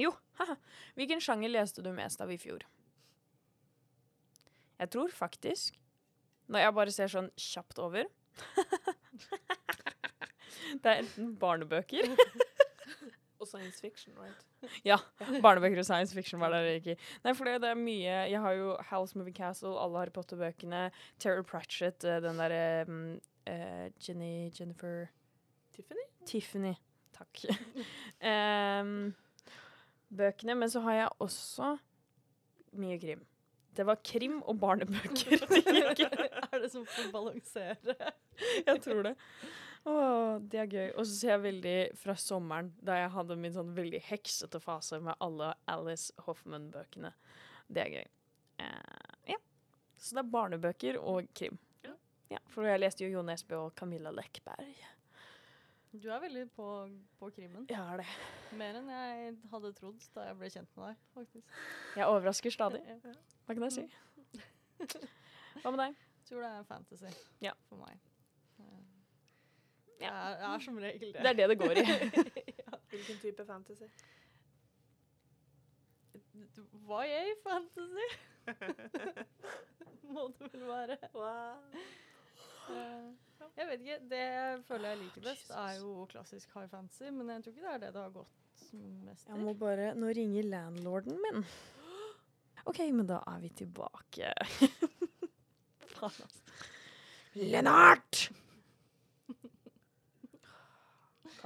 Jo, 0.00 0.10
haha. 0.40 0.56
Hvilken 0.98 1.22
sjanger 1.22 1.52
leste 1.52 1.84
du 1.84 1.92
mest 1.94 2.24
av 2.24 2.32
i 2.34 2.40
fjor? 2.40 2.66
Jeg 4.80 4.90
tror 4.96 5.14
faktisk, 5.14 5.78
når 6.50 6.64
jeg 6.64 6.76
bare 6.80 6.96
ser 6.96 7.12
sånn 7.12 7.30
kjapt 7.38 7.78
over 7.84 8.10
Det 10.72 10.92
er 10.92 11.02
enten 11.04 11.34
barnebøker 11.40 12.12
og 13.40 13.48
science 13.48 13.80
fiction, 13.80 14.14
right? 14.18 14.46
Ja. 14.84 14.96
Barnebøker 15.42 15.78
og 15.78 15.84
science 15.84 16.14
fiction 16.14 16.40
var 16.40 16.50
der 16.54 16.68
ikke. 16.76 16.96
Nei, 17.24 17.34
for 17.34 17.48
det, 17.48 17.60
det 17.62 17.70
er 17.70 17.78
mye 17.78 18.16
Jeg 18.30 18.40
har 18.40 18.56
jo 18.56 18.76
House 18.90 19.18
Moving 19.18 19.36
Castle, 19.36 19.76
alle 19.80 19.98
Harry 19.98 20.14
Potter-bøkene, 20.14 20.90
Terror 21.18 21.42
Pratchett, 21.42 22.04
eh, 22.04 22.20
den 22.24 22.40
derre 22.40 22.86
um, 22.88 23.20
uh, 23.50 23.86
Jenny 24.00 24.50
Jennifer 24.60 25.06
Tiffany? 25.76 26.06
Tiffany. 26.26 26.74
Takk. 27.16 27.44
um, 28.32 29.14
bøkene. 30.16 30.54
Men 30.54 30.70
så 30.70 30.80
har 30.80 31.00
jeg 31.00 31.08
også 31.18 31.76
mye 32.76 32.98
krim. 33.00 33.24
Det 33.76 33.84
var 33.84 34.00
krim 34.04 34.40
og 34.42 34.60
barnebøker. 34.60 35.36
er 36.52 36.60
det 36.62 36.72
som 36.72 36.86
får 36.88 37.10
balansere? 37.12 37.96
jeg 38.66 38.80
tror 38.84 39.02
det. 39.10 39.16
Åh, 39.86 40.38
det 40.42 40.58
er 40.64 40.66
gøy. 40.72 40.88
Og 40.98 41.04
så 41.06 41.12
ser 41.14 41.32
jeg 41.36 41.42
veldig 41.44 41.74
fra 42.00 42.16
sommeren, 42.18 42.72
da 42.82 42.96
jeg 42.98 43.12
hadde 43.14 43.36
min 43.38 43.54
sånn 43.54 43.70
veldig 43.76 44.00
heksete 44.08 44.58
fase 44.62 44.98
med 45.02 45.14
alle 45.22 45.52
Alice 45.70 46.10
Hoffman-bøkene. 46.26 47.12
Det 47.70 47.84
er 47.84 47.92
gøy. 47.94 48.08
Uh, 48.62 49.14
ja. 49.30 49.38
Så 50.00 50.16
det 50.16 50.24
er 50.24 50.32
barnebøker 50.32 50.98
og 50.98 51.28
krim. 51.38 51.58
Ja. 51.86 51.94
Ja, 52.34 52.40
for 52.50 52.66
jeg 52.66 52.82
leste 52.82 53.04
jo 53.06 53.12
Jo 53.14 53.22
Nesbø 53.26 53.58
og 53.68 53.74
Camilla 53.78 54.10
Lekberg. 54.14 54.74
Du 55.96 56.10
er 56.12 56.20
veldig 56.20 56.42
på, 56.52 56.64
på 57.20 57.30
krimmen. 57.32 57.64
Jeg 57.70 57.78
er 57.80 58.02
det. 58.02 58.08
Mer 58.58 58.76
enn 58.82 58.90
jeg 58.92 59.30
hadde 59.52 59.70
trodd 59.78 60.02
da 60.16 60.26
jeg 60.26 60.36
ble 60.42 60.50
kjent 60.52 60.74
med 60.76 60.90
deg, 60.90 60.98
faktisk. 61.14 61.54
Jeg 61.96 62.10
overrasker 62.10 62.52
stadig. 62.52 62.82
Hva 63.46 63.56
kan 63.56 63.64
jeg 63.68 63.76
si? 63.78 63.86
Hva 65.62 65.72
med 65.72 65.80
deg? 65.80 65.96
Jeg 66.18 66.28
tror 66.28 66.42
det 66.44 66.50
er 66.50 66.66
fantasy 66.68 67.14
Ja. 67.46 67.54
for 67.70 67.80
meg. 67.80 68.02
Eh, 69.96 70.00
Det 70.00 70.08
er, 70.12 70.32
er 70.54 70.58
som 70.64 70.76
regel 70.78 71.12
det. 71.12 71.20
Det 71.22 71.30
er 71.30 71.34
det 71.40 71.46
det 71.52 71.58
går 71.58 71.74
i. 71.80 71.82
Hvilken 72.92 73.16
type 73.22 73.42
fantasy? 73.48 73.88
Hva 76.86 77.00
er 77.08 77.30
fantasy 77.42 78.06
må 80.12 80.22
det 80.38 80.46
vel 80.52 80.64
være. 80.68 80.96
Eh, 82.70 83.06
jeg 83.56 83.66
vet 83.70 83.80
ikke. 83.80 83.98
Det 84.10 84.20
jeg 84.22 84.60
føler 84.68 84.88
jeg 84.92 84.98
liker 85.00 85.22
best, 85.26 85.48
er 85.50 85.72
jo 85.80 85.88
klassisk 86.10 86.48
high 86.54 86.68
fantasy, 86.70 87.08
men 87.10 87.28
jeg 87.34 87.42
tror 87.44 87.52
ikke 87.56 87.66
det 87.66 87.72
er 87.74 87.78
det 87.86 87.92
det 87.96 88.02
har 88.04 88.12
gått 88.14 88.34
mest 89.06 89.26
Jeg 89.28 89.38
må 89.42 89.52
bare 89.58 89.86
Nå 89.98 90.06
ringer 90.16 90.42
landlorden 90.52 91.16
min. 91.24 91.38
OK, 92.70 92.78
men 92.92 93.06
da 93.10 93.18
er 93.34 93.38
vi 93.42 93.50
tilbake. 93.64 94.26
Lennart! 97.36 98.25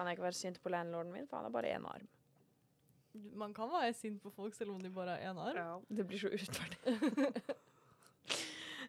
Kan 0.01 0.09
jeg 0.09 0.17
ikke 0.17 0.25
være 0.31 0.39
sint 0.41 0.57
på 0.65 0.71
landlorden 0.73 1.13
min, 1.13 1.27
for 1.29 1.37
han 1.37 1.45
har 1.45 1.53
bare 1.53 1.75
én 1.77 1.85
arm. 1.85 2.07
Man 3.37 3.53
kan 3.53 3.69
være 3.69 3.93
sint 3.99 4.23
på 4.23 4.31
folk 4.33 4.55
selv 4.57 4.71
om 4.73 4.81
de 4.81 4.89
bare 4.97 5.17
har 5.19 5.25
én 5.29 5.41
arm. 5.43 5.57
Ja. 5.61 5.97
Det 5.99 6.07
blir 6.09 6.19
så 6.23 6.31
urettferdig. 6.33 6.79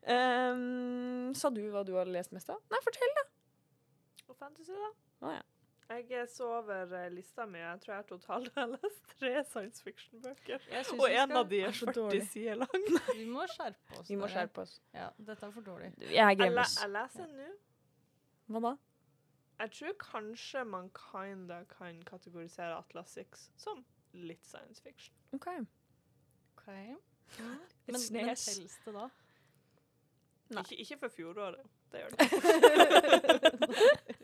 um, 0.07 1.33
sa 1.39 1.49
du 1.51 1.61
hva 1.73 1.83
du 1.85 1.95
hadde 1.97 2.13
lest 2.15 2.31
mest 2.35 2.49
av? 2.53 2.61
Nei, 2.71 2.79
fortell, 2.85 3.15
da. 3.17 3.25
Og 4.29 4.37
fantasy, 4.39 4.71
da? 4.77 4.91
Oh, 5.25 5.33
ja. 5.35 5.41
Jeg 5.91 6.29
så 6.31 6.45
over 6.61 6.93
eh, 6.95 7.09
lista 7.11 7.43
mi. 7.45 7.59
Jeg 7.59 7.81
tror 7.83 7.95
jeg 7.97 8.05
totalt 8.13 8.53
har 8.55 8.69
lest 8.77 9.01
tre 9.19 9.33
science 9.49 9.83
fiction-bøker. 9.83 10.61
Og 10.71 10.77
en 10.77 10.85
skal- 11.17 11.35
av 11.41 11.49
de 11.51 11.59
er 11.65 11.67
er 11.67 11.75
så 11.75 11.89
40 11.89 11.97
dårlig. 11.97 12.21
sider 12.31 12.61
lang. 12.61 12.85
Vi 13.19 13.25
må 13.27 13.43
skjerpe 13.51 13.97
oss. 13.99 14.07
Vi 14.07 14.15
må 14.21 14.29
skjerpe 14.31 14.63
oss. 14.63 14.77
Ja, 14.95 15.09
dette 15.19 15.49
er 15.49 15.51
for 15.57 15.67
dårlig. 15.67 15.91
Jeg 16.05 16.15
Jeg, 16.15 16.39
jeg 16.39 16.55
leser 16.95 17.27
nå. 17.35 17.49
Hva 18.55 18.63
da? 18.69 18.71
Jeg 19.61 19.71
tror 19.77 19.93
kanskje 20.01 20.63
man 20.65 20.89
kinda 20.97 21.63
kan 21.69 22.01
kategorisere 22.05 22.77
Atlas 22.77 23.13
6 23.13 23.51
som 23.61 23.83
litt 24.13 24.45
science 24.45 24.81
fiction. 24.81 25.15
OK. 25.33 25.47
OK. 26.55 26.67
Men, 26.67 26.97
men 27.85 28.01
telles 28.11 28.79
det 28.85 28.93
da? 28.95 29.09
Nei. 30.51 30.63
Ikke, 30.63 30.75
ikke 30.83 30.97
for 31.03 31.13
fjoråret. 31.15 31.69
Det 31.91 32.01
gjør 32.01 32.09
det. 32.09 32.21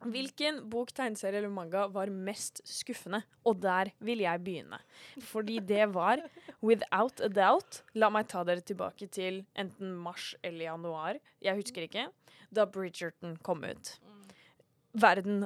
Hvilken 0.00 0.62
bok, 0.72 0.94
tegneserie 0.96 1.42
eller 1.42 1.52
manga 1.52 1.82
var 1.92 2.08
mest 2.08 2.62
skuffende? 2.64 3.20
Og 3.44 3.58
der 3.60 3.90
vil 4.00 4.22
jeg 4.24 4.44
begynne. 4.44 4.78
Fordi 5.20 5.58
det 5.58 5.90
var, 5.94 6.22
without 6.62 7.20
a 7.20 7.28
doubt 7.28 7.82
La 7.94 8.08
meg 8.08 8.28
ta 8.28 8.44
dere 8.44 8.64
tilbake 8.64 9.10
til 9.12 9.42
enten 9.58 9.92
mars 9.92 10.32
eller 10.42 10.70
januar. 10.70 11.20
Jeg 11.42 11.60
husker 11.60 11.84
ikke. 11.84 12.06
Da 12.54 12.64
Bridgerton 12.64 13.36
kom 13.44 13.64
ut. 13.64 13.98
Verden 14.92 15.44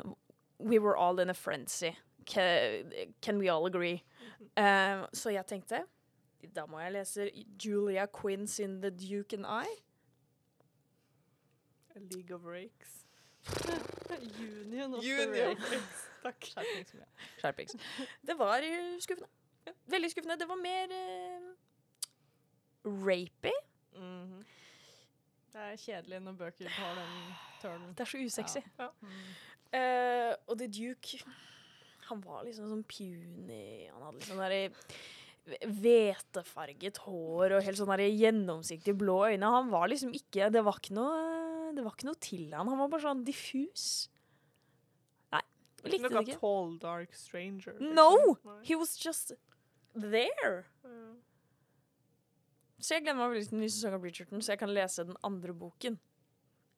We 0.59 0.79
were 0.79 0.97
all 0.97 1.19
in 1.19 1.31
a 1.31 1.35
frenzy. 1.35 1.91
Can, 2.27 3.39
we 3.39 3.49
all 3.49 3.67
agree? 3.67 4.05
Uh, 4.57 5.05
så 5.13 5.31
jeg 5.31 5.47
tenkte 5.47 5.85
da 6.55 6.67
må 6.67 6.79
jeg 6.79 6.93
lese 6.93 7.31
Julia 7.65 8.07
Quinn 8.07 8.47
sin 8.47 8.81
The 8.83 8.91
Duke 8.91 9.37
and 9.37 9.47
I. 9.47 9.67
A 11.97 12.01
League 12.15 12.35
of 12.35 12.45
Rakes. 12.45 13.07
Union 14.23 14.95
of 14.95 15.05
Union. 15.05 15.33
the 15.33 15.45
Rakes. 15.51 16.03
Takk. 16.25 16.49
Skjerpings. 16.55 16.95
Skjerpings. 17.41 17.77
Det 18.27 18.39
var 18.39 18.65
eh, 18.65 18.95
skuffende. 19.01 19.29
Veldig 19.93 20.11
skuffende. 20.11 20.39
Det 20.41 20.49
var 20.49 20.61
mer 20.61 20.95
uh, 20.95 21.53
rapey. 23.07 23.57
Mhm. 23.97 24.45
Det 25.55 25.63
er 25.63 25.77
kjedelig 25.79 26.19
når 26.25 26.33
bøker 26.39 26.69
har 26.69 26.95
den 26.99 27.11
turnen. 27.63 27.91
Det 27.95 28.03
er 28.03 28.11
så 28.11 28.19
usexy. 28.19 28.63
Ja. 28.79 28.89
Ja. 28.89 29.11
Uh, 29.75 30.33
og 30.47 30.59
The 30.59 30.67
Duke 30.71 31.19
Han 32.09 32.21
var 32.25 32.43
liksom 32.47 32.67
sånn 32.71 32.83
puny. 32.91 33.87
Han 33.93 34.03
hadde 34.03 34.19
liksom 34.19 34.43
derre 34.43 34.65
hvetefarget 35.45 36.99
hår 37.05 37.55
og 37.57 37.65
helt 37.67 37.79
sånn 37.79 37.91
der 37.93 38.05
gjennomsiktige 38.09 38.97
blå 38.99 39.19
øyne. 39.29 39.51
Han 39.57 39.71
var 39.73 39.91
liksom 39.93 40.13
ikke 40.17 40.51
Det 40.53 40.63
var 40.65 40.79
ikke 40.81 40.97
noe 40.97 41.19
Det 41.77 41.85
var 41.85 41.97
ikke 41.97 42.09
noe 42.09 42.21
til 42.23 42.47
han. 42.55 42.71
Han 42.71 42.81
var 42.83 42.91
bare 42.93 43.05
sånn 43.07 43.25
diffus. 43.27 43.87
Nei. 45.35 45.43
Ikke 45.83 45.93
Likte 45.97 46.13
det 46.15 46.25
ikke. 46.29 46.41
Tall 46.41 46.75
Dark 46.83 47.15
Stranger. 47.19 47.77
liksom. 47.79 47.95
No! 47.97 48.59
He 48.67 48.79
was 48.79 48.97
just 49.01 49.35
there. 49.95 50.65
Mm. 50.87 51.23
Så 52.79 52.97
jeg 52.99 53.05
gleder 53.05 53.21
meg 53.21 53.33
veldig 53.33 53.47
til 53.47 53.57
den 53.57 53.63
nye 53.65 53.73
sesongen 53.73 53.97
av 53.97 54.03
Bridgerton, 54.05 54.43
så 54.43 54.53
jeg 54.53 54.61
kan 54.61 54.75
lese 54.75 55.07
den 55.09 55.17
andre 55.25 55.55
boken. 55.57 55.97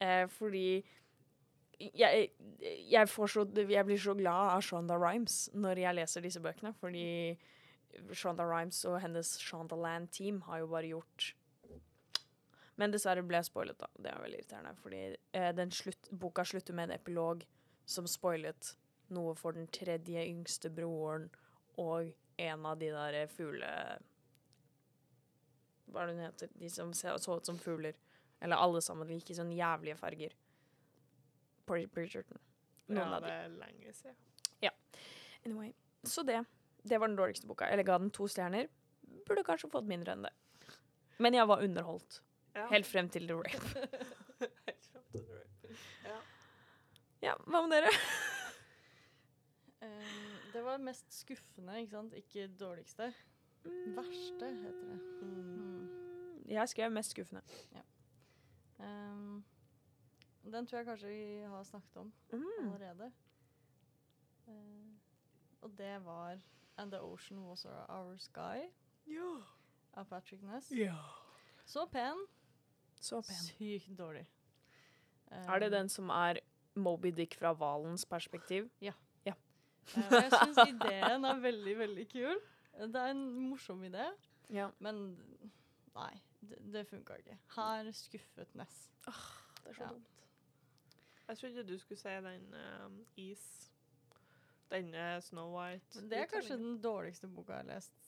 Eh, 0.04 0.26
fordi 0.30 0.68
jeg, 1.80 2.28
jeg, 2.90 3.08
får 3.08 3.32
så, 3.32 3.44
jeg 3.68 3.84
blir 3.88 4.00
så 4.00 4.14
glad 4.16 4.52
av 4.54 4.62
Shonda 4.64 4.96
Rhimes 5.00 5.46
når 5.56 5.82
jeg 5.82 5.98
leser 5.98 6.24
disse 6.24 6.40
bøkene, 6.44 6.72
fordi 6.80 7.36
Shonda 8.16 8.46
Rhimes 8.48 8.84
og 8.88 9.00
hennes 9.02 9.34
Shondaland-team 9.42 10.42
har 10.46 10.62
jo 10.62 10.70
bare 10.70 10.92
gjort 10.92 11.32
Men 12.76 12.92
dessverre 12.92 13.22
ble 13.24 13.38
jeg 13.40 13.48
spoilet, 13.48 13.78
da. 13.80 13.88
Det 13.96 14.10
er 14.12 14.20
veldig 14.20 14.40
irriterende, 14.42 14.74
fordi 14.82 15.02
eh, 15.32 15.52
den 15.56 15.70
slutt, 15.72 16.10
boka 16.10 16.44
slutter 16.44 16.76
med 16.76 16.90
en 16.90 16.98
epilog 16.98 17.46
som 17.88 18.08
spoilet 18.10 18.74
noe 19.16 19.34
for 19.38 19.56
den 19.56 19.68
tredje 19.72 20.24
yngste 20.26 20.68
broren 20.74 21.28
og 21.80 22.10
en 22.42 22.66
av 22.66 22.78
de 22.80 22.90
der 22.92 23.30
fugle 23.32 23.70
hva 25.86 26.02
er 26.02 26.10
det 26.10 26.16
hun 26.16 26.24
heter? 26.26 26.50
De 26.58 26.68
som 26.70 26.92
så 26.92 27.14
ut 27.36 27.46
som 27.46 27.58
fugler. 27.62 27.94
Eller 28.42 28.58
alle 28.60 28.82
sammen 28.84 29.08
gikk 29.08 29.30
i 29.32 29.36
sånne 29.38 29.54
jævlige 29.56 29.96
farger. 30.00 30.34
Brid- 31.66 31.92
Bridgerton. 31.94 32.40
Noen 32.90 33.00
ja, 33.02 33.16
av 33.16 33.22
det 33.24 33.30
er 33.32 33.52
lenge 33.54 33.92
siden. 33.96 34.18
Anyway, 35.46 35.70
så 36.02 36.24
det. 36.26 36.40
Det 36.82 36.98
var 36.98 37.06
den 37.06 37.16
dårligste 37.16 37.46
boka. 37.46 37.68
Eller 37.70 37.86
ga 37.86 38.00
den 38.02 38.10
to 38.10 38.26
stjerner. 38.26 38.66
Burde 39.28 39.44
kanskje 39.46 39.70
fått 39.70 39.86
mindre 39.86 40.16
enn 40.16 40.24
det. 40.26 40.32
Men 41.22 41.36
jeg 41.38 41.46
var 41.46 41.62
underholdt. 41.62 42.18
Ja. 42.56 42.66
Helt 42.72 42.86
frem 42.86 43.08
til 43.12 43.26
The 43.28 43.34
Rape. 43.36 43.88
Helt 44.66 44.86
frem 44.92 45.02
til 45.12 45.26
det. 45.26 45.76
Ja. 46.04 46.18
Ja, 47.22 47.34
hva 47.46 47.60
med 47.66 47.76
dere? 47.76 47.90
Um, 49.82 50.52
det 50.52 50.62
var 50.64 50.78
mest 50.80 51.12
skuffende, 51.14 51.80
ikke 51.80 51.90
sant? 51.90 52.14
Ikke 52.16 52.46
dårligste. 52.60 53.10
Verste 53.96 54.48
heter 54.62 54.88
det. 54.88 55.00
Mm. 55.22 56.46
Jeg 56.48 56.68
skrev 56.68 56.90
mest 56.94 57.10
skuffende. 57.10 57.42
Um, 58.78 59.44
den 60.46 60.66
tror 60.66 60.78
jeg 60.78 60.86
kanskje 60.86 61.08
vi 61.08 61.42
har 61.50 61.62
snakket 61.64 61.96
om 61.96 62.12
Mm. 62.32 62.72
allerede. 62.72 63.12
Uh, 64.46 64.96
og 65.60 65.78
det 65.78 66.04
var 66.04 66.38
And 66.78 66.90
the 66.92 67.00
Ocean 67.02 67.40
Was 67.48 67.64
Our, 67.64 67.86
Our 67.88 68.16
Sky 68.16 68.68
Ja. 69.06 69.42
av 69.94 70.04
Patrick 70.04 70.42
Ness. 70.42 70.70
ja. 70.72 70.94
Så 71.66 71.86
pen, 71.86 72.26
Så 73.00 73.20
pen. 73.22 73.34
sykt 73.34 73.96
dårlig. 73.98 74.26
Er 75.30 75.58
det 75.58 75.66
Um, 75.72 75.72
den 75.72 75.88
som 75.88 76.10
er 76.10 76.38
Moby 76.74 77.08
Dick 77.16 77.34
fra 77.34 77.52
hvalens 77.54 78.04
perspektiv? 78.06 78.70
Ja. 78.80 78.92
og 79.96 80.12
jeg 80.12 80.30
syns 80.32 80.58
ideen 80.68 81.24
er 81.24 81.40
veldig, 81.40 81.74
veldig 81.78 82.08
kul. 82.10 82.40
Det 82.76 82.96
er 83.00 83.10
en 83.14 83.20
morsom 83.50 83.82
idé, 83.86 84.08
Ja. 84.50 84.68
men 84.80 85.16
nei, 85.94 86.20
det, 86.42 86.58
det 86.72 86.86
funka 86.88 87.14
ikke. 87.20 87.36
Her 87.56 87.90
skuffet 87.92 88.54
Ness. 88.54 88.88
Det 89.06 89.14
er 89.70 89.72
så 89.74 89.82
Ja. 89.82 89.88
dumt. 89.88 90.12
Jeg 91.28 91.38
trodde 91.38 91.64
du 91.68 91.78
skulle 91.78 91.98
si 91.98 92.08
den 92.08 92.54
um, 92.86 93.06
Is. 93.16 93.70
Den 94.70 94.94
uh, 94.94 95.20
Snow 95.20 95.54
White. 95.58 96.00
Men 96.00 96.10
det 96.10 96.18
er 96.18 96.26
kanskje 96.26 96.56
den 96.58 96.80
dårligste 96.82 97.28
boka 97.28 97.52
jeg 97.52 97.64
har 97.66 97.74
lest. 97.74 98.05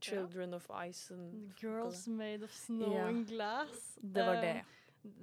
Children 0.00 0.54
of 0.54 0.70
Ice 0.88 1.10
and 1.14 1.52
Girls 1.60 2.06
Made 2.08 2.42
of 2.44 2.52
Snow 2.52 2.92
yeah. 2.92 3.08
and 3.08 3.26
Glass. 3.28 3.98
Det 4.02 4.24
var 4.26 4.34
Eh, 4.34 4.40
det. 4.42 4.64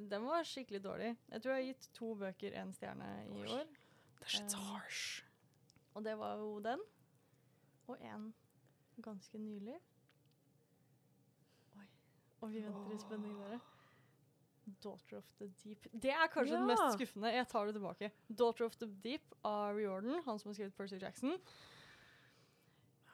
Den 0.10 0.26
var 0.26 0.44
skikkelig 0.44 0.84
dårlig. 0.84 1.16
Jeg 1.32 1.42
tror 1.42 1.52
jeg 1.54 1.66
har 1.66 1.74
gitt 1.74 1.90
to 1.94 2.16
bøker 2.16 2.52
én 2.62 2.72
stjerne 2.74 3.10
i 3.30 3.44
år. 3.46 3.66
That's 4.22 4.36
shit's 4.40 4.56
Um, 4.56 4.62
harsh. 4.72 5.24
Og 5.94 6.04
det 6.04 6.18
var 6.18 6.38
jo 6.38 6.60
den. 6.60 6.80
Og 7.88 7.98
en 8.02 8.34
ganske 9.02 9.38
nylig. 9.38 9.76
Oi. 11.78 11.86
Og 12.42 12.52
vi 12.54 12.62
venter 12.64 12.96
i 12.96 12.98
spenning, 13.00 13.38
dere. 13.40 13.60
Daughter 14.84 15.18
of 15.18 15.28
the 15.40 15.48
Deep. 15.64 15.86
Det 15.94 16.10
er 16.10 16.28
kanskje 16.34 16.56
den 16.58 16.66
mest 16.68 16.96
skuffende. 16.98 17.30
Jeg 17.36 17.48
tar 17.48 17.66
det 17.66 17.76
tilbake. 17.76 18.12
Daughter 18.40 18.66
of 18.66 18.76
the 18.82 18.88
Deep 19.04 19.36
av 19.46 19.76
Riordan, 19.78 20.24
han 20.26 20.40
som 20.40 20.50
har 20.50 20.54
skrevet 20.58 20.74
Percy 20.76 20.98
Jackson. 21.02 21.36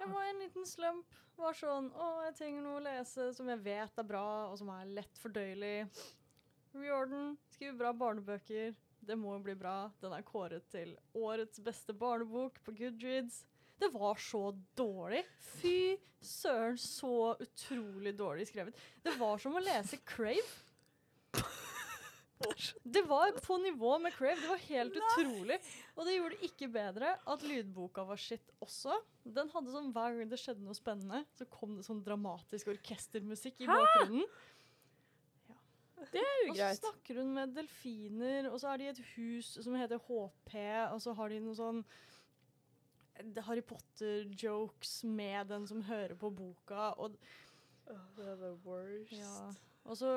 Jeg 0.01 0.09
var 0.09 0.23
i 0.25 0.29
en 0.31 0.39
liten 0.41 0.65
slump. 0.65 1.17
Var 1.37 1.57
sånn 1.57 1.91
Å, 1.93 2.05
jeg 2.25 2.33
trenger 2.39 2.63
noe 2.65 2.79
å 2.79 2.83
lese 2.85 3.27
som 3.37 3.49
jeg 3.51 3.61
vet 3.61 3.99
er 4.01 4.07
bra, 4.07 4.25
og 4.49 4.57
som 4.57 4.71
er 4.73 4.89
lett 4.97 5.19
fordøyelig. 5.21 5.75
Riordan 6.73 7.35
skriver 7.53 7.77
bra 7.77 7.91
barnebøker. 7.93 8.73
Det 9.01 9.17
må 9.17 9.35
jo 9.35 9.43
bli 9.45 9.55
bra. 9.57 9.75
Den 10.01 10.15
er 10.17 10.25
kåret 10.25 10.65
til 10.73 10.95
årets 11.17 11.61
beste 11.61 11.93
barnebok 11.97 12.57
på 12.65 12.73
Goodreads. 12.77 13.43
Det 13.81 13.91
var 13.93 14.17
så 14.21 14.43
dårlig. 14.77 15.21
Fy 15.61 15.97
søren, 16.21 16.77
så 16.81 17.35
utrolig 17.41 18.13
dårlig 18.17 18.49
skrevet. 18.49 18.77
Det 19.05 19.13
var 19.21 19.41
som 19.41 19.57
å 19.57 19.63
lese 19.63 20.01
Crave. 20.05 20.49
Det 22.84 23.01
var 23.08 23.32
på 23.43 23.58
nivå 23.62 23.95
med 23.99 24.13
Crave. 24.15 24.38
Det 24.41 24.49
var 24.49 24.62
helt 24.67 24.97
utrolig. 24.99 25.58
Og 25.95 26.06
det 26.08 26.15
gjorde 26.15 26.38
det 26.38 26.49
ikke 26.49 26.69
bedre 26.73 27.15
at 27.34 27.43
lydboka 27.47 28.06
var 28.08 28.19
shit 28.21 28.54
også. 28.63 28.97
Den 29.23 29.51
hadde 29.54 29.73
sånn 29.73 29.91
Hver 29.95 30.17
gang 30.17 30.32
det 30.32 30.39
skjedde 30.41 30.65
noe 30.65 30.77
spennende, 30.77 31.23
så 31.38 31.47
kom 31.51 31.75
det 31.77 31.86
sånn 31.88 32.01
dramatisk 32.06 32.71
orkestermusikk 32.73 33.62
i 33.62 33.69
bakgrunnen. 33.69 34.25
bakgrunnen. 34.25 34.49
Det 36.12 36.21
er 36.21 36.47
Og 36.49 36.56
så 36.58 36.69
snakker 36.80 37.19
hun 37.21 37.34
med 37.36 37.51
delfiner, 37.54 38.47
og 38.49 38.58
så 38.62 38.71
er 38.71 38.82
de 38.82 38.88
i 38.88 38.91
et 38.91 39.01
hus 39.13 39.51
som 39.62 39.75
heter 39.77 40.01
HP, 40.01 40.56
og 40.89 40.97
så 41.04 41.13
har 41.13 41.30
de 41.30 41.38
noe 41.43 41.58
sånn 41.58 41.84
eh, 43.21 43.41
Harry 43.45 43.62
Potter-jokes 43.62 45.04
med 45.06 45.51
den 45.54 45.67
som 45.69 45.84
hører 45.86 46.17
på 46.17 46.32
boka, 46.34 46.95
og 46.97 47.19
det 48.17 48.25
er 48.32 48.39
the 48.41 48.56
worst. 48.65 49.13
ja. 49.13 49.51
Og 49.86 49.97
så 49.97 50.10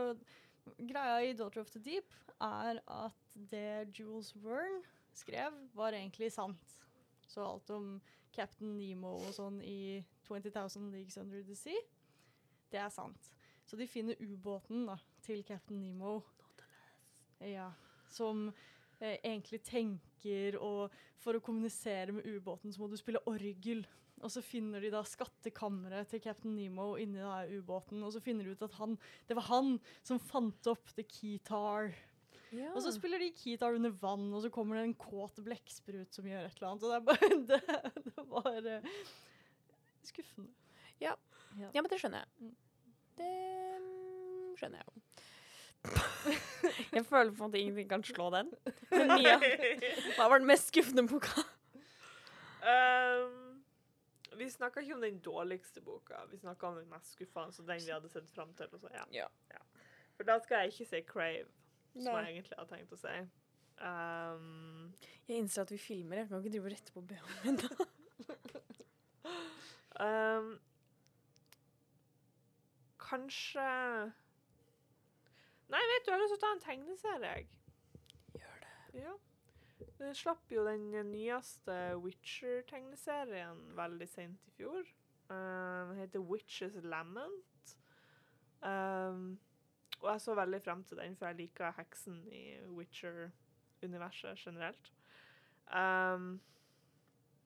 Greia 0.79 1.23
i 1.25 1.35
Daughter 1.37 1.61
of 1.61 1.71
the 1.71 1.81
Deep 1.83 2.15
er 2.41 2.81
at 2.91 3.35
det 3.35 3.99
Jules 3.99 4.33
Verne 4.37 4.83
skrev, 5.15 5.55
var 5.75 5.93
egentlig 5.93 6.33
sant. 6.33 6.77
Så 7.27 7.45
alt 7.45 7.71
om 7.71 8.01
Captain 8.35 8.77
Nemo 8.79 9.15
og 9.21 9.33
sånn 9.37 9.61
i 9.63 10.03
20,000 10.27 10.91
Leagues 10.93 11.17
Under 11.21 11.43
the 11.47 11.57
Sea, 11.59 11.81
det 12.73 12.81
er 12.83 12.91
sant. 12.93 13.31
Så 13.65 13.79
de 13.81 13.89
finner 13.89 14.19
ubåten 14.21 14.87
da, 14.89 14.99
til 15.25 15.45
Captain 15.47 15.81
Nemo. 15.81 16.19
Ja, 17.41 17.71
som 18.11 18.49
eh, 19.01 19.19
egentlig 19.23 19.63
tenker 19.67 20.59
og 20.63 20.95
For 21.25 21.39
å 21.39 21.41
kommunisere 21.41 22.13
med 22.13 22.27
ubåten 22.29 22.73
så 22.73 22.83
må 22.83 22.91
du 22.91 22.99
spille 23.01 23.23
orgel. 23.31 23.87
Og 24.23 24.31
så 24.33 24.41
finner 24.45 24.81
de 24.81 24.93
da 24.93 25.03
skattkammeret 25.05 26.09
til 26.13 26.23
Captain 26.23 26.55
Nemo 26.57 26.95
inni 27.01 27.21
da 27.21 27.43
ubåten, 27.51 28.03
og 28.07 28.15
så 28.15 28.23
finner 28.25 28.47
de 28.47 28.55
ut 28.55 28.65
at 28.65 28.77
han, 28.79 28.97
det 29.29 29.37
var 29.37 29.49
han 29.51 29.75
som 30.07 30.23
fant 30.23 30.71
opp 30.71 30.95
the 30.97 31.05
keytar. 31.05 31.93
Ja. 32.55 32.71
Og 32.73 32.81
så 32.85 32.93
spiller 32.95 33.21
de 33.21 33.33
keytar 33.35 33.77
under 33.77 33.93
vann, 34.01 34.31
og 34.33 34.45
så 34.45 34.53
kommer 34.55 34.79
det 34.79 34.87
en 34.89 34.99
kåt 34.99 35.43
blekksprut 35.45 36.15
som 36.15 36.29
gjør 36.31 36.47
et 36.47 36.59
eller 36.61 36.71
annet. 36.71 36.85
Og 36.87 36.93
det 36.93 36.99
er 36.99 37.09
bare 37.11 37.31
Det, 37.51 38.05
det 38.07 38.27
var 38.31 38.71
eh, 38.75 38.91
skuffende. 40.07 40.53
Ja, 41.73 41.83
men 41.83 41.91
det 41.91 42.01
skjønner 42.01 42.25
jeg. 42.25 42.29
Mm. 42.39 42.55
Det 43.19 43.31
mm, 43.81 44.55
skjønner 44.59 44.81
jeg 44.81 44.87
jo. 44.89 45.01
jeg 46.97 47.05
føler 47.05 47.31
på 47.31 47.37
en 47.37 47.45
måte 47.45 47.61
ingenting 47.61 47.89
kan 47.91 48.05
slå 48.07 48.31
den. 48.35 48.51
Men 48.91 49.13
Mia, 49.15 49.37
hva 50.17 50.29
var 50.33 50.41
den 50.41 50.49
mest 50.49 50.73
skuffende 50.73 51.07
boka? 51.09 51.45
Um, 52.65 53.44
vi 54.45 54.53
snakka 54.53 54.83
ikke 54.85 54.97
om 54.97 55.05
den 55.05 55.21
dårligste 55.25 55.83
boka, 55.85 56.25
vi 56.31 56.39
snakka 56.41 56.69
om 56.69 56.77
den 56.81 56.91
mest 56.93 57.17
skuffende, 57.17 57.53
så 57.53 57.65
den 57.67 57.81
vi 57.85 57.93
hadde 57.93 58.11
sett 58.13 58.31
fram 58.31 58.53
til. 58.59 58.69
Og 58.73 58.81
så, 58.85 58.91
ja. 58.95 59.29
Ja. 59.51 59.63
For 60.17 60.29
da 60.29 60.39
skal 60.43 60.65
jeg 60.65 60.75
ikke 60.75 60.87
si 60.91 61.01
Crave, 61.09 61.49
som 61.95 62.13
Nei. 62.13 62.21
jeg 62.25 62.37
egentlig 62.37 62.59
har 62.61 62.69
tenkt 62.71 62.95
å 62.95 63.01
si. 63.01 63.17
Um, 63.83 64.95
Jeg 65.27 65.41
innser 65.41 65.65
at 65.65 65.73
vi 65.73 65.79
filmer. 65.83 66.21
Jeg 66.23 66.29
kan 66.31 66.39
ikke 66.45 66.53
drive 66.55 66.69
og 66.69 66.75
rette 66.77 66.95
på 66.95 67.03
BH-en 67.11 67.41
min 67.45 67.59
da. 67.59 67.87
um, 70.05 70.53
kanskje 73.03 73.67
Nei, 75.73 75.81
vet 75.91 76.05
du, 76.05 76.11
jeg 76.11 76.15
har 76.15 76.21
lyst 76.23 76.35
til 76.35 76.39
å 76.39 76.43
ta 76.45 76.51
en 76.55 76.63
tegneserie, 76.63 77.31
jeg. 77.35 77.47
Gjør 78.37 78.59
det. 78.63 78.75
Ja. 79.01 79.15
Det 80.05 80.13
slapp 80.19 80.53
jo 80.53 80.65
den 80.67 80.91
nyeste 81.09 81.75
Witcher-tegneserien 82.03 83.63
veldig 83.77 84.09
sent 84.11 84.49
i 84.51 84.53
fjor. 84.59 84.85
Um, 85.31 85.95
den 85.95 86.01
heter 86.03 86.21
Witches 86.21 86.77
Lament. 86.85 87.77
Um, 88.61 89.39
og 90.03 90.11
jeg 90.11 90.21
så 90.21 90.35
veldig 90.37 90.61
frem 90.63 90.83
til 90.85 91.01
den, 91.01 91.17
for 91.17 91.31
jeg 91.31 91.39
liker 91.39 91.73
heksen 91.79 92.19
i 92.29 92.43
Witcher-universet 92.77 94.45
generelt. 94.45 94.93
Um, 95.73 96.37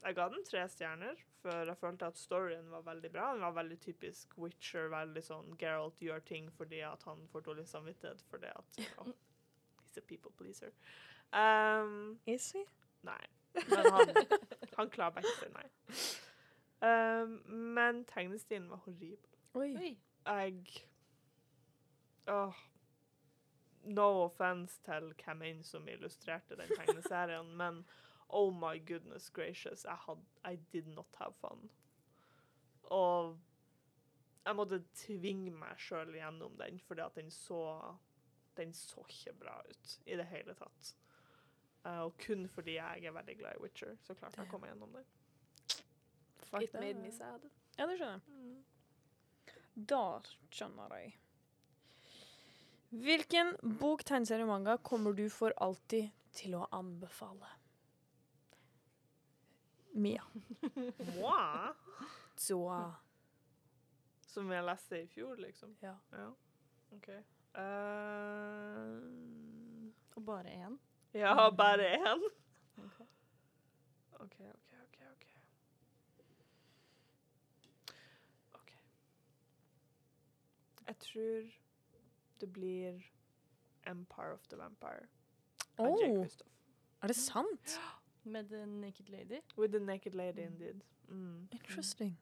jeg 0.02 0.14
ga 0.14 0.26
den 0.30 0.44
tre 0.46 0.64
stjerner, 0.70 1.22
for 1.42 1.70
jeg 1.70 1.78
følte 1.78 2.10
at 2.10 2.18
storyen 2.18 2.70
var 2.70 2.82
veldig 2.86 3.12
bra. 3.14 3.32
Den 3.34 3.46
var 3.46 3.54
veldig 3.60 3.78
typisk 3.82 4.34
Witcher, 4.38 4.90
veldig 4.90 5.22
sånn 5.26 5.54
Geralt 5.58 6.02
gjør 6.02 6.22
ting 6.26 6.50
fordi 6.58 6.82
at 6.86 7.02
han 7.06 7.22
får 7.32 7.46
dårlig 7.50 7.66
samvittighet 7.70 8.22
fordi 8.30 8.50
at 8.50 8.82
oh, 9.02 9.12
he's 9.82 9.98
a 9.98 10.02
people 10.02 10.34
pleaser. 10.38 10.74
Um, 11.32 12.18
Is 12.26 12.52
he? 12.52 12.64
Nei. 13.02 13.24
Men 13.68 13.92
han, 13.92 14.14
han 14.76 14.90
klarer 14.90 15.18
begge 15.18 15.34
seg 15.40 15.52
nei. 15.54 15.66
Um, 16.78 17.40
men 17.74 18.04
tegnestilen 18.06 18.68
var 18.70 18.78
horribel. 18.84 19.38
Oi. 19.58 19.72
Oi. 19.76 19.96
Jeg 20.26 20.84
Åh. 22.28 22.54
No 23.88 24.06
offense 24.24 24.82
til 24.84 25.14
hvem 25.24 25.42
enn 25.48 25.62
som 25.64 25.88
illustrerte 25.88 26.58
den 26.58 26.70
tegneserien, 26.76 27.54
men 27.56 27.84
oh 28.28 28.52
my 28.52 28.76
goodness 28.78 29.30
gracious, 29.30 29.84
I, 29.84 29.96
had, 30.06 30.18
I 30.44 30.58
did 30.72 30.86
not 30.86 31.16
have 31.18 31.32
fun. 31.40 31.70
Og 32.82 33.38
jeg 34.44 34.56
måtte 34.56 34.82
tvinge 34.96 35.52
meg 35.56 35.80
sjøl 35.80 36.12
gjennom 36.16 36.58
den, 36.60 36.78
fordi 36.84 37.04
at 37.04 37.16
den 37.16 37.30
så 37.30 37.62
Den 38.58 38.72
så 38.74 39.04
ikke 39.06 39.32
bra 39.38 39.60
ut 39.70 40.00
i 40.06 40.16
det 40.18 40.24
hele 40.26 40.54
tatt. 40.58 40.88
Eh, 41.84 42.00
og 42.04 42.16
kun 42.18 42.48
fordi 42.52 42.74
jeg 42.78 43.04
er 43.06 43.14
veldig 43.14 43.36
glad 43.38 43.58
i 43.58 43.62
Witcher, 43.62 43.94
så 44.02 44.16
klarte 44.18 44.40
jeg 44.40 44.48
å 44.48 44.52
komme 44.52 44.70
gjennom 44.70 44.92
det. 44.96 45.04
Fuck 46.48 46.62
It 46.64 46.74
made 46.74 46.98
me 47.02 47.10
sad. 47.12 47.44
Ja, 47.76 47.86
det 47.86 47.98
skjønner 48.00 48.18
jeg. 48.18 48.22
Mm. 48.34 48.64
Da 49.88 50.04
skjønner 50.50 50.94
jeg. 50.98 51.14
Hvilken 52.88 53.52
bok, 53.78 54.02
tegneserie 54.08 54.46
og 54.46 54.50
manga 54.50 54.78
kommer 54.80 55.12
du 55.12 55.26
for 55.30 55.52
alltid 55.60 56.08
til 56.32 56.56
å 56.56 56.64
anbefale? 56.72 57.50
Mia. 59.98 60.24
Moi? 61.18 61.74
Zoa. 62.38 62.80
Som 64.28 64.52
jeg 64.54 64.64
leste 64.64 65.02
i 65.02 65.06
fjor, 65.10 65.36
liksom? 65.42 65.76
ja. 65.84 65.94
Ja. 66.14 66.30
OK. 66.96 67.08
Uh, 67.58 68.96
Og 70.16 70.22
bare 70.24 70.48
én. 70.54 70.78
Ja, 71.18 71.50
bare 71.50 71.86
én? 71.98 72.22
Ok. 72.78 73.00
OK, 74.20 74.40
OK, 74.40 75.00
OK. 75.12 75.26
OK. 78.54 78.72
Jeg 80.86 80.98
tror 80.98 81.42
det 82.40 82.52
blir 82.52 83.00
Empire 83.86 84.32
of 84.32 84.46
the 84.48 84.56
Vampire 84.58 85.06
av 85.78 85.86
Jake 86.00 86.18
Oh, 86.18 86.26
er 87.02 87.06
det 87.06 87.16
sant? 87.16 87.80
Med 88.24 88.44
The 88.50 88.66
Naked 88.66 89.08
Lady. 89.08 89.40
With 89.58 89.72
the 89.72 89.80
Naked 89.84 90.12
Lady 90.14 90.40
indeed. 90.40 90.80
Mm. 91.08 91.48
Interesting. 91.52 92.18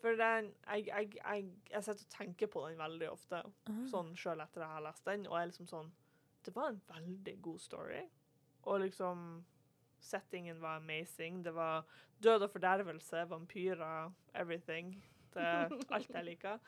For 0.00 0.08
den, 0.08 0.54
jeg, 0.66 0.86
jeg, 0.86 1.12
jeg, 1.24 1.44
jeg 1.70 1.84
sitter 1.84 2.04
og 2.04 2.10
tenker 2.14 2.46
på 2.46 2.68
den 2.68 2.78
veldig 2.78 3.10
ofte, 3.10 3.42
Ah. 3.66 3.80
sånn 3.90 4.12
selv 4.16 4.40
etter 4.44 4.62
jeg 4.62 4.70
har 4.70 4.84
lest 4.86 5.04
den, 5.04 5.26
og 5.26 5.34
jeg 5.36 5.42
er 5.42 5.50
liksom 5.50 5.66
sånn, 5.66 5.90
det 6.48 6.54
var 6.56 6.68
en 6.72 6.80
veldig 6.88 7.42
god 7.42 7.58
story. 7.60 8.00
Og 8.62 8.80
liksom, 8.80 9.44
settingen 10.00 10.60
var 10.60 10.76
amazing. 10.76 11.44
Det 11.44 11.52
var 11.54 11.84
død 12.22 12.46
og 12.46 12.50
fordervelse, 12.50 13.24
vampyrer, 13.30 14.12
everything. 14.34 14.94
Det 15.34 15.44
alt 15.94 16.10
jeg 16.14 16.24
liker. 16.24 16.58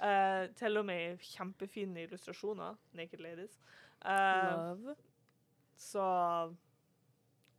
Uh, 0.00 0.54
til 0.56 0.80
og 0.80 0.86
med 0.88 1.20
kjempefine 1.20 2.06
illustrasjoner, 2.06 2.80
Naked 2.92 3.20
Ladies. 3.20 3.60
Uh, 4.00 4.56
Love. 4.56 4.96
så 5.76 6.06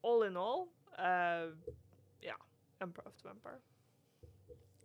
all 0.04 0.28
in 0.28 0.38
all, 0.38 0.68
uh, 0.98 1.54
ja, 2.24 2.36
Emperor 2.82 3.08
of 3.08 3.14
the 3.14 3.30
Vampire. 3.30 3.62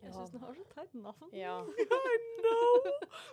Jeg 0.03 0.13
syns 0.17 0.31
den 0.35 0.43
har 0.43 0.55
så 0.59 0.65
teit 0.75 0.95
navn. 0.99 1.29
Ja. 1.37 1.57
I 2.15 2.17
know! 2.43 2.73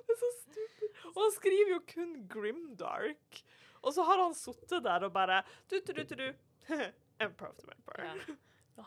Det 0.06 0.14
er 0.16 0.20
så 0.22 0.30
stupid. 0.42 1.00
Og 1.16 1.20
han 1.24 1.32
skriver 1.38 1.72
jo 1.74 1.80
kun 1.94 2.12
Grimdark. 2.30 3.42
Og 3.82 3.94
så 3.96 4.04
har 4.06 4.22
han 4.22 4.36
sittet 4.38 4.84
der 4.86 5.06
og 5.08 5.14
bare 5.16 5.42
du, 5.72 5.80
du, 5.88 5.94
du, 5.94 6.04
du, 6.04 6.16
du. 6.16 6.30
Emperor 7.24 7.50
of 7.50 7.58
the 7.58 7.68
Vampire. 7.72 8.06
ja. 8.14 8.36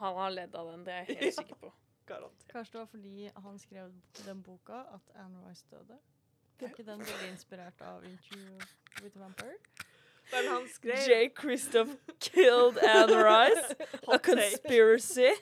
Han 0.01 0.17
har 0.17 0.31
ledd 0.33 0.55
av 0.57 0.71
den, 0.71 0.85
det 0.87 0.93
er 0.95 1.03
jeg 1.11 1.17
helt 1.21 1.35
sikker 1.43 1.59
på. 1.61 1.73
Garantert. 2.09 2.47
Kanskje 2.53 2.73
det 2.73 2.81
var 2.81 2.87
fordi 2.95 3.31
han 3.45 3.59
skrev 3.61 3.91
den 4.25 4.41
boka 4.43 4.79
at 4.95 5.11
Anne 5.21 5.43
Rice 5.49 5.67
døde. 5.71 5.99
Er 6.63 6.71
ikke 6.71 6.85
den 6.87 7.03
veldig 7.03 7.29
inspirert 7.33 7.81
av 7.83 8.05
Interview 8.07 8.57
with 9.03 9.19
Vampire? 9.19 9.59
Men 10.33 10.49
han 10.49 10.69
skrev 10.73 11.03
J. 11.11 11.29
Christoph 11.37 11.91
killed 12.23 12.79
Anne 12.79 13.19
Rice. 13.27 13.75
A 14.09 14.19
conspiracy. 14.23 15.33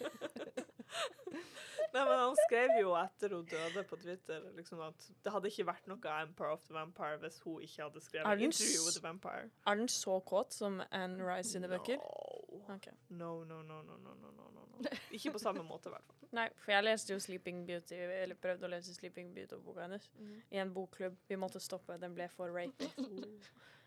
Nei, 1.95 2.05
men 2.07 2.19
han 2.21 2.37
skrev 2.47 2.71
jo 2.81 2.93
etter 2.99 3.35
hun 3.35 3.45
døde 3.51 3.83
på 3.91 3.97
Twitter 4.01 4.45
liksom 4.57 4.81
at 4.87 5.07
det 5.25 5.33
hadde 5.35 5.51
ikke 5.51 5.67
vært 5.67 5.89
noe 5.91 6.15
Emperor 6.21 6.53
of 6.55 6.65
the 6.69 6.75
Vampire 6.75 7.19
hvis 7.25 7.41
hun 7.45 7.61
ikke 7.67 7.83
hadde 7.83 7.99
Er 8.03 8.07
skrevet 8.07 8.39
den 8.39 8.47
Interview 8.51 8.85
with 8.87 8.97
the 8.99 9.03
Vampire. 9.09 9.51
Er 9.67 9.75
den 9.81 9.89
så 9.89 10.21
kåt 10.21 10.55
som 10.55 10.81
Anne 10.91 11.25
Rice 11.27 11.51
sine 11.57 11.69
bøker? 11.69 11.97
No. 11.99 12.63
Ok. 12.75 12.87
No, 13.09 13.33
no, 13.45 13.63
no, 13.63 13.83
no, 13.83 13.97
no, 13.99 14.15
no, 14.15 14.31
no, 14.31 14.51
no. 14.55 14.89
Ikke 15.11 15.33
på 15.35 15.39
samme 15.43 15.63
måte, 15.67 15.89
i 15.91 15.93
hvert 15.95 16.07
fall. 16.07 16.29
Nei, 16.33 16.47
for 16.63 16.73
jeg 16.73 16.85
leste 16.87 17.13
jo 17.13 17.19
Sleeping 17.21 17.65
Beauty, 17.67 17.97
eller 17.99 18.39
prøvde 18.39 18.69
å 18.69 18.71
lese 18.71 18.95
Sleeping 18.95 19.35
Beauty-boka 19.35 19.83
hennes 19.83 20.07
i 20.51 20.61
en 20.63 20.71
bokklubb. 20.75 21.17
Vi 21.29 21.37
måtte 21.37 21.61
stoppe, 21.61 21.99
den 22.01 22.15
ble 22.15 22.29
for 22.33 22.55
rapey. 22.55 22.89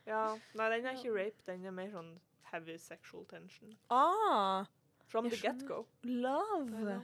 Ja, 0.05 0.35
Nei, 0.59 0.65
den 0.73 0.85
er 0.85 0.97
ikke 0.97 1.13
rape, 1.15 1.43
den 1.47 1.63
er 1.65 1.71
mer 1.71 1.87
sånn 1.93 2.09
heavy 2.51 2.75
sexual 2.77 3.23
tension. 3.29 3.71
Ah, 3.89 4.65
From 5.07 5.29
the 5.29 5.37
get-go. 5.39 5.85
love. 6.03 6.97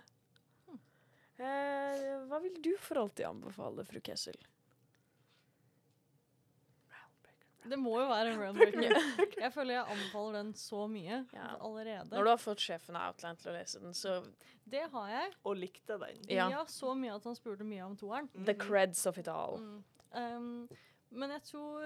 Eh, 1.39 2.05
hva 2.27 2.39
vil 2.43 2.57
du 2.63 2.73
for 2.83 2.99
alltid 3.05 3.25
anbefale, 3.29 3.85
fru 3.87 3.99
Kessel? 4.03 4.35
Det 7.69 7.77
må 7.77 7.93
jo 7.99 8.07
være 8.09 8.33
Roundbreaker. 8.39 8.95
Jeg 9.43 9.51
føler 9.53 9.75
jeg 9.77 9.85
anbefaler 9.93 10.37
den 10.39 10.51
så 10.57 10.85
mye 10.89 11.19
Ja. 11.35 11.49
allerede. 11.59 12.09
Når 12.15 12.23
du 12.25 12.29
har 12.31 12.39
fått 12.41 12.63
sjefen 12.63 12.97
av 12.97 13.11
Outland 13.13 13.39
til 13.41 13.51
å 13.51 13.55
lese 13.57 13.81
den, 13.83 13.93
så 13.95 14.19
Det 14.69 14.85
har 14.93 15.09
jeg. 15.11 15.33
Og 15.45 15.57
likte 15.59 15.97
den. 16.01 16.21
Ja. 16.29 16.47
Ja. 16.53 16.63
så 16.69 16.93
mye 16.97 17.15
at 17.17 17.23
han 17.27 17.35
spurte 17.37 17.65
mye 17.67 17.83
om 17.85 17.95
toeren. 17.99 18.29
The 18.45 18.55
creds 18.57 19.05
of 19.09 19.17
it 19.21 19.27
all. 19.27 19.57
Mm. 19.59 19.83
Um, 20.11 20.69
men 21.11 21.29
jeg 21.35 21.43
tror 21.51 21.83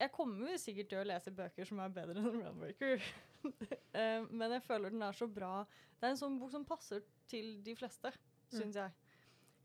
Jeg 0.00 0.10
kommer 0.12 0.56
sikkert 0.60 0.88
til 0.90 0.98
å 1.00 1.06
lese 1.08 1.30
bøker 1.32 1.64
som 1.68 1.78
er 1.80 1.88
bedre 1.94 2.18
enn 2.20 2.42
Runbreaker. 2.42 3.00
um, 3.44 4.28
men 4.38 4.52
jeg 4.56 4.62
føler 4.66 4.90
den 4.94 5.02
er 5.02 5.12
så 5.16 5.26
bra. 5.28 5.64
Det 5.96 6.06
er 6.08 6.14
en 6.14 6.20
sånn 6.20 6.38
bok 6.40 6.50
som 6.52 6.64
passer 6.68 7.02
til 7.30 7.58
de 7.66 7.74
fleste, 7.78 8.12
Mm. 8.46 8.58
syns 8.60 8.76
jeg. 8.78 8.92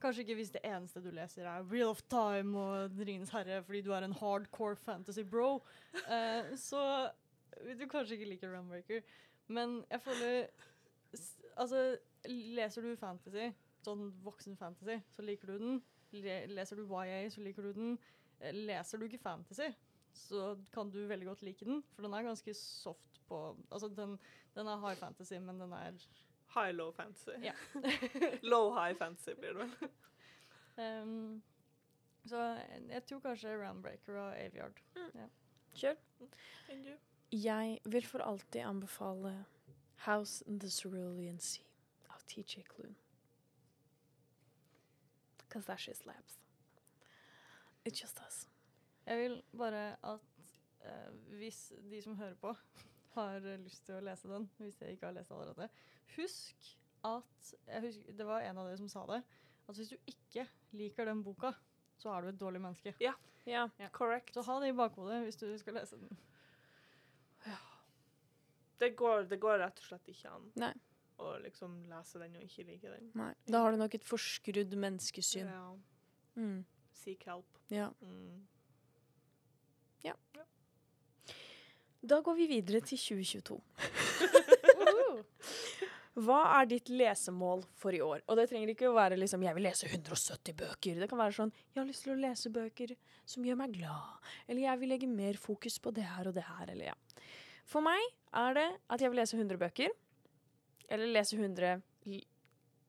Kanskje 0.02 0.24
ikke 0.24 0.36
hvis 0.40 0.50
det 0.56 0.62
eneste 0.66 1.04
du 1.06 1.12
leser 1.14 1.46
er 1.46 1.68
Real 1.70 1.92
of 1.94 2.00
Time 2.10 2.58
og 2.58 2.96
Ringenes 2.98 3.30
herre 3.30 3.60
fordi 3.64 3.84
du 3.86 3.92
er 3.94 4.02
en 4.08 4.16
hardcore 4.18 4.76
fantasy 4.82 5.22
bro. 5.22 5.60
Uh, 6.08 6.50
så 6.58 6.82
vil 7.62 7.78
du 7.78 7.86
kanskje 7.92 8.16
ikke 8.18 8.30
like 8.32 8.50
Runbreaker. 8.50 9.04
Men 9.54 9.84
jeg 9.92 10.02
føler 10.02 10.48
Altså, 11.60 11.98
leser 12.26 12.82
du 12.88 12.96
fantasy, 12.98 13.52
sånn 13.86 14.08
voksen 14.24 14.56
fantasy, 14.58 14.96
så 15.14 15.22
liker 15.28 15.52
du 15.52 15.58
den. 15.60 15.82
Le 16.16 16.38
leser 16.56 16.80
du 16.80 16.86
YA, 16.88 17.26
så 17.30 17.42
liker 17.44 17.68
du 17.68 17.74
den. 17.76 17.98
Eh, 18.40 18.54
Leser 18.56 18.98
du 18.98 19.06
ikke 19.06 19.20
fantasy, 19.22 19.68
så 20.14 20.56
kan 20.74 20.90
du 20.92 21.00
veldig 21.08 21.28
godt 21.28 21.42
like 21.46 21.66
den, 21.66 21.84
for 21.96 22.06
den 22.06 22.14
er 22.14 22.28
ganske 22.28 22.54
soft 22.58 23.22
på 23.28 23.40
Altså, 23.72 23.88
den, 23.88 24.18
den 24.56 24.68
er 24.68 24.88
high 24.88 25.00
fantasy, 25.00 25.40
men 25.40 25.60
den 25.60 25.74
er 25.74 25.98
High-low 26.52 26.92
fantasy. 26.92 27.30
Ja. 27.42 27.54
Low-high 28.52 28.98
fantasy 28.98 29.30
blir 29.40 29.54
det 29.54 29.58
vel. 29.58 29.90
Um, 30.78 31.44
så 32.26 32.42
jeg, 32.90 33.04
tror 33.06 33.20
kanskje 33.20 33.56
Roundbreaker 33.56 34.18
og 34.20 34.40
Aviard. 34.40 34.82
Kjør. 35.76 35.96
Thank 36.68 36.88
you. 36.88 36.98
Jeg 37.32 37.80
vil 37.86 38.06
for 38.06 38.20
alltid 38.20 38.62
anbefale 38.62 39.46
House 39.96 40.44
in 40.48 40.60
the 40.60 40.70
Cerulean 40.70 41.40
Sea 41.40 41.64
av 42.10 42.20
TJ 42.28 42.64
Klune. 42.68 42.96
Because 45.38 45.66
that 45.66 45.80
shit 45.80 45.98
slaps. 45.98 46.40
It 47.86 48.02
just 48.02 48.18
does. 48.18 48.51
Jeg 49.08 49.18
vil 49.18 49.38
bare 49.58 49.86
at 50.08 50.52
eh, 50.86 51.10
hvis 51.40 51.74
de 51.92 52.02
som 52.04 52.18
hører 52.20 52.38
på, 52.42 52.54
har 53.18 53.40
lyst 53.64 53.86
til 53.86 53.98
å 53.98 54.04
lese 54.06 54.30
den, 54.32 54.50
hvis 54.62 54.80
jeg 54.82 54.96
ikke 54.96 55.10
har 55.10 55.18
lest 55.18 55.34
allerede, 55.36 55.70
husk 56.16 56.70
at 57.08 57.54
jeg 57.68 57.82
husker, 57.82 58.14
Det 58.14 58.26
var 58.28 58.46
en 58.46 58.58
av 58.62 58.68
dere 58.70 58.78
som 58.78 58.90
sa 58.92 59.06
det. 59.10 59.24
At 59.70 59.78
hvis 59.78 59.90
du 59.90 59.98
ikke 60.10 60.46
liker 60.78 61.08
den 61.10 61.24
boka, 61.26 61.54
så 61.98 62.12
er 62.14 62.22
du 62.22 62.28
et 62.30 62.40
dårlig 62.40 62.62
menneske. 62.62 62.94
Ja. 63.02 63.14
Ja. 63.46 63.68
Correct. 63.92 64.34
Så 64.34 64.44
ha 64.46 64.60
det 64.62 64.70
i 64.70 64.78
bakhodet 64.78 65.24
hvis 65.26 65.40
du 65.42 65.48
skal 65.58 65.80
lese 65.80 65.98
den. 65.98 66.20
Det 68.82 68.90
går, 68.98 69.24
det 69.30 69.38
går 69.42 69.60
rett 69.62 69.78
og 69.78 69.86
slett 69.86 70.08
ikke 70.10 70.30
an 70.34 70.48
Nei. 70.58 70.72
å 71.22 71.36
liksom 71.44 71.84
lese 71.90 72.18
den 72.22 72.38
og 72.40 72.46
ikke 72.48 72.64
like 72.66 72.94
den. 72.96 73.12
Nei. 73.18 73.34
Da 73.46 73.62
har 73.62 73.74
du 73.74 73.78
nok 73.78 73.94
et 73.98 74.06
forskrudd 74.06 74.74
menneskesyn. 74.74 75.50
Ja. 75.54 75.68
Mm. 76.34 76.64
Seek 76.98 77.28
help. 77.30 77.60
Ja. 77.70 77.92
Mm. 78.02 78.40
Da 82.02 82.18
går 82.26 82.34
vi 82.34 82.48
videre 82.50 82.82
til 82.82 82.98
2022. 82.98 83.60
Hva 86.22 86.40
er 86.58 86.66
ditt 86.68 86.90
lesemål 86.90 87.62
for 87.78 87.94
i 87.96 88.02
år? 88.04 88.24
Og 88.26 88.40
det 88.40 88.48
trenger 88.50 88.74
ikke 88.74 88.90
å 88.90 88.96
være 88.98 89.20
liksom 89.22 89.44
'jeg 89.46 89.56
vil 89.56 89.64
lese 89.64 89.88
170 89.88 90.54
bøker'. 90.58 91.00
Det 91.00 91.10
kan 91.10 91.20
være 91.20 91.38
sånn 91.38 91.52
'jeg 91.54 91.82
har 91.82 91.86
lyst 91.86 92.04
til 92.04 92.14
å 92.14 92.20
lese 92.20 92.50
bøker 92.50 92.96
som 93.26 93.44
gjør 93.44 93.58
meg 93.58 93.72
glad'. 93.78 94.18
Eller 94.50 94.62
'jeg 94.62 94.80
vil 94.80 94.90
legge 94.90 95.08
mer 95.08 95.34
fokus 95.34 95.78
på 95.78 95.94
det 95.94 96.04
her 96.04 96.28
og 96.28 96.34
det 96.34 96.44
her'. 96.44 96.70
Eller 96.70 96.86
ja. 96.86 96.94
For 97.66 97.82
meg 97.82 98.02
er 98.34 98.54
det 98.54 98.80
at 98.90 99.00
jeg 99.00 99.10
vil 99.10 99.20
lese 99.20 99.38
100 99.38 99.58
bøker. 99.58 99.90
Eller 100.90 101.06
lese 101.06 101.38
100 101.38 101.82
li 102.06 102.26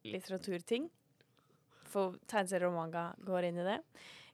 litteraturting. 0.04 0.90
For 1.84 2.16
tegneserier 2.26 2.66
og 2.66 2.74
manga 2.74 3.14
går 3.22 3.44
inn 3.44 3.58
i 3.58 3.64
det. 3.64 3.84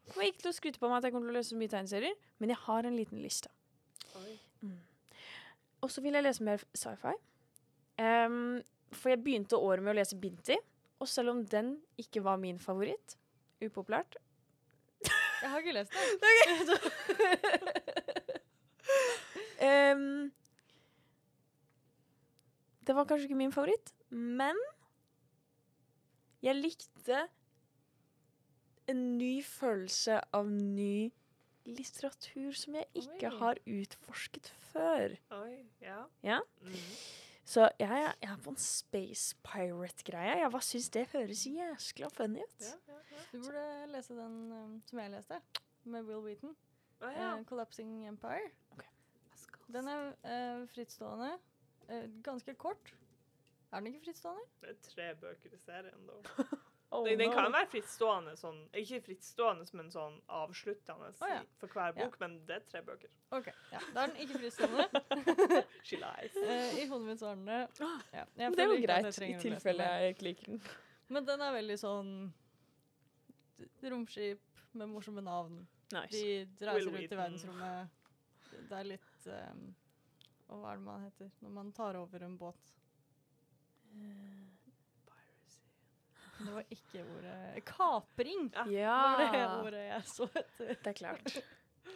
Jeg 0.09 0.14
kommer 0.14 0.31
ikke 0.31 0.40
til 0.40 0.49
å 0.49 0.57
skryte 0.57 0.81
på 0.81 0.88
meg 0.88 0.97
at 0.99 1.05
jeg 1.05 1.12
kommer 1.12 1.29
til 1.29 1.35
å 1.35 1.37
lese 1.37 1.53
så 1.53 1.57
mye 1.61 1.68
tegneserier, 1.68 2.14
men 2.40 2.49
jeg 2.49 2.57
har 2.62 2.87
en 2.88 2.97
liten 2.97 3.21
liste. 3.21 3.53
Mm. 4.64 4.81
Og 5.85 5.92
så 5.92 6.01
vil 6.01 6.16
jeg 6.16 6.25
lese 6.25 6.40
mer 6.47 6.57
sci-fi. 6.73 7.12
Um, 8.01 8.64
for 8.97 9.12
jeg 9.12 9.21
begynte 9.21 9.61
året 9.61 9.85
med 9.85 9.92
å 9.92 9.99
lese 9.99 10.16
Binti, 10.16 10.57
og 10.99 11.07
selv 11.12 11.29
om 11.35 11.44
den 11.44 11.85
ikke 12.01 12.25
var 12.25 12.40
min 12.40 12.57
favoritt, 12.62 13.18
upopulært 13.61 14.16
Jeg 15.05 15.51
har 15.51 15.59
ikke 15.61 15.77
lest 15.77 15.92
den. 15.92 16.01
um, 19.68 20.33
Det 22.88 22.97
var 22.97 23.05
kanskje 23.05 23.29
ikke 23.29 23.37
min 23.37 23.53
favoritt, 23.53 23.92
men 24.09 24.57
jeg 26.40 26.57
likte 26.57 27.29
en 28.88 29.18
ny 29.18 29.42
følelse 29.44 30.20
av 30.35 30.48
ny 30.51 31.11
litteratur 31.68 32.53
som 32.57 32.74
jeg 32.79 32.87
ikke 32.96 33.29
Oi. 33.31 33.38
har 33.38 33.59
utforsket 33.66 34.48
før. 34.72 35.16
Oi, 35.37 35.59
ja. 35.85 36.03
Ja? 36.24 36.38
Mm. 36.62 36.77
Så 37.48 37.68
jeg, 37.81 37.88
er- 37.88 38.14
jeg 38.22 38.31
er 38.33 38.37
på 38.44 38.51
en 38.51 38.57
space 38.61 39.37
pirate-greie. 39.44 40.38
Jeg 40.42 40.51
bare 40.53 40.62
syns 40.62 40.88
det 40.92 41.07
høres 41.12 41.46
jæskla 41.48 42.09
funny 42.12 42.40
ut. 42.44 42.61
Ja, 42.61 42.74
ja, 42.92 42.98
ja. 43.12 43.22
Du 43.33 43.38
burde 43.42 43.87
lese 43.92 44.16
den 44.16 44.53
um, 44.53 44.83
som 44.87 44.98
jeg 44.98 45.11
leste, 45.11 45.40
med 45.85 46.03
Will 46.09 46.24
Wheaton. 46.24 46.57
Ah, 47.01 47.12
ja. 47.12 47.37
eh, 47.38 47.44
'Collapsing 47.44 48.09
Empire'. 48.09 48.51
Okay. 48.72 48.88
Den 49.72 49.88
er 49.88 50.12
uh, 50.24 50.68
frittstående. 50.68 51.38
Uh, 51.88 52.22
ganske 52.22 52.55
kort. 52.55 52.94
Er 53.72 53.81
den 53.81 53.87
ikke 53.87 54.01
frittstående? 54.05 54.42
Det 54.61 54.70
er 54.70 54.74
tre 54.83 55.14
bøker 55.20 55.53
i 55.55 55.59
serien, 55.64 56.07
da. 56.09 56.12
Oh, 56.90 57.05
den, 57.05 57.18
den 57.18 57.29
no. 57.29 57.35
kan 57.37 57.53
være 57.53 57.68
frittstående, 57.68 58.33
sånn, 58.40 58.62
ikke 58.81 59.03
frittstående, 59.05 59.66
men 59.77 59.90
sånn 59.92 60.14
avsluttende 60.33 61.11
oh, 61.11 61.29
ja. 61.29 61.42
for 61.61 61.74
hver 61.74 61.92
Ja. 61.92 62.07
bok, 62.07 62.14
men 62.22 62.38
det 62.48 62.55
er 62.57 62.62
tre 62.70 62.81
bøker. 62.87 63.11
OK. 63.37 63.51
Ja, 63.74 63.83
da 63.92 64.07
er 64.07 64.14
den 64.14 64.22
ikke 64.24 64.40
frittstående. 64.40 64.87
She 65.88 65.98
lies. 66.01 66.38
Uh, 66.38 66.79
I 66.81 66.87
hodet 66.88 67.11
mitt 67.11 67.20
så 67.20 67.29
er 67.35 67.37
den 67.37 67.51
det. 67.51 67.61
Ja, 68.14 68.24
Men 68.38 68.57
det 68.57 68.64
er 68.64 68.72
jeg 68.72 68.87
greit, 68.87 69.20
i 69.20 69.33
tilfelle 69.42 69.90
jeg 69.92 70.14
ikke 70.14 70.29
liker 70.31 70.53
den. 70.55 70.62
Men 71.12 71.29
den 71.29 71.44
er 71.44 71.53
veldig 71.59 71.77
sånn 71.81 72.14
romskip 73.85 74.64
med 74.72 74.88
morsomme 74.88 75.24
navn. 75.24 75.61
Nice. 75.92 76.24
De 76.57 76.66
reiser 76.68 76.90
Will 76.90 77.05
ut 77.05 77.12
i 77.12 77.20
verdensrommet. 77.20 78.01
Det 78.68 78.81
er 78.81 78.88
litt 78.88 79.29
um, 79.29 79.62
Og 80.48 80.61
hva 80.61 80.72
er 80.72 80.81
det 80.81 80.85
man 80.85 81.05
heter 81.05 81.31
når 81.44 81.53
man 81.53 81.72
tar 81.77 81.96
over 82.01 82.24
en 82.24 82.37
båt? 82.40 82.74
Det 86.38 86.53
var 86.55 86.64
ikke 86.70 87.03
ordet 87.03 87.64
Kapring! 87.66 88.51
Ja, 88.70 88.96
var 89.18 89.33
det 89.33 89.44
ordet 89.66 89.85
jeg 89.87 90.03
så 90.07 90.29
etter. 90.31 90.74
det 90.74 90.92
er 90.92 90.98
klart. 91.05 91.38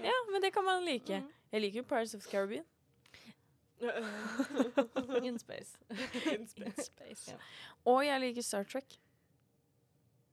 Ja, 0.01 0.13
men 0.33 0.41
det 0.41 0.51
kan 0.55 0.65
man 0.65 0.85
like. 0.85 1.19
Mm. 1.21 1.27
Jeg 1.53 1.61
liker 1.61 1.83
jo 1.83 1.85
Pirates 1.85 2.15
of 2.15 2.23
the 2.25 2.31
Caribbean. 2.31 2.65
In 5.27 5.39
space. 5.39 5.77
In 6.33 6.47
space. 6.49 7.29
Ja. 7.29 7.37
Og 7.85 8.01
jeg 8.07 8.21
liker 8.21 8.43
Star 8.43 8.65
Trek. 8.65 8.97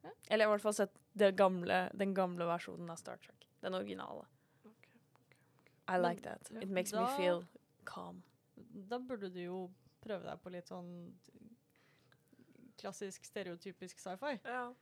Ja. 0.04 0.14
Eller 0.30 0.46
i 0.46 0.50
hvert 0.54 0.64
fall 0.64 0.78
sett 0.78 0.96
det 1.20 1.34
gamle, 1.36 1.90
den 1.98 2.16
gamle 2.16 2.48
versjonen 2.48 2.90
av 2.90 3.02
Star 3.02 3.20
Trek. 3.20 3.50
Den 3.60 3.76
originale. 3.76 4.24
I 5.90 5.92
Men 5.92 6.02
like 6.02 6.22
that. 6.24 6.52
It 6.62 6.70
makes 6.70 6.94
me 6.94 7.06
feel 7.18 7.44
calm. 7.84 8.24
Da 8.90 9.00
burde 9.00 9.30
du 9.34 9.42
jo 9.42 9.62
prøve 10.04 10.24
deg 10.24 10.42
på 10.44 10.54
litt 10.54 10.70
sånn 10.70 10.92
klassisk, 12.80 13.26
stereotypisk 13.26 14.00
sci-fi. 14.00 14.38
Ja. 14.46 14.74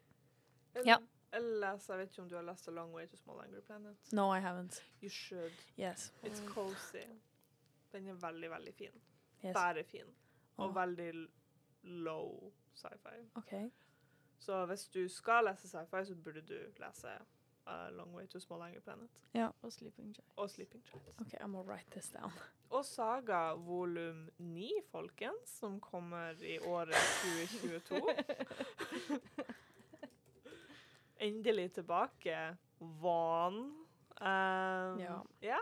Ja. 0.86 0.97
Ellers, 1.33 1.89
jeg 1.89 1.97
vet 1.99 2.12
ikke 2.12 2.21
om 2.21 2.29
du 2.29 2.36
har 2.36 2.43
lest 2.47 2.67
A 2.67 2.71
Long 2.71 2.93
Way 2.95 3.07
to 3.07 3.17
Small 3.17 3.39
Angry 3.43 3.62
Planet. 3.62 4.13
No, 4.13 4.29
I 4.36 4.39
haven't. 4.39 4.83
You 5.03 5.10
should. 5.10 5.53
Yes. 5.79 6.13
It's 6.23 6.41
Mm. 6.41 6.47
cozy. 6.53 7.03
Den 7.91 8.07
er 8.07 8.13
veldig, 8.13 8.49
veldig 8.51 8.73
fin. 8.75 9.01
yes. 9.45 9.53
Bare 9.53 9.83
fin. 9.83 10.15
Og 10.57 10.69
oh. 10.69 10.75
veldig 10.75 11.27
low 11.83 12.53
sci-fi. 12.73 13.29
OK. 13.36 13.53
Så 14.39 14.65
hvis 14.65 14.88
du 14.88 15.07
skal 15.10 15.45
lese 15.45 15.67
sci-fi, 15.67 16.05
så 16.05 16.15
burde 16.15 16.41
du 16.41 16.57
lese 16.79 17.07
A 17.67 17.89
Long 17.91 18.13
Way 18.15 18.27
to 18.32 18.39
Small 18.39 18.62
Angry 18.63 18.80
Planet. 18.82 19.10
Og 19.62 19.73
Sleeping 19.73 20.13
Giants. 20.15 20.34
Og 20.38 20.49
Sleeping 20.49 20.84
Giants. 20.88 21.19
ok, 21.19 21.34
I'm 21.41 21.51
gonna 21.51 21.63
write 21.67 21.91
this 21.91 22.10
down. 22.10 22.32
Og 22.69 22.86
Saga 22.86 23.53
volum 23.56 24.30
9, 24.38 24.69
folkens, 24.91 25.49
som 25.60 25.80
kommer 25.80 26.36
i 26.43 26.60
året 26.60 26.95
2022. 27.23 27.99
Endelig 31.19 31.71
tilbake. 31.73 32.58
Van. 32.80 33.53
Um, 34.21 34.99
Ja. 34.99 35.21
ja. 35.41 35.58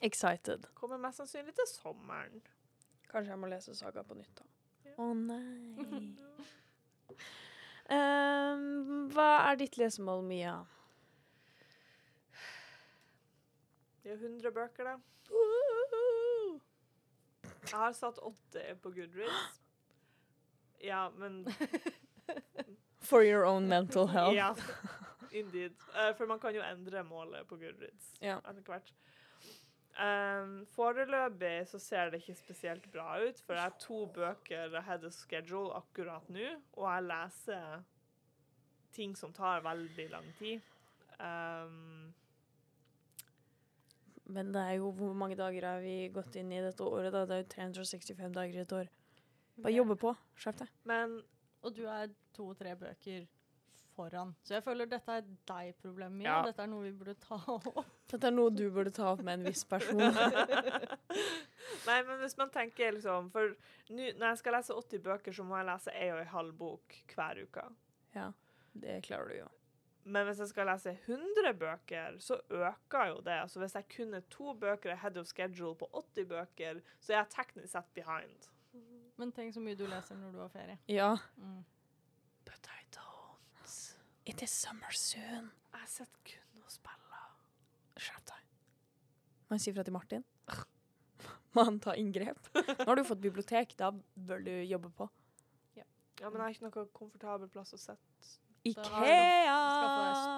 Excited. 0.00 0.64
Kommer 0.74 0.96
mest 0.96 1.16
sannsynlig 1.18 1.54
til 1.54 1.66
sommeren. 1.74 2.42
Kanskje 3.10 3.30
jeg 3.32 3.38
må 3.38 3.46
lese 3.50 3.74
Saga 3.74 4.02
på 4.02 4.14
nytt, 4.14 4.38
da. 4.38 4.44
Ja. 4.84 4.92
Å 5.02 5.12
nei. 5.14 6.14
um, 7.96 9.08
hva 9.14 9.28
er 9.50 9.58
ditt 9.60 9.78
lesemål, 9.80 10.22
Mia? 10.26 10.56
Er 14.08 14.16
100 14.16 14.50
bøker, 14.56 14.84
da. 14.88 14.94
Jeg 17.68 17.76
har 17.78 17.92
satt 17.92 18.18
80 18.24 18.78
på 18.82 18.90
Goodreads. 18.96 19.58
Ja, 20.80 21.08
men 21.10 21.42
For 23.08 23.20
your 23.24 23.44
own 23.44 23.68
mental 23.68 24.06
health. 24.08 24.36
Ja, 24.36 24.54
indeed. 25.32 25.74
Uh, 25.92 26.14
for 26.16 26.26
man 26.26 26.40
kan 26.40 26.54
jo 26.56 26.62
endre 26.64 27.02
målet 27.04 27.46
på 27.48 27.56
Goodreads 27.60 28.14
Ja. 28.22 28.38
etter 28.48 28.62
hvert. 28.64 28.92
Um, 29.98 30.62
foreløpig 30.76 31.66
så 31.68 31.78
ser 31.82 32.10
det 32.10 32.20
ikke 32.22 32.34
spesielt 32.38 32.84
bra 32.92 33.18
ut, 33.18 33.40
for 33.44 33.52
jeg 33.58 33.62
har 33.62 33.76
to 33.82 34.06
bøker 34.14 34.76
ahead 34.78 35.04
of 35.04 35.12
schedule 35.12 35.74
akkurat 35.74 36.28
nå, 36.30 36.52
og 36.72 36.86
jeg 36.94 37.02
leser 37.08 37.82
ting 38.94 39.16
som 39.18 39.32
tar 39.34 39.60
veldig 39.66 40.08
lang 40.10 40.28
tid. 40.38 40.60
Um, 41.18 42.14
Men 44.28 44.52
det 44.52 44.60
er 44.60 44.76
jo 44.76 44.90
hvor 44.92 45.14
mange 45.16 45.36
dager 45.38 45.64
har 45.64 45.80
vi 45.80 46.08
gått 46.12 46.36
inn 46.36 46.52
i 46.52 46.60
dette 46.60 46.84
året? 46.84 47.12
da? 47.14 47.24
Det 47.28 47.36
er 47.38 47.42
jo 47.44 47.48
365 47.54 48.34
dager 48.36 48.58
i 48.58 48.62
et 48.64 48.76
år. 48.76 48.90
Bare 49.58 49.72
jobbe 49.74 49.96
på. 49.98 50.12
Skjerp 50.38 50.60
deg. 50.62 50.70
men 50.86 51.18
Og 51.66 51.74
du 51.74 51.82
er 51.90 52.12
to-tre 52.36 52.76
bøker 52.78 53.24
foran. 53.96 54.30
Så 54.46 54.54
jeg 54.54 54.62
føler 54.62 54.86
dette 54.86 55.10
er 55.10 55.24
deg-problemet. 55.48 56.18
mitt. 56.20 56.28
Ja. 56.28 56.42
Dette 56.46 56.62
er 56.62 56.68
noe 56.70 56.84
vi 56.84 56.92
burde 56.94 57.16
ta 57.18 57.40
opp. 57.50 57.66
Dette 58.12 58.28
er 58.28 58.34
noe 58.36 58.52
du 58.54 58.68
burde 58.70 58.92
ta 58.94 59.08
opp 59.14 59.24
med 59.26 59.40
en 59.40 59.48
viss 59.48 59.64
person. 59.66 59.98
Nei, 61.88 61.98
men 62.06 62.20
hvis 62.22 62.36
man 62.38 62.50
tenker 62.54 62.94
liksom 62.94 63.30
For 63.34 63.54
nu, 63.90 64.04
når 64.04 64.26
jeg 64.30 64.38
skal 64.42 64.56
lese 64.58 64.76
80 64.76 65.02
bøker, 65.04 65.34
så 65.34 65.44
må 65.46 65.58
jeg 65.58 65.66
lese 65.72 65.94
ei 65.96 66.10
og 66.12 66.20
ei 66.22 66.28
halv 66.30 66.54
bok 66.60 66.98
hver 67.14 67.42
uke. 67.42 67.64
Ja, 68.14 68.30
det 68.78 69.00
klarer 69.08 69.32
du 69.32 69.40
jo. 69.40 69.48
Men 70.08 70.24
hvis 70.28 70.40
jeg 70.40 70.50
skal 70.52 70.68
lese 70.70 70.92
100 71.04 71.52
bøker, 71.60 72.18
så 72.24 72.38
øker 72.50 73.10
jo 73.10 73.18
det. 73.26 73.34
Altså 73.42 73.60
hvis 73.60 73.74
jeg 73.76 73.88
kunne 73.96 74.20
to 74.32 74.54
bøker 74.56 74.94
ahead 74.94 75.18
of 75.20 75.26
schedule 75.28 75.74
på 75.76 75.88
80 75.92 76.28
bøker, 76.30 76.80
så 77.00 77.12
er 77.12 77.18
jeg 77.18 77.32
teknisk 77.34 77.72
sett 77.74 77.90
behind. 77.94 78.48
Men 79.18 79.32
tenk 79.34 79.54
så 79.54 79.60
mye 79.60 79.76
du 79.76 79.84
leser 79.90 80.16
når 80.16 80.32
du 80.32 80.40
har 80.44 80.50
ferie. 80.52 80.78
Ja. 80.88 81.10
Mm. 81.36 81.64
But 82.46 82.70
I 82.70 82.80
don't. 82.94 83.76
It 84.26 84.42
is 84.42 84.50
summer 84.54 84.94
soon. 84.94 85.50
Jeg 85.74 85.88
sitter 85.90 86.24
kun 86.32 86.64
og 86.64 86.72
spiller. 86.72 87.28
Skjerp 87.98 88.26
deg. 88.30 88.50
Må 89.48 89.58
jeg 89.58 89.66
si 89.66 89.74
fra 89.74 89.84
til 89.84 89.96
Martin? 89.96 90.26
Må 91.56 91.64
han 91.66 91.80
ta 91.82 91.96
inngrep? 91.98 92.40
Nå 92.84 92.86
har 92.86 93.00
du 93.00 93.06
fått 93.08 93.24
bibliotek, 93.24 93.74
da 93.80 93.90
bør 94.14 94.44
du 94.46 94.52
jobbe 94.62 94.92
på. 94.94 95.08
Ja, 96.18 96.30
men 96.30 96.40
jeg 96.40 96.42
har 96.42 96.54
ikke 96.54 96.66
noe 96.66 96.86
komfortabel 96.96 97.50
plass 97.52 97.74
å 97.76 97.78
sitte. 97.78 98.38
Ikea! 98.66 99.58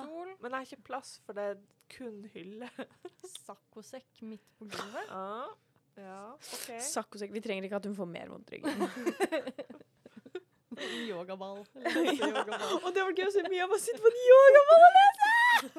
Stol, 0.04 0.28
Men 0.40 0.50
jeg 0.50 0.58
har 0.58 0.64
ikke 0.68 0.82
plass, 0.90 1.10
for 1.24 1.32
det 1.36 1.44
er 1.52 1.56
kun 1.96 2.16
hylle. 2.34 2.68
saccosekk 3.46 4.12
midt 4.22 4.44
på 4.58 4.64
gulvet. 4.70 5.06
Ah, 5.14 5.48
ja, 5.96 6.32
OK. 6.34 6.68
Saccosekk. 6.84 7.32
Vi 7.34 7.40
trenger 7.44 7.62
ikke 7.68 7.76
at 7.80 7.86
hun 7.88 7.96
får 7.96 8.08
mer 8.10 8.28
vondt 8.32 8.50
i 8.52 8.54
ryggen. 8.60 8.80
Yogaball. 11.10 11.58
Lese-yogaball. 11.84 12.72
Og 12.84 12.90
det 12.94 13.02
var 13.04 13.12
gøy 13.16 13.26
å 13.26 13.32
se 13.34 13.42
Mia 13.50 13.66
bare 13.68 13.80
sitte 13.82 14.00
på 14.00 14.08
en 14.12 14.18
yogaball 14.28 14.82
og 14.86 14.92
lese! 14.98 15.70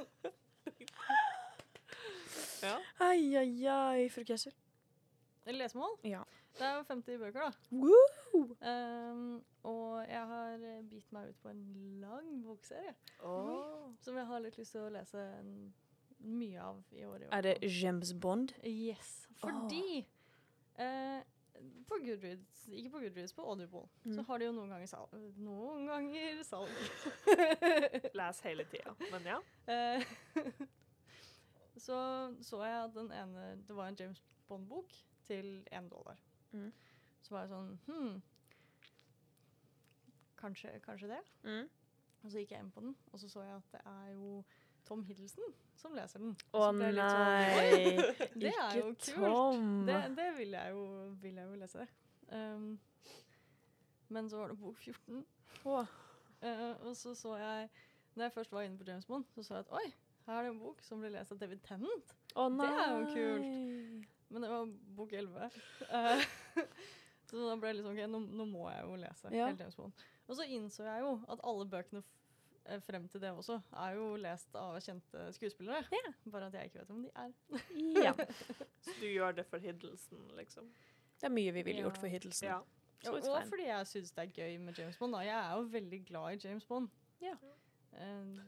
Ja. 2.61 2.75
Ai, 3.01 3.21
ai, 3.39 3.65
ai, 3.73 4.01
fru 4.13 4.23
Kessel. 4.27 4.53
Lesemål? 5.49 5.93
Ja. 6.05 6.21
Det 6.57 6.65
er 6.67 6.75
jo 6.77 6.83
50 6.87 7.17
bøker, 7.21 7.41
da. 7.41 7.51
Um, 8.33 9.43
og 9.63 10.01
jeg 10.07 10.23
har 10.31 10.63
eh, 10.67 10.81
bitt 10.89 11.11
meg 11.15 11.29
ut 11.31 11.39
på 11.43 11.49
en 11.51 11.61
lang 12.01 12.29
bokserie 12.45 12.93
oh. 13.23 13.91
som 14.03 14.17
jeg 14.19 14.25
har 14.29 14.41
litt 14.43 14.57
lyst 14.59 14.75
til 14.75 14.85
å 14.85 14.91
lese 14.93 15.21
en, 15.39 15.51
mye 16.21 16.61
av 16.61 16.81
i 16.91 17.05
år. 17.07 17.23
i 17.23 17.27
år. 17.27 17.33
Er 17.37 17.41
det. 17.47 17.53
James 17.81 18.11
Bond? 18.13 18.53
Yes. 18.67 19.27
Fordi 19.41 20.01
eh, 20.77 21.21
på 21.89 21.97
Goodreads, 22.03 22.65
ikke 22.69 22.91
på 22.93 23.01
Goodreads, 23.05 23.33
på 23.37 23.45
Audible, 23.47 23.87
så 24.03 24.19
Mm. 24.19 24.25
har 24.27 24.37
de 24.39 24.45
jo 24.45 24.51
noen 24.51 24.69
ganger 24.75 24.87
salg. 24.91 25.15
Noen 25.37 25.87
ganger 25.89 26.43
salg. 26.43 26.69
Les 28.21 28.41
hele 28.45 28.65
tida. 28.71 28.95
Men 29.11 29.29
ja. 29.33 29.39
Eh, 29.67 30.05
så 31.85 31.97
så 32.41 32.63
jeg 32.65 32.83
at 32.83 32.93
den 32.95 33.11
ene 33.11 33.63
Det 33.67 33.75
var 33.75 33.87
en 33.87 33.97
James 33.99 34.21
Bond-bok 34.49 34.93
til 35.25 35.63
én 35.71 35.89
dollar. 35.89 36.17
Mm. 36.51 36.71
Så 37.21 37.35
var 37.35 37.45
jeg 37.45 37.53
sånn 37.53 37.71
Hm. 37.87 38.21
Kanskje, 40.41 40.73
kanskje 40.81 41.11
det? 41.11 41.21
Mm. 41.45 41.69
Og 42.21 42.31
så 42.31 42.41
gikk 42.41 42.53
jeg 42.55 42.63
inn 42.63 42.71
på 42.73 42.81
den, 42.81 42.95
og 43.11 43.19
så 43.21 43.29
så 43.29 43.43
jeg 43.45 43.55
at 43.55 43.75
det 43.75 43.81
er 43.85 44.13
jo 44.15 44.43
Tom 44.85 45.03
Hiddleston 45.05 45.53
som 45.77 45.93
leser 45.97 46.21
den. 46.21 46.33
Å 46.53 46.61
oh, 46.67 46.71
nei! 46.75 46.91
sånn! 46.97 48.39
Det 48.41 48.51
er 48.51 48.77
jo 48.77 48.87
kult. 48.91 49.09
Tom! 49.15 49.67
Det, 49.87 49.99
det 50.17 50.27
vil, 50.37 50.55
jeg 50.57 50.75
jo, 50.75 50.85
vil 51.21 51.39
jeg 51.41 51.49
jo 51.49 51.59
lese. 51.61 51.87
Um, 52.31 52.67
men 54.11 54.29
så 54.29 54.41
var 54.41 54.51
det 54.51 54.59
bok 54.61 54.77
14. 54.81 55.23
Oh. 55.65 55.97
Uh, 56.41 56.73
og 56.87 56.95
så 56.97 57.13
så 57.13 57.35
jeg 57.37 57.67
Når 58.15 58.23
jeg 58.23 58.31
først 58.33 58.51
var 58.51 58.65
inne 58.65 58.77
på 58.77 58.85
James 58.87 59.05
Bond, 59.05 59.25
så 59.35 59.43
så 59.43 59.59
jeg 59.59 59.65
at 59.67 59.75
oi, 59.77 59.93
her 60.25 60.39
er 60.39 60.47
det 60.47 60.51
en 60.51 60.59
bok 60.59 60.81
som 60.83 61.01
ble 61.01 61.11
lest 61.13 61.31
av 61.31 61.39
David 61.41 61.61
Tennant. 61.65 62.15
Nei! 62.35 62.65
Det 62.65 62.71
er 62.81 62.95
jo 62.95 63.05
kult. 63.13 64.17
Men 64.31 64.45
det 64.45 64.49
var 64.51 64.71
bok 64.97 65.13
11. 65.13 65.49
Eh, 65.89 66.25
så 67.29 67.43
da 67.49 67.57
ble 67.59 67.73
jeg 67.73 67.83
sånn 67.83 67.91
OK, 67.93 68.01
nå, 68.11 68.23
nå 68.39 68.47
må 68.49 68.65
jeg 68.71 68.87
jo 68.87 68.97
lese 69.03 69.31
Ja. 69.35 69.49
hele 69.51 69.69
Og 70.27 70.35
så 70.39 70.47
innså 70.47 70.87
jeg 70.87 71.03
jo 71.03 71.13
at 71.31 71.43
alle 71.43 71.67
bøkene 71.71 72.01
f 72.03 72.11
eh, 72.65 72.79
frem 72.85 73.07
til 73.09 73.23
det 73.23 73.31
også 73.33 73.57
er 73.83 73.95
jo 73.97 74.11
lest 74.21 74.55
av 74.55 74.77
kjente 74.85 75.25
skuespillere. 75.35 75.83
Ja. 75.91 76.13
Bare 76.31 76.47
at 76.47 76.55
jeg 76.59 76.69
ikke 76.71 76.79
vet 76.83 76.91
hvem 76.93 77.01
de 77.07 77.11
er. 77.15 78.05
Ja. 78.05 78.13
Så 78.85 78.95
du 79.01 79.07
gjør 79.09 79.35
det 79.39 79.45
for 79.49 79.59
Hiddleston, 79.63 80.27
liksom? 80.37 80.69
Det 81.19 81.27
er 81.29 81.33
mye 81.33 81.51
vi 81.53 81.63
ville 81.65 81.83
gjort 81.85 81.99
for 82.01 82.07
Hiddleston. 82.11 82.47
Ja. 82.49 82.61
Ja, 83.01 83.11
Og, 83.11 83.23
fine. 83.23 83.49
fordi 83.49 83.63
jeg 83.65 83.87
syns 83.89 84.11
det 84.13 84.23
er 84.27 84.33
gøy 84.35 84.57
med 84.61 84.77
James 84.77 84.97
Bond. 84.97 85.15
Da. 85.17 85.23
Jeg 85.25 85.37
er 85.39 85.55
jo 85.57 85.61
veldig 85.73 85.99
glad 86.05 86.35
i 86.37 86.47
James 86.47 86.65
Bond. 86.69 86.89
Ja. 87.21 87.33
Eh, 87.97 88.39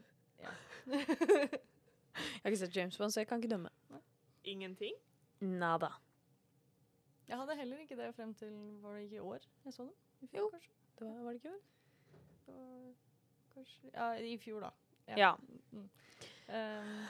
ja. 0.44 0.52
Jeg 2.14 2.42
har 2.42 2.50
ikke 2.52 2.58
sett 2.60 2.76
James 2.76 2.98
Bond, 2.98 3.10
så 3.10 3.20
jeg 3.20 3.26
kan 3.26 3.42
ikke 3.42 3.50
dømme. 3.50 3.70
Ingenting? 4.44 4.94
Nada. 5.44 5.88
Jeg 7.28 7.38
hadde 7.40 7.56
heller 7.56 7.78
ikke 7.78 7.96
det 7.96 8.14
frem 8.14 8.34
til 8.34 8.52
Var 8.82 8.92
det 8.94 9.02
ikke 9.02 9.16
i 9.16 9.18
år 9.24 9.38
jeg 9.64 9.72
så 9.72 9.82
dem? 9.82 9.92
I 10.20 10.26
fjor, 10.26 10.40
Jo. 10.40 10.48
kanskje? 10.52 10.70
Det 10.98 11.06
var, 11.06 11.22
var 11.22 11.30
det 11.30 11.34
ikke 11.34 11.48
i 11.48 12.16
Det 12.46 12.54
var 12.54 12.94
kanskje 13.54 13.90
Ja, 13.94 14.12
i 14.12 14.38
fjor, 14.38 14.60
da. 14.60 14.70
Ja. 15.16 15.34
Mm. 15.72 15.90
Um, 16.48 17.06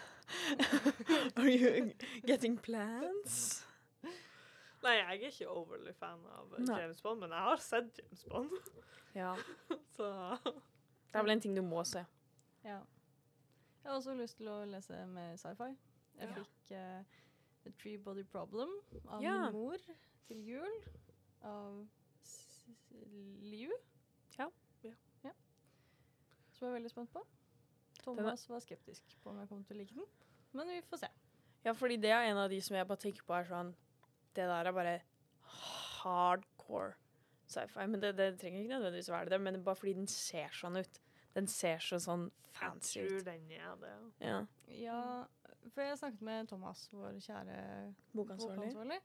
Are 1.37 1.49
you 1.51 1.93
getting 2.27 2.59
plans? 2.63 3.67
Nei, 4.83 4.93
jeg 4.93 5.07
er 5.07 5.13
ikke 5.31 5.49
overly 5.49 5.93
fan 5.97 6.21
av 6.29 6.55
Nei. 6.61 6.81
James 6.81 7.01
Bond, 7.03 7.21
men 7.21 7.31
jeg 7.33 7.39
har 7.49 7.57
sett 7.65 7.99
James 8.03 8.25
Bond, 8.31 8.51
Ja. 9.15 9.35
så 9.97 10.09
Det 10.45 11.15
er 11.19 11.23
vel 11.23 11.31
en 11.31 11.41
ting 11.41 11.57
du 11.57 11.63
må 11.63 11.85
se. 11.85 12.05
ja. 12.65 12.81
Jeg 13.85 13.91
har 13.93 13.97
også 13.99 14.15
lyst 14.17 14.37
til 14.39 14.49
å 14.49 14.65
lese 14.65 15.07
mer 15.07 15.35
sci-fi. 15.37 15.67
Jeg 16.19 16.29
Ja. 16.29 16.35
fikk 16.35 16.71
eh, 16.73 17.03
The 17.65 17.73
Tree 17.81 17.97
Body 17.99 18.25
Problem 18.25 18.69
av 19.09 19.23
Ja. 19.23 19.39
min 19.45 19.53
mor 19.53 19.77
til 20.29 20.43
jul. 20.47 20.75
Av 21.43 21.87
S- 22.23 22.65
S- 22.71 22.93
Liu. 23.43 23.71
Ja. 24.39 24.49
Ja. 24.83 24.93
ja. 25.25 25.33
Som 26.53 26.69
jeg 26.69 26.75
er 26.75 26.79
veldig 26.81 26.91
spent 26.91 27.13
på. 27.13 27.23
Thomas 28.05 28.49
var 28.49 28.61
skeptisk 28.61 29.03
på 29.23 29.31
om 29.31 29.39
jeg 29.41 29.49
kom 29.49 29.65
til 29.65 29.77
å 29.77 29.79
like 29.81 29.95
den, 29.95 30.05
men 30.53 30.69
vi 30.69 30.81
får 30.83 30.99
se. 31.07 31.09
Ja, 31.65 31.73
fordi 31.73 31.97
det 31.97 32.11
er 32.13 32.27
en 32.29 32.37
av 32.37 32.51
de 32.51 32.61
som 32.61 32.77
jeg 32.77 32.87
bare 32.87 33.01
tenker 33.01 33.25
på 33.25 33.33
er 33.39 33.45
sånn 33.49 33.75
Det 34.35 34.45
der 34.51 34.67
er 34.67 34.73
bare 34.73 35.01
hardcore 36.03 36.95
sci-fi. 37.47 37.87
Men 37.87 38.01
det, 38.03 38.13
det 38.19 38.39
trenger 38.41 38.61
ikke 38.65 38.75
nødvendigvis 38.75 39.11
være 39.13 39.31
det, 39.31 39.41
men 39.41 39.63
bare 39.65 39.77
fordi 39.79 39.95
den 39.95 40.09
ser 40.11 40.49
sånn 40.53 40.77
ut. 40.81 41.01
Den 41.35 41.47
ser 41.51 41.79
så 41.83 41.99
sånn 42.03 42.29
jeg 42.55 42.81
tror 42.87 43.23
den 43.27 43.49
er 43.51 43.77
det. 43.81 43.95
Ja. 44.23 44.41
Ja, 44.69 44.99
for 45.71 45.81
jeg 45.83 45.99
snakket 45.99 46.23
med 46.23 46.49
Thomas, 46.49 46.89
vår 46.93 47.19
kjære 47.21 47.95
Bokansvarlig. 48.15 48.57
bokansvarlig, 48.59 48.99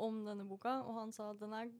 om 0.00 0.24
denne 0.24 0.46
boka, 0.48 0.76
og 0.86 0.94
han 1.00 1.12
sa 1.12 1.30
at 1.30 1.40
den 1.40 1.52
er 1.52 1.70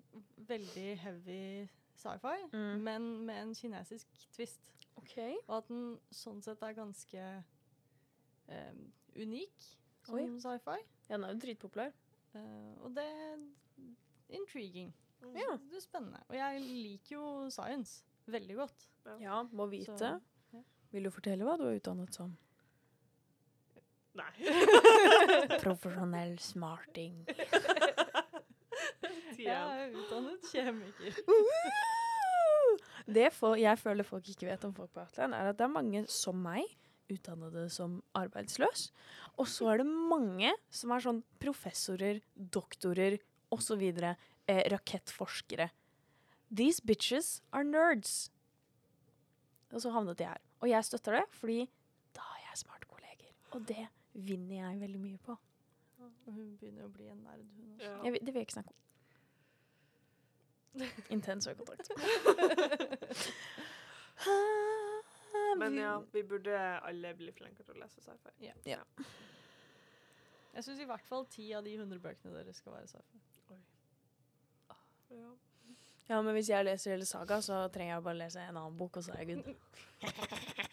veldig 0.48 0.98
heavy 0.98 1.68
sci-fi, 1.96 2.36
Mm. 2.52 2.80
men 2.82 3.26
med 3.26 3.42
en 3.42 3.54
kinesisk 3.54 4.06
twist. 4.32 4.60
OK. 4.96 5.16
Og 5.48 5.56
at 5.56 5.68
den 5.68 5.98
sånn 6.12 6.42
sett 6.42 6.62
er 6.62 6.72
ganske 6.74 7.44
eh, 8.48 8.72
unik 9.16 9.66
som 10.06 10.38
sci-fi. 10.40 10.78
Ja, 11.08 11.16
den 11.16 11.24
er 11.24 11.32
jo 11.34 11.38
dritpopulær. 11.44 11.92
Eh, 12.34 12.74
og 12.84 12.94
det 12.94 13.04
er 13.04 13.38
intriguing. 14.28 14.92
Ja. 15.22 15.56
Det 15.68 15.76
er 15.76 15.80
spennende. 15.84 16.20
Og 16.28 16.34
jeg 16.36 16.60
liker 16.64 17.16
jo 17.16 17.50
science 17.50 18.04
veldig 18.26 18.56
godt. 18.56 18.86
Ja, 19.20 19.42
må 19.52 19.66
vite. 19.70 19.96
Så, 19.98 20.20
ja. 20.52 20.62
Vil 20.92 21.04
du 21.04 21.10
fortelle 21.10 21.44
hva 21.46 21.56
du 21.58 21.64
er 21.68 21.76
utdannet 21.78 22.14
som? 22.14 22.36
Nei. 24.20 24.34
Profesjonell 25.64 26.36
smarting. 26.42 27.14
Jeg 29.40 29.56
er 29.56 29.94
utdannet 29.96 30.44
kjemiker. 30.52 31.16
Det 33.10 33.30
for, 33.34 33.56
jeg 33.58 33.78
føler 33.80 34.04
folk 34.06 34.28
ikke 34.30 34.46
vet 34.50 34.64
om 34.68 34.74
folk 34.76 34.92
på 34.94 35.00
Outland, 35.02 35.34
er 35.34 35.48
at 35.50 35.58
det 35.58 35.64
er 35.64 35.72
mange 35.72 36.02
som 36.12 36.36
meg, 36.44 36.68
utdannede 37.10 37.64
som 37.72 37.96
arbeidsløs. 38.14 38.90
Og 39.40 39.48
så 39.50 39.72
er 39.72 39.80
det 39.80 39.88
mange 39.88 40.52
som 40.70 40.92
er 40.94 41.02
sånn 41.02 41.22
professorer, 41.42 42.20
doktorer 42.36 43.16
osv. 43.50 43.80
Eh, 43.80 44.62
rakettforskere. 44.72 45.70
These 46.50 46.82
bitches 46.86 47.40
are 47.52 47.64
nerds. 47.66 48.30
Og 49.72 49.82
så 49.82 49.92
havnet 49.94 50.20
jeg 50.20 50.28
her. 50.30 50.42
Og 50.60 50.70
jeg 50.70 50.86
støtter 50.86 51.12
det, 51.20 51.24
fordi 51.40 51.60
da 52.16 52.20
har 52.26 52.40
jeg 52.48 52.62
smarte 52.62 52.86
kolleger. 52.90 53.32
Og 53.54 53.66
det 53.68 53.86
vinner 54.12 54.56
jeg 54.56 54.80
veldig 54.80 55.00
mye 55.00 55.18
på. 55.24 55.36
Og 56.00 56.32
hun 56.32 56.56
begynner 56.60 56.84
å 56.86 56.92
bli 56.92 57.08
en 57.12 57.22
nerd, 57.24 57.44
hun 57.56 57.72
også. 57.74 57.86
Ja. 57.86 57.96
Jeg, 58.04 58.20
det 58.20 58.34
vil 58.34 58.40
jeg 58.40 58.48
ikke 58.48 58.58
snakke 58.58 58.72
om. 58.74 58.78
Intens 61.16 61.46
øyekontakt. 61.50 61.90
Men 65.60 65.78
ja, 65.78 66.02
vi 66.12 66.22
burde 66.22 66.56
alle 66.86 67.14
bli 67.18 67.32
flinkere 67.36 67.66
til 67.66 67.74
å 67.76 67.82
lese 67.82 68.00
sci-fi. 68.04 68.30
Ja. 68.44 68.54
Ja. 68.68 68.80
Jeg 70.54 70.64
syns 70.66 70.80
i 70.82 70.88
hvert 70.88 71.06
fall 71.06 71.26
ti 71.30 71.50
av 71.54 71.66
de 71.66 71.74
100 71.76 72.00
bøkene 72.02 72.34
deres 72.34 72.56
skal 72.62 72.72
være 72.78 72.88
sci-fi. 72.90 73.18
Ja. 75.10 75.30
Ja, 76.10 76.18
men 76.22 76.34
hvis 76.34 76.48
jeg 76.50 76.64
leser 76.66 76.90
hele 76.94 77.06
saga, 77.06 77.38
så 77.42 77.68
trenger 77.70 77.94
jeg 77.94 78.02
bare 78.02 78.18
lese 78.18 78.42
en 78.42 78.56
annen 78.56 78.76
bok, 78.78 78.96
og 78.98 79.04
så 79.06 79.14
er 79.14 79.18
jeg 79.22 79.44
good. 79.44 79.54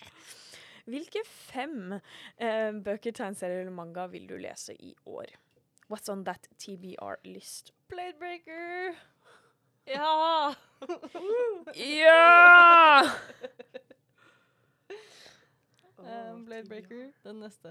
Hvilke 0.88 1.22
fem 1.28 1.94
eh, 2.40 2.72
bøker, 2.84 3.12
tegneserier 3.12 3.66
eller 3.66 3.76
manga 3.76 4.06
vil 4.08 4.28
du 4.30 4.38
lese 4.40 4.74
i 4.80 4.94
år? 5.06 5.34
What's 5.92 6.10
on 6.12 6.24
that 6.28 6.48
TBR 6.60 7.18
list? 7.28 7.74
Bladebreaker! 7.92 8.96
Ja! 9.88 10.54
Ja! 11.76 13.04
Um, 15.98 16.44
Bladebreaker. 16.46 17.08
Den 17.26 17.40
neste 17.42 17.70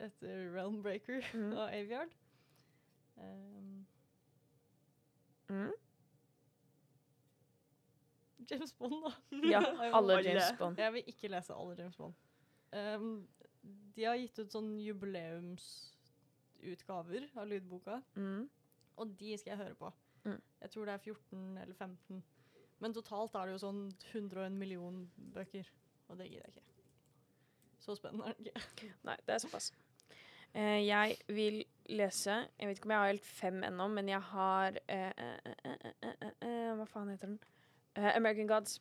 etter 0.00 0.38
Realmbreaker 0.54 1.20
Mm. 1.34 1.52
og 1.60 1.68
Aviard. 1.74 2.08
Um, 3.16 3.86
Mm. 5.52 5.72
James 8.50 8.72
Bond, 8.72 8.94
da. 9.04 9.12
Ja, 9.50 9.60
alle 9.96 10.16
James 10.24 10.54
Bond. 10.58 10.78
Jeg 10.80 10.92
vil 10.92 11.02
ikke 11.06 11.28
lese 11.28 11.52
alle 11.54 11.74
James 11.78 11.96
Bond. 11.96 12.14
Um, 12.72 13.28
de 13.96 14.04
har 14.08 14.16
gitt 14.16 14.38
ut 14.40 14.52
sånn 14.54 14.70
jubileumsutgaver 14.80 17.22
av 17.36 17.46
lydboka, 17.50 17.98
Mm. 18.16 18.48
og 18.96 19.16
de 19.18 19.36
skal 19.38 19.50
jeg 19.50 19.58
høre 19.58 19.74
på. 19.74 19.92
Mm. 20.24 20.40
Jeg 20.62 20.70
tror 20.70 20.84
det 20.84 20.94
er 20.94 20.98
14 20.98 21.58
eller 21.58 21.74
15. 21.74 22.22
Men 22.80 22.92
totalt 22.94 23.34
er 23.34 23.44
det 23.46 23.52
jo 23.52 23.58
sånn 23.66 23.92
101 24.12 24.52
million 24.58 25.10
bøker, 25.34 25.64
og 26.08 26.18
det 26.18 26.26
gidder 26.30 26.46
jeg 26.46 26.54
ikke. 26.56 26.62
Så 27.80 27.94
spennende 27.96 28.26
er 28.28 28.32
det 28.38 28.52
ikke. 28.56 28.92
Nei, 29.04 29.16
det 29.26 29.34
er 29.34 29.38
såpass. 29.38 29.72
Uh, 30.54 30.86
jeg 30.86 31.16
vil 31.28 31.64
lese 31.88 32.48
Jeg 32.60 32.68
vet 32.68 32.76
ikke 32.76 32.84
om 32.86 32.90
jeg 32.90 32.98
har 33.00 33.06
helt 33.06 33.24
fem 33.24 33.62
ennå, 33.64 33.88
men 33.88 34.08
jeg 34.08 34.20
har 34.20 34.72
uh, 34.92 35.12
uh, 36.44 36.74
Hva 36.76 36.84
faen 36.84 37.08
heter 37.08 37.26
den? 37.26 37.38
American 37.96 38.46
Gods. 38.46 38.80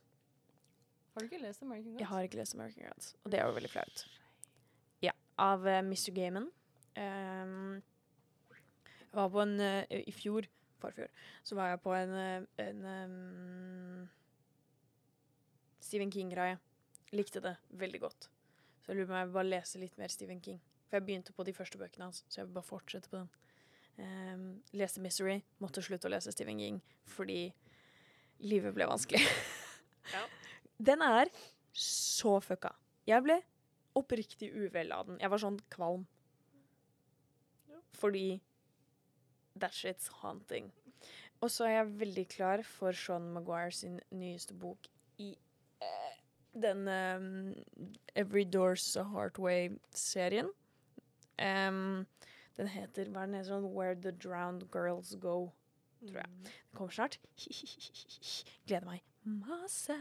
Har 1.11 1.23
du 1.23 1.27
ikke 1.27 1.41
lest 1.43 1.63
American 1.63 1.91
Gods? 1.91 1.99
Jeg 1.99 2.07
har 2.07 2.25
ikke 2.27 2.39
lest 2.39 2.55
American 2.55 2.87
Gods, 2.87 3.15
og 3.23 3.31
det 3.31 3.39
er 3.39 3.45
jo 3.49 3.55
veldig 3.57 3.69
flaut. 3.69 4.03
Ja, 5.03 5.11
av 5.43 5.65
uh, 5.67 5.79
Mr. 5.83 6.13
Gaiman. 6.15 6.47
Um, 6.95 7.81
jeg 9.01 9.19
var 9.19 9.29
på 9.33 9.41
en 9.43 9.53
uh, 9.59 9.83
I 9.91 10.13
fjor, 10.15 10.47
forfjor, 10.79 11.11
så 11.43 11.57
var 11.59 11.73
jeg 11.73 11.81
på 11.83 11.95
en, 11.97 12.15
uh, 12.15 12.63
en 12.63 12.85
um, 12.87 14.09
Stephen 15.83 16.11
King-greie. 16.11 16.59
Likte 17.11 17.43
det 17.43 17.57
veldig 17.75 18.01
godt. 18.07 18.29
Så 18.81 18.93
jeg 18.93 19.01
lurer 19.01 19.09
på 19.09 19.13
om 19.13 19.19
jeg 19.19 19.27
vil 19.29 19.39
bare 19.41 19.51
lese 19.51 19.83
litt 19.83 19.99
mer 19.99 20.13
Stephen 20.13 20.39
King. 20.41 20.61
For 20.87 20.99
jeg 20.99 21.07
begynte 21.09 21.35
på 21.35 21.43
de 21.43 21.53
første 21.55 21.79
bøkene 21.79 22.07
hans, 22.07 22.23
så 22.29 22.39
jeg 22.39 22.47
vil 22.47 22.55
bare 22.55 22.71
fortsette 22.71 23.11
på 23.11 23.19
den. 23.19 23.29
Um, 23.99 24.45
leste 24.71 25.03
Misery, 25.03 25.41
måtte 25.59 25.83
slutte 25.83 26.07
å 26.07 26.13
lese 26.13 26.31
Stephen 26.31 26.61
King 26.63 26.79
fordi 27.11 27.49
livet 28.47 28.71
ble 28.73 28.87
vanskelig. 28.87 29.19
Ja. 30.15 30.23
Den 30.85 31.01
er 31.05 31.29
så 31.77 32.39
fucka. 32.41 32.71
Jeg 33.07 33.21
ble 33.25 33.37
oppriktig 33.97 34.49
uvel 34.55 34.91
av 34.95 35.09
den. 35.09 35.19
Jeg 35.21 35.29
var 35.29 35.41
sånn 35.41 35.59
kvalm. 35.73 36.05
Fordi 38.01 38.39
that 39.59 39.75
shit's 39.75 40.09
haunting. 40.21 40.71
Og 41.41 41.51
så 41.51 41.67
er 41.67 41.75
jeg 41.75 41.99
veldig 41.99 42.25
klar 42.31 42.63
for 42.65 42.97
Sean 42.97 43.29
Maguire 43.35 43.73
sin 43.75 43.99
nyeste 44.13 44.55
bok 44.57 44.87
i 45.21 45.33
uh, 45.83 46.17
den 46.63 46.87
um, 46.87 47.29
Every 48.15 48.45
Door's 48.45 48.87
a 48.97 49.05
Heartway-serien. 49.13 50.49
Um, 51.41 52.07
den 52.57 52.69
heter 52.69 53.09
hva 53.09 53.25
den 53.25 53.37
heter 53.37 53.53
sånn 53.53 53.69
Where 53.73 53.97
the 53.97 54.13
Drowned 54.13 54.69
Girls 54.73 55.15
Go. 55.19 55.51
tror 56.01 56.23
jeg. 56.23 56.35
Den 56.49 56.77
kommer 56.77 56.97
snart. 56.97 57.19
Gleder 58.67 58.89
meg 58.89 59.10
masse. 59.27 59.97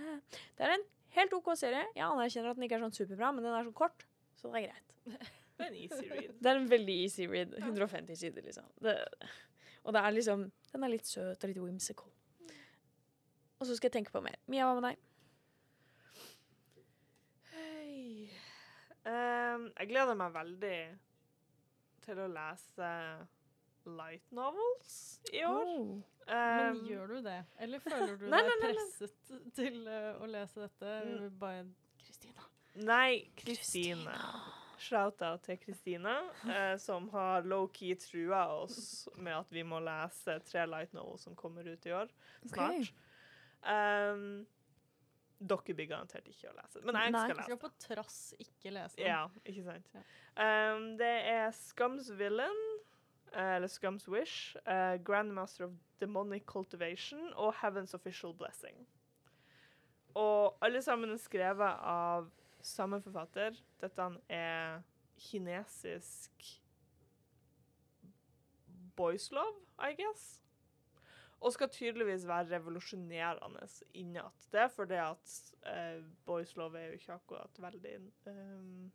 Det 0.57 0.67
er 0.67 0.77
en 0.77 0.87
helt 1.17 1.35
OK 1.37 1.53
serie. 1.59 1.85
Jeg 1.97 2.07
anerkjenner 2.07 2.53
at 2.53 2.59
den 2.59 2.67
ikke 2.67 2.79
er 2.79 2.87
sånn 2.87 2.97
superbra, 2.97 3.33
men 3.35 3.47
den 3.47 3.57
er 3.57 3.67
så 3.69 3.75
kort, 3.77 4.07
så 4.39 4.53
det 4.53 4.63
er 4.63 4.71
greit. 4.71 4.97
Det 5.61 5.67
er 5.67 5.75
en 5.75 5.77
easy 5.77 6.07
read. 6.09 6.37
Det 6.41 6.49
er 6.49 6.57
en 6.57 6.69
veldig 6.71 6.93
easy 7.03 7.27
read. 7.29 7.51
150 7.59 8.17
sider, 8.17 8.45
liksom. 8.47 8.65
Det, 8.81 8.95
og 9.85 9.93
det 9.93 10.01
er 10.01 10.15
liksom 10.17 10.47
Den 10.73 10.87
er 10.87 10.93
litt 10.95 11.05
søt 11.05 11.45
og 11.45 11.51
litt 11.51 11.61
whimsical. 11.61 12.09
Og 13.61 13.69
så 13.69 13.77
skal 13.77 13.91
jeg 13.91 13.99
tenke 13.99 14.15
på 14.15 14.23
mer. 14.25 14.39
Mia, 14.49 14.65
hva 14.65 14.79
med 14.79 14.87
deg? 14.89 15.03
Hei. 17.51 18.31
Ehm, 19.05 19.67
jeg 19.75 19.91
gleder 19.91 20.17
meg 20.17 20.33
veldig 20.33 20.79
til 22.07 22.23
å 22.25 22.31
lese 22.33 22.89
light 23.87 24.31
novels 24.35 25.21
i 25.33 25.45
år. 25.45 25.67
Oh. 25.67 26.01
Men 26.31 26.77
Ehm, 26.77 26.85
gjør 26.87 27.07
du 27.07 27.21
det? 27.23 27.45
Eller 27.59 27.79
føler 27.83 28.17
du 28.17 28.27
Nei, 28.31 28.43
deg 28.45 28.51
nei, 28.51 28.57
nei, 28.61 28.71
nei. 28.71 28.75
presset 28.77 29.53
til 29.57 29.81
uh, 29.89 30.21
å 30.23 30.29
lese 30.31 30.63
dette? 30.63 30.93
Mm. 31.07 31.25
Bare 31.41 31.65
Kristina. 32.05 32.47
Nei, 32.87 33.11
Kristine. 33.39 34.17
Shout-out 34.81 35.43
til 35.45 35.59
Kristine, 35.61 36.15
uh, 36.47 36.77
som 36.81 37.11
har 37.13 37.45
low-key 37.45 37.99
trua 38.01 38.47
oss 38.63 39.09
med 39.19 39.35
at 39.43 39.51
vi 39.53 39.65
må 39.67 39.81
lese 39.85 40.39
tre 40.47 40.65
light 40.71 40.95
novels 40.97 41.27
som 41.27 41.37
kommer 41.37 41.67
ut 41.69 41.91
i 41.91 41.93
år 41.93 42.09
snart. 42.49 42.95
Um, 43.61 44.47
dere 45.41 45.75
blir 45.77 45.89
garantert 45.89 46.27
ikke 46.29 46.51
å 46.51 46.57
lese, 46.57 46.81
men 46.85 46.97
jeg 47.01 47.13
Nei. 47.13 47.21
skal 47.27 47.39
lese. 47.39 47.49
skal 47.49 47.61
på 47.61 47.71
trass 47.85 48.19
ikke 48.41 48.73
lese 48.77 48.97
den. 48.97 49.09
Ja, 49.09 49.21
ikke 49.45 49.67
sant? 49.67 49.93
Um, 50.37 50.87
det 51.01 51.13
er 51.35 51.47
Scums 51.57 52.11
Villain, 52.17 52.65
eller 53.33 53.69
Scums 53.69 54.09
Wish, 54.09 54.57
eh, 54.67 54.97
Grandmaster 55.05 55.65
of 55.65 55.71
Demonic 56.01 56.43
Cultivation 56.47 57.33
og 57.35 57.55
Heaven's 57.55 57.95
Official 57.95 58.35
Blessing. 58.35 58.89
Og 60.15 60.59
alle 60.61 60.83
sammen 60.83 61.11
er 61.11 61.17
skrevet 61.23 61.77
av 61.87 62.31
samme 62.63 63.01
forfatter. 63.03 63.57
Dette 63.81 64.09
er 64.29 64.83
kinesisk 65.21 66.61
boys 68.97 69.31
love, 69.31 69.61
I 69.79 69.95
guess. 69.95 70.43
Og 71.41 71.53
skal 71.53 71.71
tydeligvis 71.73 72.27
være 72.29 72.51
revolusjonerende 72.57 73.69
innat. 73.95 74.49
Det 74.53 74.67
fordi 74.75 74.99
at 75.01 75.55
uh, 75.67 76.05
boys 76.27 76.57
love 76.57 76.79
er 76.79 76.87
jo 76.87 76.93
ikke 76.93 77.13
akkurat 77.13 77.63
veldig 77.63 77.95
um, 78.27 78.93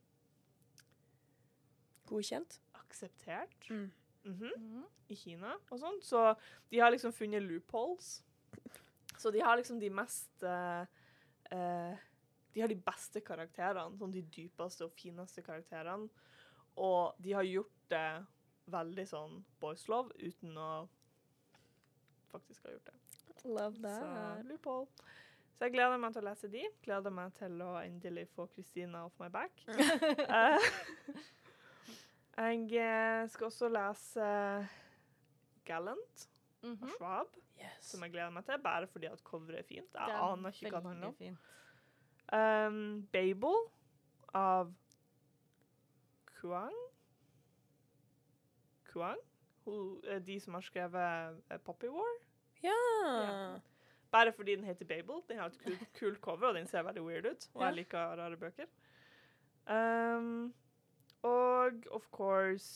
Godkjent? 2.06 2.62
akseptert 2.96 3.70
Mm. 3.70 3.92
Mhm, 4.26 4.52
-hmm. 4.58 4.86
i 5.08 5.16
Kina 5.16 5.56
og 5.70 5.80
sånn. 5.80 6.02
Så 6.02 6.36
de 6.70 6.80
har 6.80 6.92
liksom 6.92 7.14
funnet 7.14 7.44
loopholes. 7.44 8.24
Så 9.18 9.32
de 9.32 9.40
har 9.40 9.58
liksom 9.58 9.80
de 9.80 9.90
mest 9.90 10.44
uh, 10.44 10.86
uh, 11.52 11.98
De 12.54 12.62
har 12.62 12.68
de 12.68 12.76
beste 12.76 13.22
karakterene, 13.22 13.98
sånn 13.98 14.12
de 14.12 14.22
dypeste 14.22 14.86
og 14.86 14.92
fineste 14.92 15.42
karakterene. 15.42 16.10
Og 16.76 17.16
de 17.20 17.34
har 17.34 17.44
gjort 17.44 17.90
det 17.90 18.26
veldig 18.72 19.06
sånn 19.08 19.46
boys 19.60 19.88
love 19.88 20.10
uten 20.20 20.58
å 20.58 20.88
faktisk 22.32 22.66
ha 22.66 22.72
gjort 22.72 22.86
det. 22.86 23.00
Love 23.46 23.76
Så 24.00 24.48
loophole. 24.48 24.88
Så 25.56 25.66
jeg 25.66 25.76
gleder 25.76 25.98
meg 25.98 26.16
til 26.16 26.24
å 26.24 26.30
lese 26.30 26.48
de. 26.52 26.64
Gleder 26.84 27.14
meg 27.14 27.36
til 27.38 27.62
å 27.64 27.76
endelig 27.80 28.28
få 28.36 28.48
Christina 28.52 29.06
off 29.06 29.20
my 29.20 29.30
back. 29.32 29.62
Eh, 32.38 32.52
jeg 32.72 32.82
eh, 33.24 33.28
skal 33.32 33.48
også 33.48 33.70
lese 33.72 34.30
Gallant 35.66 36.28
av 36.64 36.70
Mhm. 36.72 36.90
Schwab, 36.98 37.28
Yes. 37.60 37.86
som 37.92 38.02
jeg 38.04 38.12
gleder 38.12 38.32
meg 38.34 38.44
til, 38.46 38.58
bare 38.60 38.88
fordi 38.88 39.06
at 39.12 39.22
coveret 39.24 39.60
er 39.60 39.64
fint. 39.64 39.94
Jeg 39.94 40.10
er 40.10 40.22
aner 40.34 40.50
ikke 40.52 40.72
hva 40.72 40.82
det 40.82 40.92
handler 40.92 41.08
om. 41.08 41.38
Um, 42.34 43.02
Babel 43.14 43.56
av 44.34 44.74
Kuang. 46.42 46.74
Kuang? 48.92 49.20
Hun, 49.66 50.02
eh, 50.08 50.20
de 50.20 50.40
som 50.40 50.54
har 50.54 50.62
skrevet 50.62 51.42
eh, 51.52 51.58
Poppy 51.58 51.88
War. 51.88 52.18
Ja. 52.64 53.60
Bare 54.12 54.32
fordi 54.34 54.56
den 54.56 54.66
heter 54.66 54.86
Babel. 54.86 55.22
Den 55.28 55.38
har 55.40 55.46
et 55.46 55.88
kult 56.00 56.22
cover, 56.22 56.48
og 56.48 56.56
den 56.56 56.68
ser 56.68 56.84
veldig 56.84 57.04
weird 57.06 57.26
ut. 57.26 57.48
Og 57.54 57.62
jeg 57.62 57.74
liker 57.76 58.16
rare 58.18 58.38
bøker. 58.38 58.66
Um, 59.68 60.54
og 61.26 61.86
of 61.96 62.06
course 62.14 62.70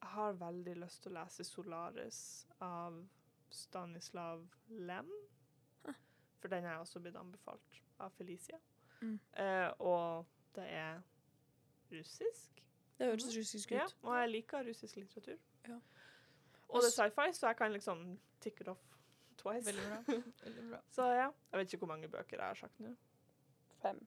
Jeg 0.00 0.08
har 0.16 0.36
veldig 0.40 0.76
lyst 0.80 1.02
til 1.04 1.12
å 1.12 1.18
lese 1.20 1.44
Solaris 1.44 2.18
av 2.62 2.94
Stanislav 3.52 4.44
Lem. 4.68 5.10
For 6.40 6.48
den 6.52 6.64
er 6.64 6.78
også 6.78 7.00
blitt 7.02 7.16
anbefalt 7.18 7.80
av 8.00 8.12
Felicia. 8.16 8.56
Mm. 9.02 9.18
Eh, 9.36 9.70
og 9.82 10.26
det 10.56 10.64
er 10.72 11.00
russisk. 11.92 12.62
Det 12.98 13.10
høres 13.10 13.26
russisk 13.36 13.72
Ja, 13.74 13.84
ut. 13.84 13.96
og 14.02 14.14
jeg 14.20 14.30
liker 14.30 14.64
russisk 14.68 14.96
litteratur. 14.96 15.36
Ja. 15.68 15.78
Og 16.68 16.80
det 16.82 16.88
er 16.92 16.94
sci-fi, 16.96 17.32
så 17.32 17.46
jeg 17.50 17.56
kan 17.56 17.72
liksom 17.72 18.06
tick 18.40 18.60
it 18.60 18.68
off 18.68 18.80
twice. 19.36 19.66
Veldig 19.66 19.88
bra. 19.90 19.98
Veldig 20.46 20.68
bra. 20.70 20.80
Så 20.90 21.02
ja, 21.12 21.28
jeg 21.52 21.58
vet 21.60 21.72
ikke 21.72 21.82
hvor 21.84 21.92
mange 21.92 22.08
bøker 22.08 22.38
jeg 22.38 22.46
har 22.46 22.54
sagt 22.62 22.80
nå. 22.80 22.94
Fem. 23.82 24.00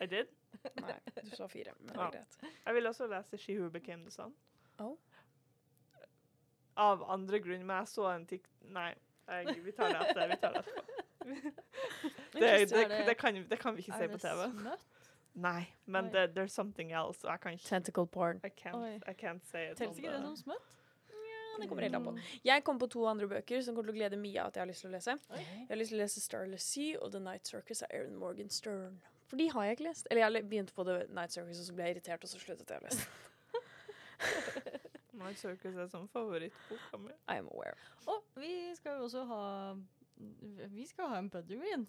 I 0.00 0.06
did. 0.06 0.32
Nei, 0.82 0.96
du 1.22 1.32
sa 1.36 1.48
fire, 1.48 1.74
men 1.78 1.92
det 1.92 2.00
er 2.00 2.14
greit. 2.16 2.38
Jeg 2.66 2.74
vil 2.78 2.90
også 2.92 3.08
lese 3.10 3.38
She 3.40 3.58
Who 3.58 3.70
Became 3.70 4.04
the 4.04 4.14
Sun. 4.14 4.34
Oh. 4.78 4.96
Av 6.76 7.04
andre 7.12 7.40
grunner, 7.40 7.64
men 7.64 7.76
jeg 7.76 7.92
så 7.94 8.10
en 8.12 8.26
tikk... 8.28 8.48
Nei, 8.76 8.90
jeg, 9.28 9.56
vi 9.64 9.74
tar 9.76 9.94
det 9.94 10.02
etter. 10.10 10.28
Vi 10.34 10.40
tar 10.42 10.58
det 10.58 10.66
etterpå. 10.66 10.92
Det, 12.36 12.68
det, 12.68 13.06
det, 13.06 13.14
kan, 13.18 13.34
det 13.50 13.56
kan 13.58 13.74
vi 13.74 13.80
ikke 13.82 13.96
se 13.98 14.06
på 14.08 14.18
det 14.20 14.20
TV. 14.20 14.74
Nei, 15.34 15.64
men 15.86 16.12
det, 16.12 16.36
there's 16.36 16.52
something 16.52 16.92
else, 16.92 17.24
og 17.24 17.32
jeg 17.32 17.40
kan 17.40 17.52
ikke 17.52 17.64
Tentacle 17.64 18.06
porn. 18.06 18.40
I 18.44 18.48
can't, 18.48 19.02
I 19.08 19.14
can't 19.26 19.40
say 19.50 19.70
it. 19.70 19.76
Telles 19.76 19.98
ikke 19.98 20.12
det 20.12 20.20
som 20.22 20.36
smøtt? 20.36 20.76
det 21.60 21.68
kommer 21.68 21.82
helt 21.82 21.94
an 21.94 22.04
på. 22.04 22.10
Mm. 22.10 22.20
Jeg 22.44 22.64
kom 22.64 22.78
på 22.78 22.86
to 22.86 23.06
andre 23.08 23.28
bøker 23.28 23.62
som 23.64 23.74
kommer 23.74 23.90
til 23.90 23.96
å 23.96 23.98
glede 24.00 24.20
Mia 24.20 24.46
at 24.46 24.56
jeg 24.56 24.62
har 24.62 24.70
lyst 24.70 24.84
til 24.84 24.90
å 24.90 24.94
lese. 24.94 25.16
Jeg 25.32 25.68
har 25.70 25.80
lyst 25.80 25.92
til 25.92 25.98
å 25.98 26.02
lese 26.02 26.20
Starless 26.20 26.70
Sea 26.72 27.00
og 27.00 27.12
The 27.12 27.22
Night 27.22 27.48
Circus 27.48 27.82
av 27.86 27.94
Erin 27.96 28.16
Morgan 28.20 28.50
Stern. 28.52 28.98
For 29.26 29.36
de 29.40 29.48
har 29.52 29.64
jeg 29.64 29.70
ikke 29.76 29.88
lest. 29.88 30.08
Eller 30.10 30.28
jeg 30.28 30.48
begynte 30.48 30.74
på 30.74 30.84
The 30.86 30.96
Night 31.14 31.32
Circus, 31.32 31.60
og 31.60 31.66
så 31.66 31.74
ble 31.74 31.82
jeg 31.88 31.96
irritert, 31.96 32.24
og 32.24 32.28
så 32.30 32.38
sluttet 32.42 32.70
jeg 32.70 32.78
å 32.78 32.86
lese. 32.86 33.06
Night 35.22 35.38
Circus 35.40 35.76
er 35.76 35.86
som 35.90 36.08
favorittboka 36.08 36.96
mi. 37.00 37.12
I 37.28 37.38
am 37.40 37.48
aware. 37.52 37.76
Og 38.06 38.24
vi 38.36 38.74
skal 38.76 38.98
jo 38.98 39.02
også 39.08 39.24
ha 39.24 39.74
Vi 40.72 40.86
skal 40.86 41.08
ha 41.08 41.18
en 41.18 41.30
buddy 41.30 41.58
read. 41.60 41.86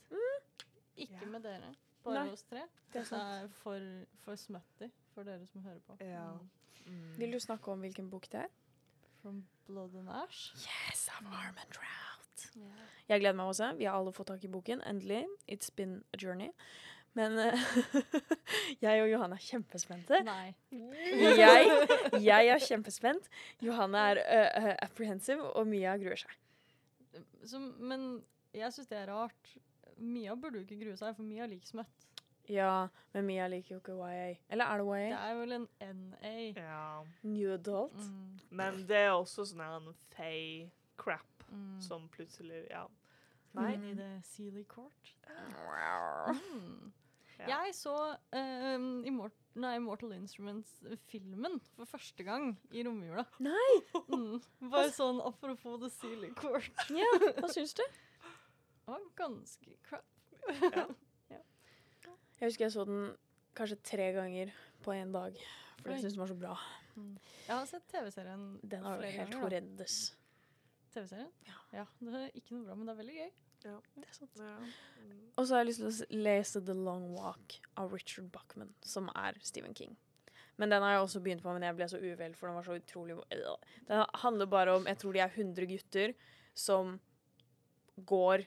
Ikke 0.97 1.13
yeah. 1.13 1.31
med 1.31 1.41
dere, 1.45 1.75
bare 2.03 2.25
Nei, 2.25 2.33
oss 2.33 2.43
tre. 2.43 2.61
det 2.93 3.01
er 3.11 3.17
er 3.17 3.47
for, 3.53 3.79
for 4.23 4.35
smutty 4.35 4.87
for 5.13 5.23
dere 5.23 5.45
som 5.45 5.61
hører 5.61 5.79
på. 5.85 5.97
Ja. 6.01 6.31
Mm. 6.33 6.49
Mm. 6.87 7.19
Vil 7.19 7.33
du 7.33 7.39
snakke 7.39 7.71
om 7.71 7.79
hvilken 7.79 8.09
bok 8.09 8.31
det 8.31 8.39
er? 8.39 8.47
From 9.21 9.45
Blood 9.67 9.95
and 9.95 10.09
Ash. 10.09 10.53
Yes, 10.55 11.09
I'm 11.09 11.27
Armand 11.27 11.71
Trout. 11.71 12.55
Yeah. 12.55 12.65
Jeg 13.09 13.19
gleder 13.19 13.35
meg 13.35 13.45
også. 13.45 13.73
Vi 13.77 13.83
har 13.83 13.99
alle 13.99 14.13
fått 14.13 14.27
tak 14.27 14.43
i 14.43 14.47
boken. 14.47 14.81
Endelig. 14.81 15.25
It's 15.51 15.69
been 15.75 16.03
a 16.13 16.17
journey. 16.17 16.49
Men 17.17 17.37
eh, 17.41 17.67
jeg 18.85 19.03
og 19.03 19.09
Johanne 19.09 19.37
er 19.39 19.43
kjempespente. 19.43 20.21
Nei. 20.27 20.51
Jeg, 20.71 21.69
jeg 22.29 22.51
er 22.53 22.61
kjempespent. 22.61 23.29
Johanne 23.65 24.03
er 24.11 24.21
uh, 24.21 24.57
uh, 24.67 24.73
apprehensive, 24.85 25.41
og 25.57 25.69
Mia 25.69 25.95
gruer 26.01 26.19
seg. 26.21 26.35
Som, 27.47 27.71
men 27.81 28.09
jeg 28.53 28.69
syns 28.75 28.91
det 28.91 28.99
er 29.01 29.09
rart. 29.09 29.55
Mia 29.97 30.35
burde 30.37 30.61
jo 30.61 30.67
ikke 30.67 30.77
grue 30.83 30.97
seg, 30.99 31.15
for 31.17 31.25
Mia 31.25 31.47
liker 31.49 31.73
smøtt. 31.73 32.03
Ja, 32.47 32.87
men 33.11 33.25
Mia 33.27 33.47
liker 33.51 33.75
jo 33.75 33.79
ikke 33.81 33.95
YA. 33.97 34.27
Eller 34.53 34.69
er 34.69 34.79
det 34.79 34.85
YA? 34.87 35.07
Det 35.09 35.23
er 35.23 35.39
vel 35.41 35.55
en 35.57 35.65
NA. 35.81 36.35
ja. 36.55 36.83
New 37.23 37.53
Adult? 37.53 37.97
Mm, 37.97 38.37
Men 38.61 38.85
det 38.87 39.01
er 39.07 39.15
også 39.17 39.43
sånn 39.49 39.65
her 39.65 39.81
en 39.81 39.89
fey 40.13 40.69
crap 41.01 41.43
mm. 41.49 41.81
som 41.83 42.07
plutselig 42.13 42.63
Ja. 42.69 42.85
Nei. 43.57 43.73
Mm. 43.75 43.83
i 43.89 43.93
det 43.97 44.11
Sealy 44.27 44.63
Court. 44.69 45.11
Mm. 45.25 46.93
Ja. 47.37 47.47
Jeg 47.65 47.75
så 47.77 47.93
uh, 48.33 48.87
Immort 49.07 49.35
nei, 49.57 49.75
Immortal 49.77 50.13
Instruments-filmen 50.15 51.59
for 51.75 51.89
første 51.89 52.25
gang 52.25 52.51
i 52.73 52.83
romjula. 52.87 53.27
Nei! 53.43 53.71
Mm. 54.17 54.39
Bare 54.71 54.89
sånn 54.95 55.19
apropos 55.21 55.77
The 55.81 55.89
Sealy 55.93 56.29
Court. 56.37 56.71
Ja, 56.95 57.05
hva 57.37 57.49
syns 57.53 57.75
du? 57.77 57.83
Det 58.87 58.93
var 58.93 59.03
ganske 59.19 59.73
crap. 59.83 60.07
Jeg 62.37 62.51
husker 62.51 62.67
jeg 62.67 62.73
så 62.75 62.83
den 62.85 63.07
kanskje 63.57 63.79
tre 63.89 64.11
ganger 64.13 64.51
på 64.85 64.93
én 64.93 65.09
dag. 65.11 65.37
For 65.81 65.89
jeg 65.89 66.03
syns 66.03 66.13
den 66.13 66.21
var 66.21 66.29
så 66.29 66.37
bra. 66.37 66.53
Mm. 66.93 67.15
Jeg 67.47 67.51
har 67.55 67.65
sett 67.69 67.87
TV-serien 67.89 68.43
Den 68.61 68.85
er 68.85 69.03
helt 69.15 69.37
horrendous. 69.41 69.95
TV-serien? 70.93 71.31
Ja. 71.73 71.85
Det 71.99 72.13
er 72.13 72.37
ikke 72.37 72.53
noe 72.55 72.67
bra, 72.67 72.77
men 72.77 72.85
det 72.89 72.93
er 72.93 72.99
veldig 73.01 73.17
gøy. 73.17 73.31
Det 73.63 73.71
er 73.71 74.15
sant. 74.15 74.39
Ja. 74.39 74.57
Mm. 75.03 75.23
Og 75.35 75.45
så 75.45 75.55
har 75.55 75.63
jeg 75.63 75.69
lyst 75.71 75.83
til 75.83 75.89
å 75.89 76.23
lese 76.23 76.61
The 76.65 76.75
Long 76.77 77.07
Walk 77.15 77.59
av 77.79 77.93
Richard 77.95 78.29
Buckman, 78.33 78.73
som 78.85 79.09
er 79.15 79.39
Stephen 79.45 79.75
King. 79.77 79.95
Men 80.57 80.73
den 80.73 80.81
har 80.81 80.95
jeg 80.95 81.03
også 81.05 81.21
begynt 81.21 81.43
på, 81.45 81.53
men 81.53 81.65
jeg 81.65 81.77
ble 81.77 81.87
så 81.89 81.99
uvel, 82.01 82.35
for 82.35 82.49
den 82.49 82.57
var 82.57 82.65
så 82.65 82.77
utrolig 82.79 83.17
Øh. 83.17 83.57
Den 83.87 84.05
handler 84.23 84.45
bare 84.45 84.75
om 84.75 84.87
Jeg 84.87 84.97
tror 84.97 85.13
de 85.13 85.19
er 85.19 85.29
100 85.29 85.65
gutter 85.69 86.13
som 86.55 86.99
går 87.97 88.45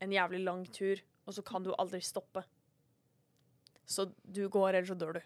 en 0.00 0.12
jævlig 0.12 0.44
lang 0.44 0.66
tur, 0.72 1.00
og 1.26 1.34
så 1.34 1.42
kan 1.42 1.62
du 1.62 1.74
aldri 1.78 2.00
stoppe. 2.00 2.44
Så 3.86 4.12
du 4.22 4.48
går, 4.48 4.74
eller 4.74 4.86
så 4.86 4.94
dør 4.94 5.12
du. 5.12 5.20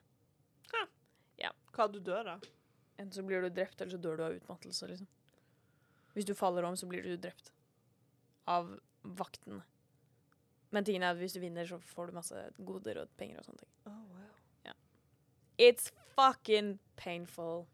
Ja 1.39 1.51
Hva 1.75 1.89
du 1.91 1.99
dør 1.99 2.37
av? 2.37 2.47
Enten 2.99 3.13
så 3.13 3.23
blir 3.27 3.43
du 3.43 3.51
drept, 3.51 3.81
eller 3.81 3.91
så 3.91 3.99
dør 3.99 4.17
du 4.17 4.25
av 4.25 4.35
utmattelse, 4.39 4.87
liksom. 4.87 5.07
Hvis 6.15 6.27
du 6.27 6.35
faller 6.35 6.63
om, 6.63 6.77
så 6.77 6.87
blir 6.87 7.03
du 7.03 7.17
drept. 7.17 7.51
Av 8.47 8.71
vaktene. 9.05 9.63
Men 10.75 10.85
tingen 10.85 11.03
er 11.07 11.11
at 11.15 11.21
hvis 11.21 11.35
du 11.37 11.41
vinner, 11.41 11.67
så 11.69 11.79
får 11.79 12.07
du 12.11 12.17
masse 12.17 12.41
goder 12.67 12.99
og 13.05 13.11
penger 13.21 13.39
og 13.39 13.45
sånne 13.47 13.61
ting. 13.63 13.73
Oh, 13.87 14.01
wow. 14.15 14.31
It's 15.61 15.93
fucking 16.17 16.79
painful. 16.97 17.67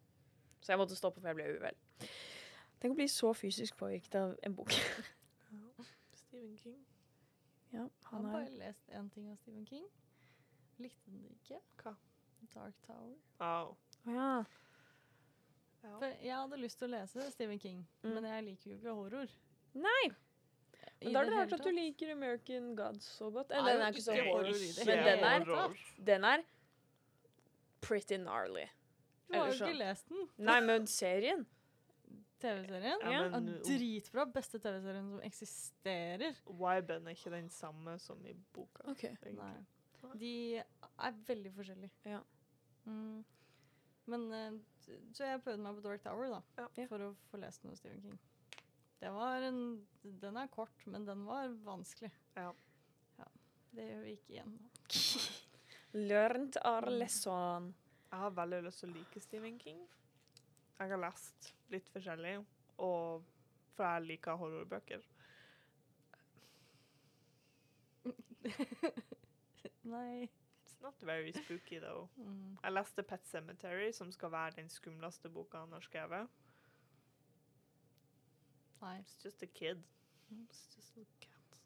Så 0.60 0.72
jeg 0.74 0.78
måtte 0.82 0.96
stoppe, 0.98 1.20
for 1.22 1.30
jeg 1.30 1.38
ble 1.38 1.46
uvel. 1.56 1.78
Tenk 2.80 2.92
å 2.92 2.98
bli 2.98 3.06
så 3.08 3.30
fysisk 3.36 3.78
påvirket 3.80 4.14
av 4.20 4.34
en 4.44 4.54
bok. 4.58 4.74
Stephen 6.20 6.56
King. 6.60 6.76
ja, 7.72 7.86
han 8.10 8.24
har 8.28 8.40
er 8.40 8.44
bare 8.44 8.58
lest 8.58 8.90
én 8.92 9.08
ting 9.14 9.30
av 9.32 9.36
Stephen 9.40 9.64
King. 9.66 9.86
Likte 10.80 11.10
den 11.10 11.24
ikke. 11.32 11.60
Hva? 11.82 11.94
Dark 12.54 12.76
Tower. 12.86 13.16
Oh. 13.40 13.72
Ja. 14.06 14.44
Ja. 15.82 15.94
For 15.96 16.04
jeg 16.20 16.36
hadde 16.36 16.60
lyst 16.60 16.78
til 16.80 16.90
å 16.90 16.98
lese 16.98 17.30
Stephen 17.32 17.58
King, 17.60 17.86
Mm. 18.04 18.14
men 18.14 18.24
jeg 18.28 18.44
liker 18.44 18.70
jo 18.70 18.76
ikke 18.76 18.94
horror. 19.00 19.32
Nei! 19.74 20.10
Men 21.02 21.12
da 21.14 21.18
har 21.22 21.30
du 21.30 21.36
hørt 21.36 21.52
at 21.56 21.64
du 21.64 21.70
liker 21.72 22.12
American 22.12 22.74
Gods 22.76 23.06
så 23.16 23.30
godt. 23.32 23.48
Nei, 23.54 23.72
den 23.72 23.80
er 23.86 23.94
ikke 23.94 24.02
så 24.04 24.16
ikke 24.16 24.26
horror. 24.28 24.50
horror 24.50 24.90
Men 24.90 25.06
den 25.06 25.24
er, 25.30 25.78
den 26.10 26.26
er 26.28 26.42
pretty 27.80 28.18
gnarly. 28.20 28.66
Du 29.30 29.38
har 29.38 29.46
jo 29.48 29.64
ikke 29.64 29.78
lest 29.78 30.08
den. 30.10 30.28
Nei, 30.36 30.60
men 30.66 30.86
serien 30.90 31.46
TV-serien. 32.40 33.00
Ja, 33.04 33.22
Ja, 33.28 33.40
dritbra. 33.64 34.24
Beste 34.32 34.58
TV-serien 34.58 35.10
som 35.10 35.20
eksisterer. 35.26 36.38
viben 36.46 37.06
er 37.06 37.16
ikke 37.16 37.32
den 37.34 37.50
samme 37.50 37.98
som 37.98 38.24
i 38.26 38.34
boka. 38.54 38.86
Okay. 38.90 39.14
De 40.18 40.56
er 40.56 41.12
veldig 41.26 41.52
forskjellige. 41.54 41.92
Ja. 42.04 42.20
Mm. 42.84 43.24
Men 44.06 44.32
eh, 44.32 44.52
Så 45.12 45.24
jeg 45.24 45.42
prøvde 45.44 45.62
meg 45.62 45.76
på 45.76 45.84
Dark 45.84 46.02
Tower, 46.02 46.32
da. 46.32 46.40
Ja. 46.76 46.86
For 46.88 47.04
å 47.10 47.14
få 47.30 47.40
lest 47.42 47.64
noe 47.64 47.76
Stephen 47.76 48.00
King. 48.02 48.18
Det 49.00 49.10
var 49.10 49.42
en 49.42 49.86
Den 50.02 50.36
er 50.36 50.46
kort, 50.46 50.86
men 50.86 51.06
den 51.06 51.24
var 51.24 51.48
vanskelig. 51.64 52.10
Ja. 52.34 52.52
Ja. 53.18 53.24
Det 53.70 53.86
gjør 53.86 54.02
vi 54.04 54.10
ikke 54.16 54.32
igjen. 54.34 54.58
Learned 55.92 56.56
our 56.64 56.90
lesson. 56.90 57.74
Jeg 58.10 58.18
har 58.18 58.30
veldig 58.36 58.62
lyst 58.66 58.82
til 58.82 58.90
å 58.90 58.98
like 58.98 59.20
Stephen 59.24 59.58
King. 59.58 59.80
Jeg 60.80 60.92
har 60.92 61.00
lest 61.00 61.54
litt 61.70 61.88
forskjellig, 61.92 62.38
og 62.80 63.24
for 63.76 63.84
jeg 63.84 64.06
liker 64.08 64.38
horrorbøker. 64.40 65.04
Nei. 69.94 70.28
It's 70.64 70.80
not 70.82 71.02
very 71.02 71.32
spooky, 71.32 71.78
though. 71.80 72.08
Mm. 72.16 72.58
Jeg 72.62 72.72
leste 72.72 73.02
Pet 73.02 73.26
Cemetery, 73.28 73.92
som 73.92 74.12
skal 74.12 74.32
være 74.32 74.56
den 74.60 74.68
skumleste 74.72 75.28
boka 75.28 75.58
han 75.64 75.72
har 75.72 75.84
skrevet. 75.84 76.28
Nei. 78.80 78.98
It's 79.00 79.16
just 79.22 79.42
a 79.42 79.46
kid. 79.46 79.82
It's 80.44 80.66
just 80.74 80.96
a 80.96 81.04
cat. 81.20 81.58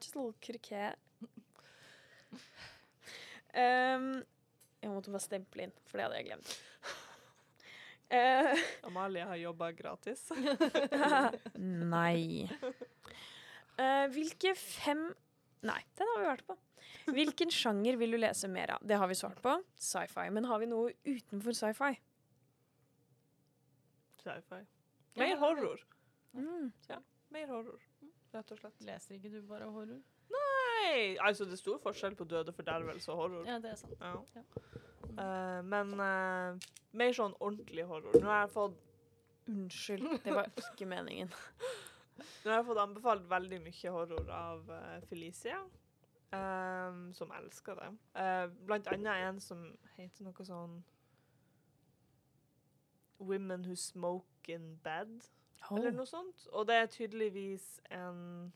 Just 0.00 0.14
a 0.14 0.18
little 0.18 0.34
cricket. 0.44 0.98
um, 3.54 4.24
jeg 4.82 4.90
måtte 4.92 5.12
bare 5.14 5.24
stemple 5.24 5.64
inn, 5.66 5.72
for 5.88 5.98
det 5.98 6.06
hadde 6.06 6.18
jeg 6.20 6.28
glemt. 6.28 6.52
Uh, 8.08 8.60
Amalie 8.88 9.24
har 9.28 9.40
jobba 9.40 9.70
gratis. 9.76 10.26
nei. 11.94 12.48
Uh, 13.78 14.06
hvilke 14.12 14.54
fem 14.58 15.10
Nei, 15.66 15.80
den 15.98 16.06
har 16.12 16.20
vi 16.20 16.26
vært 16.28 16.46
på. 16.46 16.54
Hvilken 17.10 17.50
sjanger 17.50 17.96
vil 17.98 18.12
du 18.14 18.18
lese 18.20 18.46
mer 18.52 18.76
av? 18.76 18.82
Det 18.86 18.94
har 19.00 19.08
vi 19.10 19.16
svart 19.18 19.40
på. 19.42 19.56
Sci-fi. 19.74 20.28
Men 20.30 20.46
har 20.46 20.60
vi 20.62 20.68
noe 20.70 20.92
utenfor 21.02 21.56
sci-fi? 21.56 21.96
Sci-fi. 24.22 24.60
Mer 25.18 25.40
horror. 25.42 25.82
Mm. 26.36 26.72
Mer 27.34 27.50
horror, 27.52 27.82
rett 28.34 28.52
og 28.54 28.60
slett. 28.60 28.84
Leser 28.86 29.16
ikke 29.16 29.32
du 29.32 29.40
bare 29.48 29.68
horror? 29.72 30.00
Nei, 30.32 31.16
altså 31.24 31.46
det 31.48 31.56
er 31.56 31.62
stor 31.62 31.80
forskjell 31.82 32.16
på 32.18 32.26
døde 32.28 32.52
fordervelse 32.56 33.12
og 33.12 33.22
horror. 33.22 33.48
Ja, 33.48 33.58
det 33.62 33.72
er 33.72 33.80
sant. 33.80 33.96
Ja. 34.00 34.14
Ja. 34.36 34.44
Uh, 35.18 35.60
men 35.66 35.94
uh, 35.98 36.68
mer 36.98 37.16
sånn 37.16 37.34
ordentlig 37.40 37.88
horror. 37.88 38.14
Nå 38.20 38.30
har 38.30 38.44
jeg 38.46 38.54
fått, 38.54 38.84
Unnskyld, 39.48 40.10
det 40.26 40.32
var 40.36 40.50
ikke 40.60 40.84
meningen. 40.84 41.30
nå 42.44 42.50
har 42.50 42.58
jeg 42.58 42.66
fått 42.68 42.80
anbefalt 42.82 43.28
veldig 43.30 43.62
mye 43.64 43.92
horror 43.94 44.32
av 44.36 44.66
uh, 44.68 44.96
Felicia, 45.08 45.62
Um, 46.28 47.12
som 47.16 47.30
elsker 47.32 47.74
det. 47.74 47.88
Uh, 48.12 48.50
blant 48.66 48.88
annet 48.92 49.22
en 49.24 49.38
som 49.40 49.62
heter 49.96 50.26
noe 50.26 50.44
sånn 50.44 50.74
Women 53.16 53.64
Who 53.64 53.76
Smoke 53.80 54.52
in 54.52 54.74
Bed, 54.84 55.24
eller 55.70 55.94
noe 55.96 56.08
sånt. 56.08 56.46
Og 56.52 56.66
det 56.68 56.78
er 56.78 56.90
tydeligvis 56.92 57.68
en 57.94 58.52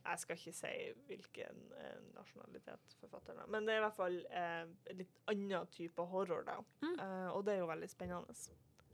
Jeg 0.00 0.18
skal 0.22 0.38
ikke 0.38 0.52
si 0.56 0.70
hvilken 1.06 1.58
eh, 1.76 1.98
nasjonalitet 2.16 2.94
forfatteren 3.02 3.42
er, 3.42 3.50
men 3.52 3.66
det 3.68 3.74
er 3.74 3.82
i 3.82 3.84
hvert 3.84 3.98
fall 3.98 4.16
eh, 4.32 4.62
en 4.64 4.96
litt 4.98 5.18
annen 5.30 5.68
type 5.70 6.06
horror, 6.12 6.40
da. 6.48 6.56
Mm. 6.80 6.94
Eh, 6.94 7.26
og 7.36 7.44
det 7.46 7.52
er 7.54 7.60
jo 7.60 7.68
veldig 7.68 7.90
spennende. 7.92 8.34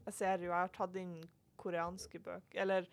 Jeg 0.03 0.13
ser 0.13 0.43
jo, 0.43 0.51
jeg 0.51 0.65
har 0.67 0.73
tatt 0.75 0.99
inn 0.99 1.15
koreanske 1.57 2.19
bøker, 2.21 2.59
eller 2.61 2.89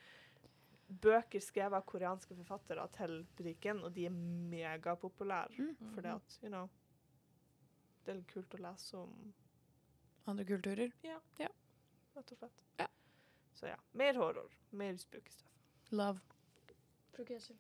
bøker 0.89 1.43
skrevet 1.43 1.77
av 1.79 1.85
koreanske 1.91 2.37
forfattere 2.39 2.87
til 2.95 3.19
butikken, 3.37 3.83
og 3.85 3.93
de 3.99 4.07
er 4.09 4.17
megapopulære. 4.55 5.59
Mm. 5.59 5.93
Fordi 5.97 6.15
at, 6.15 6.39
you 6.43 6.53
know 6.55 6.69
Det 8.05 8.13
er 8.13 8.19
litt 8.21 8.33
kult 8.33 8.55
å 8.55 8.59
lese 8.61 8.97
om 9.01 9.13
Andre 10.29 10.45
kulturer. 10.49 10.93
Ja. 11.05 11.19
ja. 11.39 11.49
Rett 12.17 12.33
og 12.33 12.39
slett. 12.39 12.63
Ja. 12.81 12.87
Så 13.55 13.67
ja. 13.71 13.77
Mer 13.93 14.15
horror. 14.19 14.51
Mer 14.73 14.97
spøkelsesstuff. 14.99 15.51
Love. 15.95 16.21
Progressive. 17.15 17.59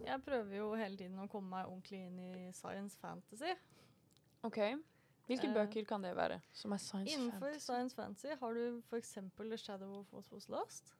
Jeg 0.00 0.22
prøver 0.24 0.54
jo 0.56 0.70
hele 0.80 0.96
tiden 0.96 1.18
å 1.20 1.26
komme 1.28 1.50
meg 1.52 1.66
ordentlig 1.68 1.98
inn 2.06 2.18
i 2.24 2.52
science 2.56 2.96
fantasy. 3.02 3.50
OK. 4.48 4.56
Hvilke 5.28 5.46
Eh, 5.50 5.54
bøker 5.54 5.84
kan 5.86 6.02
det 6.02 6.14
være 6.16 6.40
som 6.56 6.72
er 6.72 6.80
science 6.80 7.12
Innenfor 7.12 7.50
fantasy? 7.50 7.64
science 7.66 7.94
fantasy 7.94 8.36
har 8.40 8.54
du 8.56 8.78
f.eks. 8.88 9.12
The 9.36 9.56
Shadow 9.60 9.98
of 10.00 10.12
What 10.12 10.30
Was 10.32 10.48
Lost, 10.48 10.94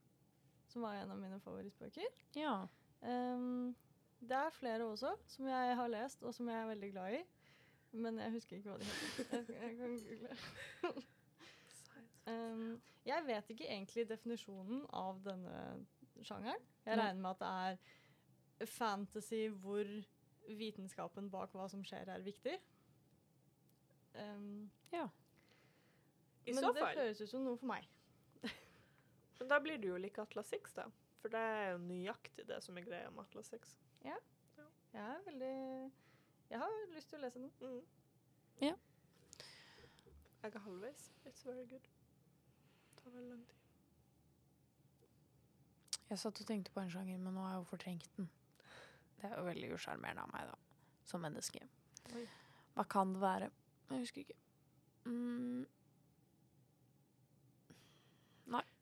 som 0.69 0.85
er 0.85 1.01
en 1.03 1.11
av 1.11 1.19
mine 1.19 1.41
favorittbøker. 1.41 2.05
Ja. 2.37 2.67
Um, 3.01 3.75
det 4.21 4.37
er 4.37 4.51
flere 4.53 4.85
også 4.85 5.15
som 5.27 5.49
jeg 5.49 5.77
har 5.81 5.89
lest, 5.89 6.23
og 6.23 6.35
som 6.37 6.49
jeg 6.53 6.61
er 6.61 6.69
veldig 6.75 6.91
glad 6.93 7.17
i. 7.17 7.23
Men 7.93 8.19
jeg 8.23 8.31
husker 8.37 8.57
ikke 8.61 8.71
hva 8.71 8.79
de 8.79 8.85
heter. 8.85 9.25
Jeg, 9.33 9.57
jeg 9.63 9.79
kan 9.81 9.97
google. 10.05 11.03
Ehm, 12.31 12.81
jeg 13.07 13.27
vet 13.27 13.53
ikke 13.53 13.69
egentlig 13.69 14.07
definisjonen 14.09 14.85
av 14.97 15.21
denne 15.25 15.61
sjangeren. 16.23 16.67
Jeg 16.87 16.99
regner 16.99 17.21
med 17.21 17.31
at 17.31 17.43
det 17.43 17.53
er 18.61 18.71
fantasy 18.71 19.47
hvor 19.63 19.89
vitenskapen 20.51 21.31
bak 21.33 21.55
hva 21.55 21.69
som 21.71 21.85
skjer, 21.87 22.11
er 22.11 22.25
viktig. 22.25 22.57
Ja. 24.93 25.07
I 26.47 26.53
men 26.53 26.65
så 26.65 26.73
det 26.75 26.83
føles 26.83 26.99
høres 26.99 27.21
ut 27.21 27.31
som 27.31 27.45
noe 27.47 27.59
for 27.61 27.71
meg. 27.71 27.87
Men 29.39 29.49
da 29.53 29.61
blir 29.63 29.79
det 29.81 29.89
jo 29.89 30.01
like 30.01 30.21
Atlas 30.23 30.51
6, 30.53 30.75
da. 30.77 30.87
For 31.21 31.33
det 31.33 31.41
er 31.41 31.71
jo 31.73 31.79
nøyaktig 31.85 32.47
det 32.49 32.59
som 32.65 32.79
er 32.81 32.87
greia 32.89 33.11
med 33.13 33.23
Atlas 33.29 33.53
6. 33.53 33.77
Jeg 34.93 35.03
er 35.05 35.21
veldig 35.27 35.93
Jeg 36.51 36.59
har 36.59 36.77
lyst 36.95 37.13
til 37.13 37.21
å 37.21 37.23
lese 37.23 37.39
den. 37.39 37.53
Mm. 37.61 37.81
Ja. 38.65 38.75
Jeg 40.43 40.55
er 40.55 40.65
halvveis. 40.65 41.13
It's 41.29 41.47
very 41.47 41.67
good. 41.69 41.87
Tar 43.11 43.17
veldig 43.19 43.31
lang 43.31 43.45
tid. 43.47 43.57
Jeg 46.11 46.19
satt 46.19 46.41
og 46.43 46.47
tenkte 46.47 46.73
på 46.75 46.81
en 46.83 46.91
sjanger, 46.91 47.19
men 47.23 47.35
nå 47.35 47.41
har 47.45 47.53
jeg 47.57 47.61
jo 47.65 47.69
fortrengt 47.71 48.09
den. 48.17 48.31
Det 49.21 49.29
er 49.31 49.37
jo 49.37 49.45
veldig 49.47 49.73
usjarmerende 49.77 50.23
av 50.23 50.31
meg, 50.33 50.47
da. 50.49 50.55
Som 51.07 51.21
menneske. 51.27 51.61
Oi. 52.15 52.25
Hva 52.75 52.85
kan 52.91 53.13
det 53.15 53.21
være? 53.23 53.51
Jeg 53.91 53.99
husker 54.07 54.21
ikke. 54.25 54.39
Mm. 55.05 55.67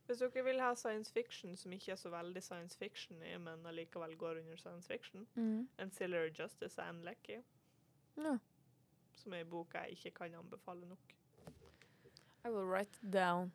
Hvis 0.08 0.22
dere 0.22 0.40
vil 0.46 0.60
ha 0.64 0.70
science 0.72 1.12
fiction 1.12 1.52
som 1.60 1.72
ikke 1.76 1.90
er 1.92 1.98
så 2.00 2.08
veldig 2.08 2.40
science 2.42 2.78
fiction 2.80 3.18
i, 3.22 3.34
men 3.44 3.66
allikevel 3.68 4.14
går 4.16 4.38
under 4.40 4.56
science 4.56 4.88
fiction, 4.88 5.26
Mm. 5.36 5.68
Ancillary 5.78 6.30
Justice 6.38 6.78
and 6.82 7.04
Lecky, 7.04 7.42
Ja. 8.16 8.38
som 9.14 9.32
er 9.32 9.38
ei 9.38 9.44
bok 9.44 9.74
jeg 9.74 9.90
ikke 9.90 10.10
kan 10.14 10.34
anbefale 10.34 10.86
nok. 10.88 11.12
I 12.44 12.48
will 12.48 12.64
write 12.64 12.96
it 13.02 13.12
down. 13.12 13.52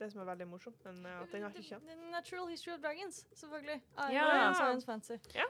Det 0.00 0.06
som 0.12 0.20
er 0.22 0.28
veldig 0.30 0.46
morsomt, 0.48 0.78
men 0.86 1.02
eh, 1.06 1.18
at 1.22 1.32
den 1.34 1.42
har 1.44 1.50
ikke 1.52 1.62
kjent. 1.66 1.84
The 1.90 1.96
Natural 2.10 2.46
History 2.48 2.72
of 2.72 2.80
Dragons, 2.80 3.18
selvfølgelig. 3.36 3.82
Er 3.98 4.12
Ja. 4.14 4.52
science 4.56 4.86
Fancy. 4.88 5.18
Ja! 5.34 5.44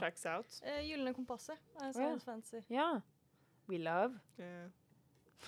Checks 0.00 0.24
out. 0.26 0.56
Uh, 0.64 0.80
Gylne 0.88 1.12
kompasset 1.14 1.58
er 1.82 1.92
science 1.92 2.24
Fancy 2.24 2.62
Ja. 2.70 3.00
We 3.68 3.78
love. 3.78 4.18
Eh, 4.38 4.68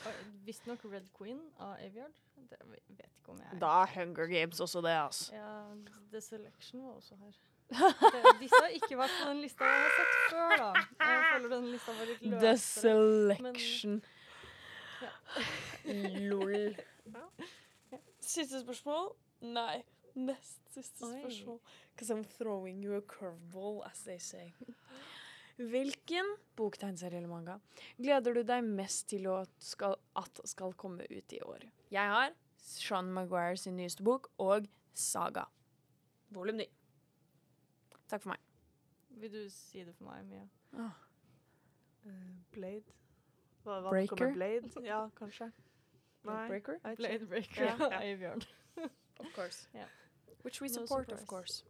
Og 0.06 0.12
Visstnok 0.44 0.84
Red 0.84 1.06
Queen 1.18 1.40
av 1.58 1.76
Aviard. 1.80 2.12
Det 2.50 2.58
vet 2.66 3.06
ikke 3.18 3.28
om 3.32 3.38
jeg 3.40 3.48
er. 3.52 3.58
Da 3.58 3.66
er 3.82 3.86
Hunger 3.94 4.26
Games 4.26 4.60
også 4.60 4.82
det, 4.84 4.92
altså. 4.94 5.32
Ja, 5.34 5.62
The 6.12 6.20
Selection 6.20 6.82
var 6.84 6.92
også 6.92 7.14
her. 7.16 7.32
Det, 7.68 8.40
disse 8.40 8.60
har 8.62 8.68
ikke 8.68 8.96
vært 8.98 9.10
på 9.22 9.28
den 9.30 9.40
lista 9.42 9.64
jeg 9.64 9.82
har 9.82 9.96
sett 9.96 10.14
før, 10.30 10.56
da. 10.56 10.68
Jeg 11.00 11.24
føler 11.32 11.48
den 11.56 11.66
lista 11.72 11.92
var 11.92 12.06
litt 12.12 12.20
The 12.40 12.56
Selection. 12.56 13.44
selection. 13.44 14.04
Ja. 15.02 15.10
Lol. 16.28 16.76
Siste 18.28 18.60
spørsmål? 18.60 19.12
Nei. 19.54 19.78
Nest 20.18 20.72
siste 20.74 21.06
Oi. 21.06 21.20
spørsmål. 21.22 21.60
Because 21.94 22.10
I'm 22.14 22.24
throwing 22.24 22.82
you 22.84 22.96
a 22.96 23.00
curveball, 23.00 23.82
as 23.88 24.02
they 24.04 24.18
say. 24.18 24.52
Hvilken 25.58 26.26
boktegneserie 26.56 27.16
eller 27.18 27.28
manga 27.30 27.56
gleder 27.98 28.36
du 28.36 28.42
deg 28.46 28.66
mest 28.66 29.08
til 29.10 29.26
å 29.26 29.38
skal, 29.58 29.96
at 30.16 30.40
skal 30.46 30.74
komme 30.78 31.06
ut 31.10 31.34
i 31.34 31.40
år? 31.42 31.64
Jeg 31.90 32.12
har 32.12 32.34
Sean 32.62 33.08
Maguire 33.14 33.56
sin 33.58 33.76
nyeste 33.78 34.04
bok 34.06 34.28
og 34.38 34.68
Saga. 34.94 35.46
Volum 36.34 36.60
9. 36.60 36.66
Takk 38.08 38.22
for 38.22 38.34
meg. 38.34 38.44
Vil 39.18 39.32
du 39.32 39.40
si 39.50 39.82
det 39.82 39.94
for 39.96 40.10
meg, 40.12 40.26
Mia? 40.28 40.44
eh, 42.06 42.12
Blade. 42.54 42.94
Hva 43.64 43.80
hva 43.82 43.90
Breaker? 43.90 44.32
Blade? 44.36 44.70
Ja, 44.86 45.08
kanskje. 45.18 45.50
Breaker? 46.24 46.78
Blade 46.96 47.26
Breaker 47.26 47.64
Ja, 47.64 47.74
av 47.74 47.80
yeah. 47.92 48.12
Aviard. 48.12 48.46
Of 49.20 49.32
course. 49.34 49.68
Yeah. 49.74 49.86
Which 50.44 50.60
we 50.60 50.68
No 50.68 50.72
support, 50.72 51.10
of 51.12 51.26
course. 51.26 51.64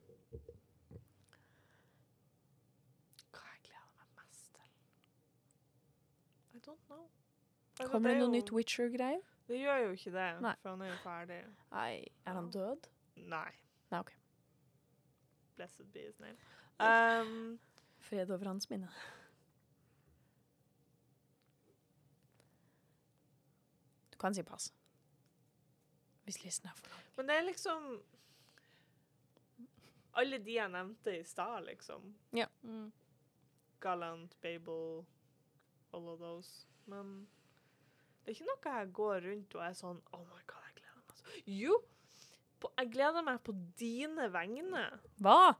Hva 3.32 3.44
jeg 3.49 3.62
gleder 3.64 3.94
meg 3.96 4.09
mest 4.18 4.53
til? 4.55 4.70
I 6.55 6.59
don't 6.66 6.84
know. 6.88 7.09
Altså, 7.80 7.92
Kommer 7.92 8.11
det 8.12 8.18
noe 8.20 8.30
nytt 8.34 8.53
Witcher-greier? 8.53 9.22
Det 9.49 9.59
gjør 9.62 9.76
jo 9.86 9.90
ikke 9.96 10.12
det, 10.12 10.28
Nei. 10.44 10.55
for 10.62 10.70
han 10.74 10.82
er 10.84 10.90
jo 10.92 10.99
ferdig. 11.03 11.38
Nei, 11.72 12.05
er 12.26 12.32
han 12.36 12.51
død? 12.53 12.88
Nei. 13.16 13.51
Nei, 13.90 14.01
ok. 14.03 14.12
Blessed 15.57 15.86
be 15.94 16.01
his 16.07 16.18
name. 16.20 16.36
Um, 16.78 17.59
Fred 17.99 18.30
over 18.30 18.46
hans 18.53 18.68
minne. 18.70 18.88
Du 24.19 24.23
kan 24.27 24.35
si 24.35 24.43
pass. 24.43 24.73
Hvis 26.27 26.41
listen 26.43 26.66
er 26.69 26.75
for 26.75 26.91
lang. 26.91 27.03
men 27.16 27.29
det 27.31 27.35
er 27.39 27.45
liksom 27.47 27.85
Alle 30.19 30.41
de 30.43 30.57
jeg 30.57 30.73
nevnte 30.75 31.12
i 31.14 31.23
stad, 31.25 31.62
liksom. 31.69 32.09
Mm. 32.66 32.89
Gallant, 33.81 34.35
Babel, 34.43 35.05
all 35.95 36.09
of 36.11 36.19
those. 36.19 36.66
Men 36.91 37.29
det 38.25 38.33
er 38.33 38.35
ikke 38.35 38.49
noe 38.51 38.75
jeg 38.81 38.93
går 38.99 39.21
rundt 39.29 39.55
og 39.55 39.62
er 39.69 39.79
sånn 39.79 40.03
Oh 40.12 40.25
my 40.27 40.43
god, 40.51 40.66
jeg 40.66 40.75
gleder 40.81 40.99
meg 40.99 41.14
så 41.21 41.39
Jo! 41.61 41.79
På, 42.59 42.73
jeg 42.75 42.91
gleder 42.97 43.23
meg 43.23 43.39
på 43.47 43.55
dine 43.79 44.27
vegne. 44.35 44.85
Hva? 45.23 45.55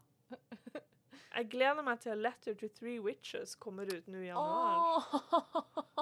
Jeg 1.39 1.47
gleder 1.53 1.85
meg 1.87 2.01
til 2.03 2.19
Letter 2.19 2.57
to 2.59 2.67
Three 2.75 2.99
Witches 2.99 3.55
kommer 3.55 3.87
ut 3.87 4.11
nå 4.11 4.25
i 4.25 4.33
januar. 4.33 5.07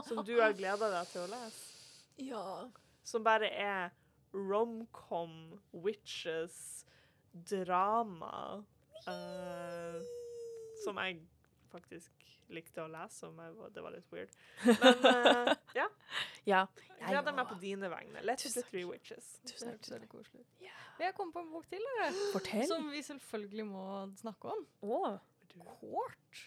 Som 0.08 0.24
du 0.24 0.38
har 0.40 0.56
gleda 0.56 0.88
deg 0.88 1.10
til 1.12 1.26
å 1.26 1.32
lese. 1.34 1.75
Ja. 2.18 2.70
Som 3.06 3.24
bare 3.24 3.48
er 3.52 3.90
romcom, 4.34 5.60
witches, 5.72 6.84
drama. 7.32 8.64
uh, 9.06 10.00
som 10.84 10.96
jeg 10.98 11.20
faktisk 11.72 12.12
likte 12.48 12.82
å 12.84 12.88
lese, 12.90 13.26
om. 13.28 13.36
var- 13.36 13.70
det 13.74 13.82
var 13.82 13.90
litt 13.94 14.10
weird. 14.12 14.30
Men 14.64 15.04
uh, 15.04 15.54
ja, 15.74 15.86
Ja. 16.46 16.60
jeg 17.00 17.08
gleder 17.10 17.34
meg 17.34 17.48
på 17.50 17.56
dine 17.60 17.88
vegne. 17.90 18.20
Let's 18.22 18.44
Tusen 18.46 18.62
Three 18.68 18.84
Witches. 18.86 19.32
Tusen 19.50 19.72
takk. 19.74 19.88
veldig 19.96 20.08
koselig. 20.12 20.44
Ja. 20.62 20.70
Jeg 21.00 21.14
kom 21.18 21.32
på 21.34 21.42
en 21.42 21.50
bok 21.50 21.66
til. 21.70 21.82
Fortell. 22.32 22.66
Som 22.70 22.86
vi 22.92 23.02
selvfølgelig 23.02 23.66
må 23.66 23.86
snakke 24.20 24.52
om. 24.54 24.66
Oh. 24.82 25.16
Court 25.80 26.42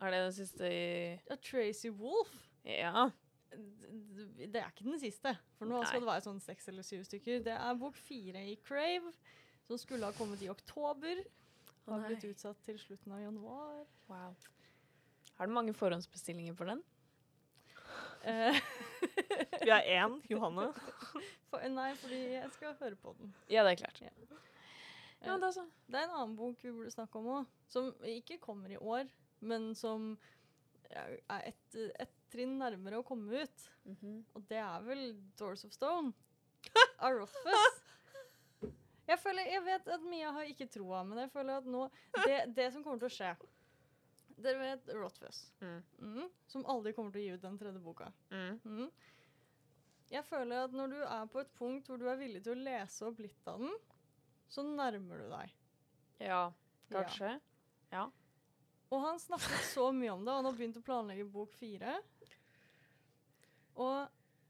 er 0.00 0.12
det 0.14 0.18
den 0.22 0.32
siste 0.36 0.68
i 0.70 0.88
av 1.30 1.40
Tracy 1.42 1.90
Wolf. 1.90 2.30
Ja. 2.64 3.08
Det 3.48 4.60
er 4.60 4.68
ikke 4.68 4.86
den 4.86 5.00
siste, 5.00 5.32
for 5.58 5.70
nå 5.70 5.80
skal 5.86 6.02
det 6.04 6.10
være 6.10 6.24
sånn 6.26 6.40
seks 6.42 6.68
eller 6.70 6.86
syv 6.86 7.04
stykker. 7.08 7.40
Det 7.46 7.54
er 7.54 7.80
bok 7.80 7.96
fire 7.96 8.42
i 8.50 8.58
Crave, 8.66 9.12
som 9.66 9.80
skulle 9.80 10.08
ha 10.08 10.16
kommet 10.16 10.42
i 10.44 10.50
oktober. 10.52 11.22
Har 11.88 12.04
blitt 12.04 12.26
utsatt 12.28 12.60
til 12.66 12.76
slutten 12.80 13.14
av 13.16 13.22
januar. 13.22 13.82
Wow. 14.10 14.36
Har 15.38 15.48
du 15.48 15.54
mange 15.54 15.72
forhåndsbestillinger 15.76 16.56
for 16.58 16.68
den? 16.68 16.82
Vi 19.64 19.70
har 19.70 19.80
én, 19.80 20.18
Johanne. 20.28 20.68
for, 21.48 21.64
nei, 21.72 21.92
fordi 22.00 22.18
jeg 22.34 22.50
skal 22.56 22.74
høre 22.80 22.98
på 23.00 23.14
den. 23.18 23.32
Ja, 23.48 23.64
det 23.64 23.76
er 23.76 23.80
klart. 23.84 24.02
Ja. 24.02 24.12
Ja. 25.24 25.36
Det 25.38 25.98
er 25.98 26.04
en 26.04 26.14
annen 26.14 26.36
bok 26.38 26.60
vi 26.62 26.70
burde 26.70 26.92
snakke 26.94 27.18
om 27.18 27.30
òg, 27.40 27.54
som 27.70 27.90
ikke 28.06 28.38
kommer 28.42 28.70
i 28.70 28.78
år, 28.78 29.08
men 29.40 29.72
som 29.74 30.12
er 30.96 31.18
et, 31.48 31.74
et 32.00 32.14
trinn 32.32 32.56
nærmere 32.60 32.98
å 33.00 33.04
komme 33.06 33.42
ut. 33.44 33.66
Mhm. 33.84 34.24
Og 34.34 34.46
det 34.48 34.58
er 34.62 34.82
vel 34.86 35.04
Doors 35.38 35.64
of 35.64 35.72
Stone 35.72 36.12
av 37.04 37.12
Rothfuss. 37.18 37.84
Jeg, 39.08 39.18
føler, 39.22 39.46
jeg 39.48 39.62
vet 39.64 39.86
at 39.88 40.02
Mia 40.04 40.32
har 40.36 40.44
ikke 40.50 40.66
troa, 40.68 41.02
men 41.08 41.18
jeg 41.22 41.30
føler 41.32 41.62
at 41.62 41.64
nå 41.70 41.86
Det, 42.26 42.40
det 42.56 42.66
som 42.74 42.82
kommer 42.84 43.00
til 43.00 43.08
å 43.08 43.14
skje 43.14 43.30
Dere 44.38 44.58
vet 44.60 44.90
Rothfuss, 44.94 45.38
Mm. 45.64 45.78
mm, 45.98 46.26
som 46.46 46.66
aldri 46.70 46.92
kommer 46.94 47.10
til 47.14 47.22
å 47.22 47.24
gi 47.24 47.32
ut 47.38 47.42
den 47.42 47.56
tredje 47.58 47.80
boka. 47.82 48.12
Mm. 48.30 48.60
Mhm. 48.64 48.90
Jeg 50.12 50.24
føler 50.24 50.64
at 50.64 50.72
når 50.72 50.92
du 50.92 50.98
er 51.04 51.24
på 51.28 51.40
et 51.42 51.50
punkt 51.58 51.88
hvor 51.90 51.98
du 52.00 52.06
er 52.08 52.16
villig 52.20 52.40
til 52.44 52.54
å 52.54 52.62
lese 52.64 53.04
opp 53.08 53.18
litt 53.20 53.48
av 53.50 53.58
den, 53.60 53.74
så 54.48 54.62
nærmer 54.64 55.18
du 55.24 55.26
deg. 55.32 55.50
Ja, 56.22 56.44
kanskje. 56.92 57.34
Og 58.88 59.02
han 59.04 59.20
snakket 59.20 59.66
så 59.68 59.90
mye 59.92 60.14
om 60.14 60.24
det, 60.24 60.32
han 60.32 60.48
har 60.48 60.56
begynt 60.56 60.78
å 60.80 60.84
planlegge 60.84 61.26
bok 61.28 61.52
fire. 61.58 61.98
Og 63.78 64.08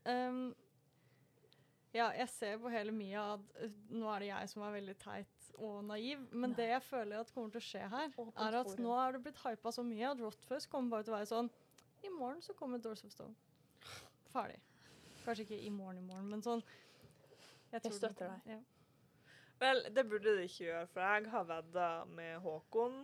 um, 0.08 0.44
Ja, 1.96 2.10
jeg 2.14 2.28
ser 2.30 2.60
på 2.62 2.70
hele 2.70 2.92
Mia 2.94 3.24
at 3.34 3.56
eh, 3.64 3.72
nå 3.90 4.06
er 4.12 4.22
det 4.22 4.28
jeg 4.30 4.50
som 4.52 4.62
er 4.66 4.74
veldig 4.76 4.94
teit 5.00 5.48
og 5.58 5.80
naiv, 5.88 6.20
men 6.30 6.52
det 6.54 6.68
jeg 6.68 6.82
føler 6.86 7.18
at 7.18 7.32
kommer 7.34 7.50
til 7.50 7.58
å 7.58 7.66
skje 7.66 7.80
her, 7.90 8.12
Åpent 8.14 8.42
er 8.44 8.56
at 8.60 8.68
forum. 8.68 8.84
nå 8.84 8.92
er 9.02 9.16
det 9.16 9.20
blitt 9.24 9.40
hypa 9.42 9.72
så 9.74 9.82
mye 9.82 10.12
at 10.12 10.20
Rottfuss 10.22 10.68
kommer 10.70 10.92
bare 10.92 11.06
til 11.08 11.14
å 11.14 11.16
være 11.16 11.30
sånn 11.32 11.48
I 12.06 12.12
morgen 12.14 12.44
så 12.44 12.54
kommer 12.54 12.78
Doors 12.78 13.02
of 13.02 13.10
Stone. 13.10 13.34
Ferdig. 14.30 14.60
Kanskje 15.24 15.48
ikke 15.48 15.58
i 15.66 15.72
morgen 15.74 15.98
i 15.98 16.04
morgen, 16.06 16.28
men 16.30 16.44
sånn 16.46 16.62
Jeg, 17.72 17.80
tror 17.80 17.88
den 17.88 17.96
støtter 17.98 18.36
deg. 18.36 18.52
Ja. 18.54 18.60
Vel, 19.58 19.80
det 19.90 20.04
burde 20.06 20.36
det 20.36 20.46
ikke 20.46 20.68
gjøre, 20.68 20.86
for 20.92 21.02
jeg 21.02 21.30
har 21.32 21.46
vedda 21.48 21.86
med 22.14 22.38
Håkon 22.44 22.98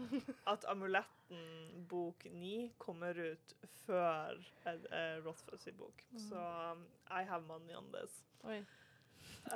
at 0.52 0.64
Amuletten 0.68 1.84
bok 1.88 2.26
9 2.26 2.72
kommer 2.82 3.18
ut 3.22 3.54
før 3.84 4.38
uh, 4.66 5.18
Rothfuss 5.26 5.68
i 5.70 5.74
bok. 5.78 6.02
Mm. 6.10 6.22
Så 6.28 6.46
um, 6.72 6.86
I 7.06 7.22
have 7.28 7.46
money 7.46 7.78
on 7.78 7.92
this. 7.94 8.22
Oi. 8.44 8.62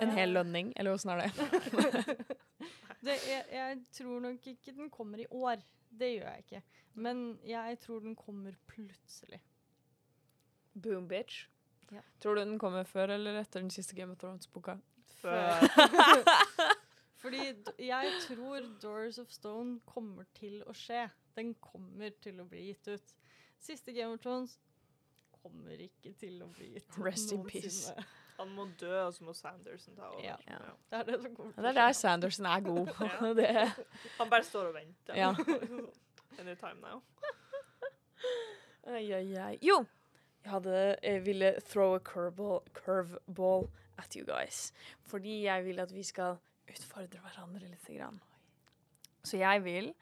En 0.02 0.10
hel 0.14 0.34
lønning, 0.34 0.72
eller 0.76 0.94
åssen 0.94 1.14
er 1.14 1.26
det? 1.26 1.32
Det, 3.06 3.14
jeg, 3.28 3.44
jeg 3.52 3.82
tror 3.92 4.20
nok 4.24 4.46
ikke 4.50 4.72
den 4.74 4.88
kommer 4.90 5.20
i 5.22 5.26
år. 5.30 5.60
Det 5.90 6.08
gjør 6.14 6.30
jeg 6.30 6.38
ikke. 6.38 6.62
Men 6.94 7.38
jeg 7.46 7.78
tror 7.78 8.00
den 8.02 8.16
kommer 8.16 8.56
plutselig. 8.66 9.42
Boom, 10.82 11.08
bitch. 11.08 11.46
Ja. 11.92 12.02
Tror 12.20 12.34
du 12.34 12.40
den 12.40 12.58
kommer 12.58 12.84
før 12.84 13.14
eller 13.14 13.38
etter 13.40 13.60
den 13.60 13.70
siste 13.70 13.94
Game 13.94 14.12
of 14.12 14.18
Thrones-boka? 14.18 14.74
Fordi 17.22 17.40
jeg 17.78 18.10
tror 18.26 18.66
Doors 18.82 19.18
of 19.18 19.30
Stone 19.34 19.80
kommer 19.88 20.24
til 20.36 20.60
å 20.66 20.74
skje. 20.76 21.08
Den 21.36 21.54
kommer 21.60 22.12
til 22.22 22.40
å 22.40 22.46
bli 22.48 22.68
gitt 22.68 22.88
ut. 22.92 23.14
Siste 23.62 23.92
Game 23.92 24.14
of 24.14 24.20
Thrones 24.22 24.58
kommer 25.42 25.80
ikke 25.80 26.12
til 26.20 26.38
å 26.44 26.48
bli 26.52 26.74
gitt 26.74 26.86
ut 26.92 27.02
Rest 27.04 27.32
in 27.34 27.42
peace 27.46 27.92
Han 28.36 28.50
må 28.52 28.66
dø, 28.78 28.92
og 29.06 29.14
så 29.16 29.24
må 29.24 29.32
Sanderson 29.36 29.96
ta 29.96 30.10
over. 30.10 30.22
Ja. 30.24 30.36
Ja. 30.50 30.58
Det 30.90 30.98
er 31.00 31.08
det 31.08 31.18
som 31.22 31.36
kommer 31.36 31.54
til 31.56 31.64
det 31.64 31.70
er 31.72 31.78
der 31.80 31.92
Sanderson 31.96 32.46
er 32.52 32.60
god. 32.66 32.92
Ja. 33.00 33.32
det. 33.40 33.86
Han 34.18 34.30
bare 34.30 34.44
står 34.44 34.70
og 34.70 34.74
venter. 34.76 35.16
Ja. 35.16 35.32
Anytime 36.38 36.80
now. 36.82 37.00
Ai, 38.86 39.12
ai, 39.12 39.36
ai. 39.40 39.58
Jo! 39.64 39.80
Jeg 40.44 40.52
hadde, 40.52 40.96
jeg 41.02 41.24
ville 41.26 41.54
throw 41.66 41.96
a 41.96 41.98
curveball, 41.98 42.60
curveball 42.76 43.66
at 43.98 44.16
you 44.16 44.24
guys. 44.24 44.72
Fordi 45.08 45.42
jeg 45.46 45.64
vil 45.64 45.80
at 45.80 45.92
vi 45.94 46.02
skal 46.02 46.38
utfordre 46.68 47.20
hverandre 47.22 47.68
litt. 47.70 47.86
Grann. 47.96 48.20
Så 49.24 49.38
jeg 49.38 49.64
vil 49.64 49.94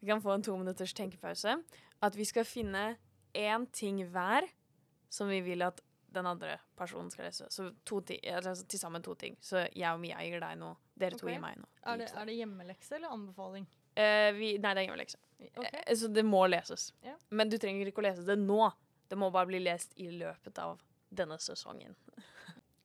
Vi 0.00 0.06
kan 0.08 0.22
få 0.22 0.32
en 0.34 0.42
to 0.42 0.56
minutters 0.56 0.94
tenkepause. 0.96 1.58
At 2.02 2.14
vi 2.16 2.24
skal 2.24 2.44
finne 2.48 2.96
én 3.36 3.66
ting 3.72 3.98
hver 4.08 4.46
som 5.10 5.28
vi 5.28 5.40
vil 5.44 5.60
at 5.62 5.80
den 6.12 6.26
andre 6.26 6.54
personen 6.76 7.10
skal 7.10 7.24
lese. 7.26 7.44
Så 7.50 7.74
to 7.84 8.00
ti- 8.00 8.20
altså, 8.24 8.66
til 8.66 8.78
sammen 8.80 9.02
to 9.02 9.14
ting. 9.14 9.36
Så 9.40 9.68
jeg 9.76 9.92
og 9.92 10.00
Mia 10.00 10.16
gir 10.24 10.40
deg 10.40 10.56
noe. 10.58 10.76
Dere 10.98 11.18
to 11.18 11.26
gir 11.28 11.38
meg 11.40 11.58
noe. 11.58 11.68
Er 11.84 11.98
det, 11.98 12.08
er 12.16 12.24
det 12.24 12.34
hjemmelekse 12.38 12.94
eller 12.96 13.08
anbefaling? 13.12 13.66
Eh, 13.96 14.32
vi, 14.32 14.56
nei, 14.58 14.72
det 14.74 14.82
er 14.82 14.88
hjemmelekse. 14.88 15.18
Okay. 15.56 15.82
Eh, 15.86 15.94
Så 15.94 16.08
det 16.12 16.24
må 16.24 16.46
leses. 16.48 16.92
Yeah. 17.04 17.16
Men 17.30 17.48
du 17.50 17.58
trenger 17.58 17.86
ikke 17.86 18.00
å 18.02 18.08
lese 18.08 18.24
det 18.24 18.38
nå. 18.38 18.72
Det 19.08 19.18
må 19.18 19.30
bare 19.30 19.46
bli 19.46 19.58
lest 19.60 19.92
i 19.98 20.08
løpet 20.10 20.58
av 20.58 20.80
denne 21.12 21.36
sesongen. 21.38 21.94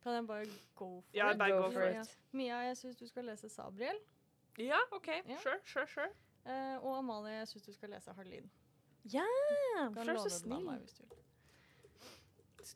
Kan 0.06 0.14
jeg 0.14 0.28
bare 0.28 0.46
go 0.76 1.02
for 1.02 1.18
yeah, 1.18 1.32
it? 1.32 1.38
bare 1.38 1.52
Go 1.52 1.62
go 1.62 1.72
for 1.72 1.82
it. 1.82 1.90
it. 1.90 1.96
Ja. 1.96 2.04
Mia, 2.32 2.56
jeg 2.56 2.78
syns 2.78 2.96
du 2.96 3.08
skal 3.08 3.26
lese 3.26 3.50
Sabriel. 3.50 3.98
Ja, 4.58 4.78
OK. 4.92 5.08
Ja. 5.08 5.38
Sure, 5.42 5.60
sure, 5.66 5.88
sure. 5.88 6.10
Uh, 6.46 6.86
og 6.86 6.98
Amalie, 6.98 7.32
jeg 7.34 7.48
syns 7.48 7.64
du 7.64 7.74
skal 7.74 7.90
lese 7.90 8.14
Harlin. 8.14 8.52
Ja! 9.14 9.24
Yeah, 9.78 9.98
er 9.98 10.18
så 10.30 10.30
snill. 10.30 10.62
meg 10.66 10.78
hvis 10.80 10.94
du 10.94 11.04
vil. 11.04 11.18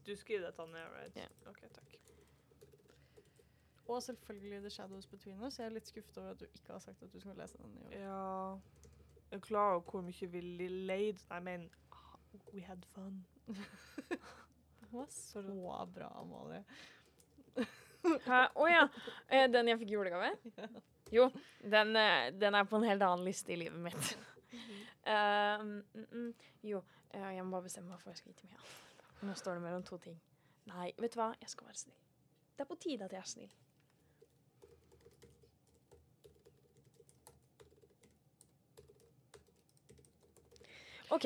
Du 0.08 0.16
skriver 0.16 0.46
dette 0.46 0.66
ned, 0.72 0.90
right? 0.96 1.16
Ja. 1.16 1.28
OK, 1.50 1.62
takk. 1.74 1.96
Og 3.88 4.04
selvfølgelig 4.04 4.60
The 4.60 4.70
Shadows 4.70 5.08
Between 5.08 5.44
Us. 5.44 5.60
Jeg 5.60 5.66
er 5.66 5.70
litt 5.70 5.88
skuffet 5.88 6.18
over 6.18 6.30
at 6.30 6.40
du 6.40 6.46
ikke 6.46 6.72
har 6.72 6.80
sagt 6.80 7.04
at 7.04 7.14
du 7.14 7.20
skal 7.20 7.38
lese 7.38 7.58
den 7.58 7.78
i 7.78 7.86
år. 7.86 7.92
Ja 7.92 8.50
Jeg 9.32 9.38
er 9.38 9.40
klar 9.40 9.74
over 9.74 9.92
hvor 9.92 10.02
mye 10.02 10.32
vi 10.32 10.42
leid 10.68 11.22
I 11.30 11.40
mean, 11.42 11.70
we 12.54 12.62
had 12.62 12.86
fun. 12.86 13.26
Den 14.10 14.98
var 14.98 15.06
så 15.10 15.42
bra, 15.96 16.22
Amalie. 16.22 16.64
Hæ? 18.04 18.41
Å 18.56 18.70
ja. 18.70 18.86
Eh, 19.28 19.47
Den 19.52 19.68
jeg 19.72 19.80
fikk 19.82 19.91
i 19.91 19.97
julegave? 19.97 20.32
Jo, 21.12 21.26
den, 21.66 21.95
eh, 21.97 22.30
den 22.38 22.56
er 22.56 22.68
på 22.70 22.78
en 22.78 22.86
helt 22.86 23.02
annen 23.02 23.26
liste 23.26 23.54
i 23.54 23.58
livet 23.58 23.80
mitt. 23.82 24.12
Uh, 25.10 25.58
mm, 25.64 26.06
mm, 26.12 26.34
jo, 26.70 26.84
jeg 27.14 27.43
må 27.45 27.56
bare 27.56 27.66
bestemme 27.66 27.89
meg 27.89 27.97
for 27.97 28.10
hva 28.10 28.14
jeg 28.14 28.22
skal 28.22 28.34
gi 28.34 28.41
til 28.43 28.52
Mia. 28.52 28.60
Nå 29.26 29.34
står 29.39 29.58
det 29.58 29.64
mellom 29.64 29.84
to 29.88 29.97
ting. 30.04 30.20
Nei, 30.70 30.91
vet 31.02 31.16
du 31.16 31.18
hva? 31.18 31.32
Jeg 31.41 31.50
skal 31.50 31.66
være 31.72 31.82
snill. 31.82 31.97
Det 32.54 32.62
er 32.62 32.70
på 32.70 32.78
tide 32.84 33.08
at 33.08 33.16
jeg 33.16 33.24
er 33.24 33.32
snill. 33.34 33.50
OK. 41.10 41.26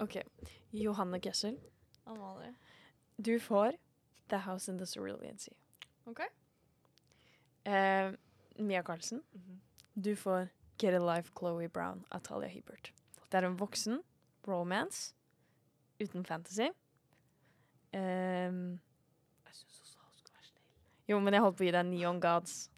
Ok. 0.00 0.16
Johanne 0.72 1.20
Kessel, 1.20 1.58
Amalie. 2.10 2.54
du 3.16 3.38
får 3.40 3.72
The 4.28 4.36
House 4.36 4.68
in 4.72 4.78
the 4.78 4.86
Cerulean 4.86 5.38
Sea. 5.38 5.54
OK? 6.04 6.20
Eh, 7.64 8.12
Mia 8.56 8.82
Carlsen. 8.82 9.22
Mm 9.32 9.40
-hmm. 9.42 9.58
du 9.94 10.16
får 10.16 10.48
Get 10.78 10.94
a 10.94 11.16
Life 11.16 11.30
Chloe 11.38 11.68
Brown 11.68 12.04
av 12.10 12.20
Talia 12.20 12.48
Hibbert. 12.48 12.92
Det 13.30 13.38
er 13.38 13.46
en 13.46 13.56
voksen 13.60 14.02
romance 14.46 15.14
uten 16.00 16.24
fantasy. 16.24 16.68
Ehm, 17.92 18.80
Jeg 19.44 19.54
syns 19.54 19.80
også 19.80 19.98
hun 19.98 20.18
skulle 20.18 20.34
være 20.34 20.44
snill. 20.44 20.62
jo, 21.08 21.20
men 21.20 21.34
jeg 21.34 21.42
holdt 21.42 21.56
på 21.56 21.62
å 21.62 21.66
gi 21.66 21.70
deg 21.70 21.86
Neon 21.86 22.20
Gods. 22.20 22.70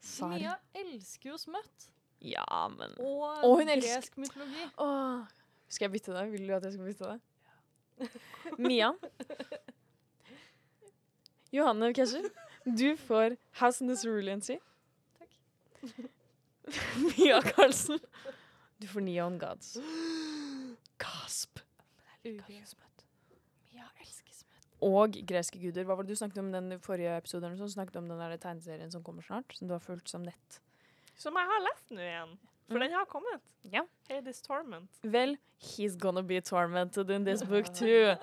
Sar. 0.00 0.28
Mia 0.28 0.54
elsker 0.74 1.30
jo 1.30 1.36
Smut. 1.36 1.88
Ja, 2.20 2.68
men 2.68 2.90
Og 2.98 3.44
Og 3.44 3.60
gresk 3.66 4.16
mytologi. 4.16 4.70
Åh. 4.78 5.26
Skal 5.68 5.88
jeg 5.88 5.92
bytte 5.96 6.14
det? 6.14 6.24
Vil 6.32 6.48
du 6.48 6.54
at 6.56 6.64
jeg 6.64 6.72
skal 6.76 6.84
bytte 6.90 7.12
det? 7.12 7.20
Mia. 8.58 8.92
Johanne 11.54 11.92
Kesher, 11.94 12.26
du 12.66 12.96
får 12.98 13.36
House 13.60 13.82
in 13.84 13.88
the 13.88 13.96
Cerulean 13.96 14.40
Sea. 14.42 14.58
Takk. 15.18 15.30
Mia 17.18 17.40
Karlsen, 17.44 18.00
du 18.82 18.86
får 18.90 19.04
Neon 19.06 19.38
Gods. 19.38 19.76
Gasp. 20.98 21.60
Mia 22.24 22.40
elsker 24.00 24.32
smøtt. 24.32 24.68
Og 24.84 25.16
greske 25.28 25.60
guder. 25.62 25.86
Hva 25.86 25.96
var 25.96 26.06
det 26.06 26.16
du 26.16 26.18
snakket 26.18 26.42
om 26.42 26.50
den 26.52 26.72
i 26.74 26.80
forrige 26.82 27.14
episoden? 27.20 27.54
Du 27.58 27.68
snakket 27.70 28.00
om 28.00 28.08
den 28.10 28.18
der 28.20 28.34
tegneserien 28.40 28.90
som 28.92 29.04
kommer 29.06 29.22
snart, 29.22 29.54
som 29.54 29.68
du 29.70 29.76
har 29.76 29.84
fulgt 29.84 30.10
som 30.10 30.26
nett. 30.26 30.58
Som 31.14 31.38
jeg 31.38 31.46
har 31.52 31.62
lest 31.68 31.94
nå 31.94 32.02
igjen. 32.02 32.34
For 32.68 32.74
Mm. 32.74 32.80
den 32.80 32.92
har 32.92 33.04
kommet. 33.04 33.40
Ja. 33.72 33.80
Hades 34.10 34.42
Torment. 34.42 34.90
Vel, 35.02 35.36
he's 35.60 35.96
gonna 36.00 36.22
be 36.22 36.40
tormented 36.40 37.10
in 37.10 37.24
this 37.24 37.42
book 37.42 37.64
too. 37.80 37.86
Jeg 37.86 38.16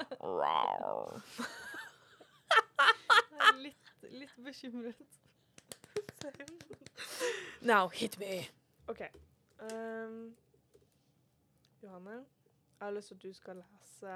er 3.40 3.58
litt, 3.62 3.92
litt 4.12 4.36
bekymret. 4.44 4.96
Now 7.62 7.88
hit 7.88 8.20
me. 8.20 8.48
OK. 8.88 9.02
Um, 9.62 10.36
Johanne, 11.84 12.12
jeg 12.80 12.86
har 12.88 12.92
lyst 12.92 13.08
til 13.08 13.16
at 13.16 13.24
du 13.24 13.34
skal 13.34 13.56
lese 13.56 14.12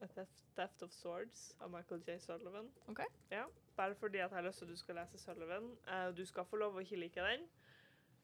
A 0.00 0.06
Theft, 0.14 0.42
Theft 0.56 0.82
of 0.82 0.90
Swords 0.92 1.54
av 1.60 1.70
Michael 1.70 2.02
J. 2.06 2.18
Sullivan. 2.20 2.68
Okay. 2.88 3.04
Ja, 3.30 3.44
Bare 3.76 3.94
fordi 3.94 4.18
jeg 4.18 4.28
har 4.28 4.40
lyst 4.42 4.58
til 4.58 4.64
at 4.64 4.70
du 4.70 4.76
skal 4.76 4.94
lese 4.94 5.18
Sullivan. 5.18 5.64
Uh, 5.88 6.16
du 6.16 6.24
skal 6.26 6.44
få 6.44 6.56
lov 6.56 6.76
å 6.76 6.78
ikke 6.84 6.96
like 6.96 7.20
den, 7.30 7.46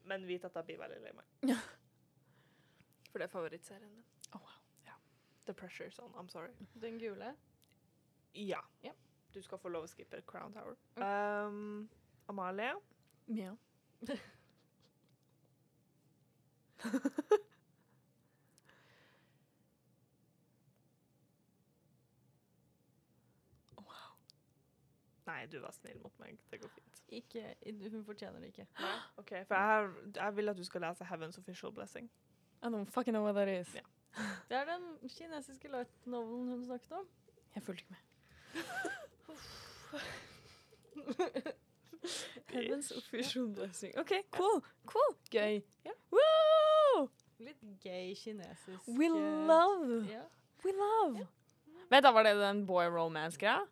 men 0.05 0.27
vit 0.29 0.45
at 0.45 0.57
jeg 0.57 0.69
blir 0.69 0.81
veldig 0.81 1.01
lei 1.03 1.13
meg. 1.17 1.33
Ja. 1.51 1.59
For 3.11 3.23
det 3.23 3.29
er 3.29 3.33
favorittserien 3.33 3.95
min. 3.95 4.05
Oh, 4.33 4.41
wow. 4.41 4.61
Ja. 4.87 4.97
The 5.47 5.55
Pressure's 5.55 5.99
On. 6.03 6.15
I'm 6.19 6.29
sorry. 6.29 6.51
Den 6.81 6.99
gule. 6.99 7.35
Ja. 8.35 8.61
Yeah. 8.85 8.95
Du 9.35 9.43
skal 9.43 9.59
få 9.59 9.69
lov 9.69 9.85
å 9.87 9.89
skippe 9.91 10.23
Crown 10.27 10.53
Tower. 10.55 10.77
Ok. 10.95 11.03
Um, 11.03 11.89
Amalie, 12.31 12.75
Mia. 13.27 13.57
Nei, 25.45 25.51
du 25.53 25.59
var 25.61 25.75
snill 25.77 25.99
mot 26.01 26.21
meg. 26.23 26.39
Det 26.51 26.57
går 26.63 26.71
fint. 26.73 27.01
Ikke, 27.13 27.43
hun 27.93 28.05
fortjener 28.05 28.41
det 28.41 28.47
ikke. 28.55 28.65
Nei? 28.81 28.93
OK, 29.21 29.29
for 29.29 29.55
jeg, 29.55 29.65
har, 29.69 29.91
jeg 30.17 30.37
vil 30.37 30.49
at 30.49 30.57
du 30.57 30.65
skal 30.65 30.81
lese 30.81 31.05
Heaven's 31.05 31.39
Official 31.39 31.73
Blessing. 31.73 32.11
I 32.63 32.67
don't 32.73 32.87
fucking 32.87 33.13
know 33.13 33.25
what 33.25 33.35
that 33.35 33.49
is. 33.49 33.75
Ja. 33.75 33.81
Det 34.49 34.57
er 34.57 34.65
den 34.65 35.09
kinesiske 35.09 35.69
light 35.69 36.07
novelen 36.07 36.49
hun 36.49 36.65
snakket 36.65 36.93
om. 36.93 37.07
Jeg 37.55 37.63
fulgte 37.63 37.85
ikke 37.85 37.95
med. 37.95 38.01
Heavens 42.55 42.93
official 42.93 43.49
blessing. 43.49 43.99
OK, 43.99 44.13
cool. 44.31 44.65
Cool. 44.87 45.17
Gøy. 45.31 45.61
Yeah. 45.85 45.99
Woo! 46.11 47.09
Litt 47.39 47.61
gay 47.83 48.15
kinesisk. 48.15 48.89
We 48.89 49.07
eh, 49.07 49.47
love. 49.47 50.09
Yeah. 50.09 50.25
We 50.65 50.73
love. 50.73 51.27
Vent, 51.91 52.05
da 52.05 52.13
var 52.13 52.23
det 52.25 52.39
den 52.41 52.67
boy 52.67 52.89
romance-greia? 52.89 53.67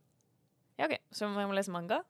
Ja, 0.82 0.88
OK. 0.90 0.96
Så 1.14 1.28
jeg 1.30 1.46
må 1.48 1.54
lese 1.54 1.70
manga? 1.74 2.00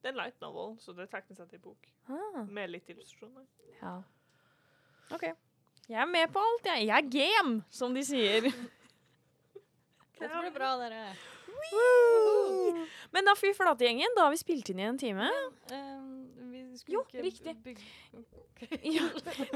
Det 0.00 0.08
er 0.08 0.14
en 0.14 0.20
light 0.22 0.40
novel, 0.40 0.74
så 0.80 0.94
det 0.96 1.04
er 1.04 1.10
teknisk 1.12 1.42
sett 1.42 1.52
en 1.58 1.60
bok. 1.60 1.88
Ah, 2.08 2.40
Med 2.48 2.70
litt 2.72 2.88
illustrasjoner. 2.88 3.44
ja. 3.82 3.98
OK. 5.12 5.26
Jeg 5.90 5.98
er 5.98 6.06
med 6.06 6.30
på 6.32 6.38
alt, 6.38 6.66
jeg. 6.70 6.86
Jeg 6.86 6.94
er 6.96 7.08
game, 7.10 7.56
som 7.74 7.92
de 7.96 8.04
sier. 8.06 8.44
Dette 10.20 10.28
blir 10.40 10.52
bra, 10.54 10.68
dere. 10.78 11.00
Woo! 11.72 12.84
Men 13.12 13.26
da, 13.26 13.34
fy 13.38 13.50
flate, 13.56 13.84
gjengen. 13.88 14.14
Da 14.16 14.28
har 14.28 14.32
vi 14.34 14.38
spilt 14.40 14.70
inn 14.70 14.80
i 14.80 14.86
en 14.86 14.98
time. 15.00 15.26
Um, 15.72 16.28
vi 16.52 16.62
skulle 16.78 16.94
Jo, 16.94 17.02
ikke 17.08 17.24
riktig. 17.26 17.56
bygge 17.64 17.82
Ja, 18.94 19.06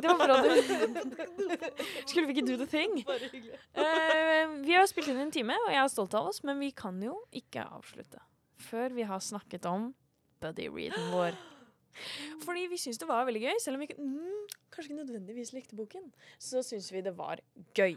det 0.00 0.04
var 0.08 0.20
bra 0.24 0.36
du 0.40 0.48
Skulle 2.08 2.26
vi 2.26 2.34
ikke 2.34 2.46
do 2.48 2.56
the 2.56 2.66
thing? 2.72 2.98
Uh. 3.06 3.14
Eh, 3.84 4.54
vi 4.64 4.72
har 4.74 4.86
spilt 4.90 5.10
inn 5.12 5.20
en 5.26 5.32
time, 5.34 5.54
og 5.66 5.70
jeg 5.74 5.82
er 5.84 5.90
stolt 5.92 6.16
av 6.18 6.30
oss, 6.32 6.40
men 6.42 6.58
vi 6.58 6.70
kan 6.74 6.98
jo 7.04 7.18
ikke 7.36 7.66
avslutte 7.78 8.18
før 8.64 8.94
vi 8.96 9.06
har 9.08 9.22
snakket 9.22 9.68
om 9.70 9.92
buddy 10.42 10.68
readen 10.72 11.12
vår. 11.14 11.36
Fordi 12.42 12.66
vi 12.70 12.78
syns 12.80 12.98
det 12.98 13.08
var 13.08 13.26
veldig 13.28 13.44
gøy, 13.44 13.54
selv 13.62 13.78
om 13.78 13.84
vi 13.84 13.94
mm, 13.94 14.48
kanskje 14.72 14.90
ikke 14.90 15.00
nødvendigvis 15.02 15.54
likte 15.54 15.78
boken. 15.78 16.10
Så 16.42 16.64
syns 16.66 16.90
vi 16.92 17.04
det 17.06 17.14
var 17.16 17.42
gøy. 17.76 17.96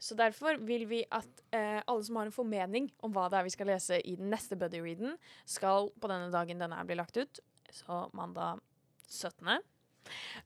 Så 0.00 0.16
derfor 0.16 0.56
vil 0.64 0.86
vi 0.88 1.02
at 1.12 1.42
eh, 1.54 1.82
alle 1.84 2.04
som 2.04 2.16
har 2.18 2.28
en 2.28 2.34
formening 2.34 2.88
om 3.04 3.12
hva 3.12 3.28
det 3.30 3.38
er 3.38 3.46
vi 3.46 3.54
skal 3.54 3.70
lese 3.70 4.00
i 4.00 4.16
den 4.18 4.32
neste 4.32 4.56
buddy 4.58 4.80
readen, 4.82 5.16
skal 5.44 5.90
på 6.00 6.10
denne 6.10 6.32
dagen 6.32 6.62
denne 6.62 6.82
blir 6.88 6.98
lagt 6.98 7.18
ut, 7.20 7.40
så 7.70 8.06
mandag 8.16 8.62
17. 9.06 9.58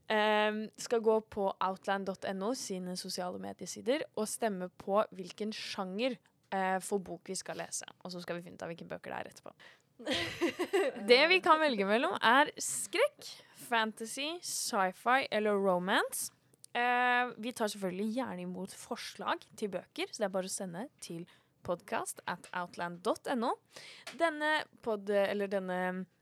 Um, 0.08 0.62
skal 0.80 1.02
gå 1.04 1.18
på 1.28 1.44
outland.no 1.52 2.54
sine 2.56 2.94
sosiale 2.96 3.36
mediesider 3.42 4.06
og 4.16 4.28
stemme 4.28 4.70
på 4.80 5.02
hvilken 5.12 5.52
sjanger 5.52 6.16
eh, 6.54 6.78
for 6.84 7.02
bok 7.02 7.30
vi 7.30 7.36
skal 7.38 7.60
lese. 7.60 7.88
Og 8.04 8.12
så 8.14 8.22
skal 8.22 8.38
vi 8.38 8.46
finne 8.46 8.58
ut 8.58 8.64
av 8.66 8.72
hvilke 8.72 8.88
bøker 8.88 9.14
det 9.14 9.20
er 9.20 9.30
etterpå. 9.32 9.54
Det 11.10 11.22
vi 11.28 11.40
kan 11.44 11.60
velge 11.60 11.86
mellom, 11.88 12.14
er 12.24 12.52
skrekk, 12.60 13.26
fantasy, 13.68 14.32
sci-fi 14.44 15.26
eller 15.30 15.58
romance. 15.60 16.30
Eh, 16.70 17.32
vi 17.42 17.52
tar 17.52 17.70
selvfølgelig 17.72 18.14
gjerne 18.14 18.46
imot 18.46 18.74
forslag 18.78 19.42
til 19.58 19.72
bøker, 19.72 20.10
så 20.10 20.22
det 20.22 20.28
er 20.28 20.34
bare 20.36 20.50
å 20.50 20.52
sende 20.52 20.86
til 21.02 21.24
podcast 21.66 22.22
at 22.30 22.48
outland.no. 22.56 23.50
Denne, 24.20 24.52
pod, 24.84 25.10
eller 25.10 25.50
denne 25.50 25.78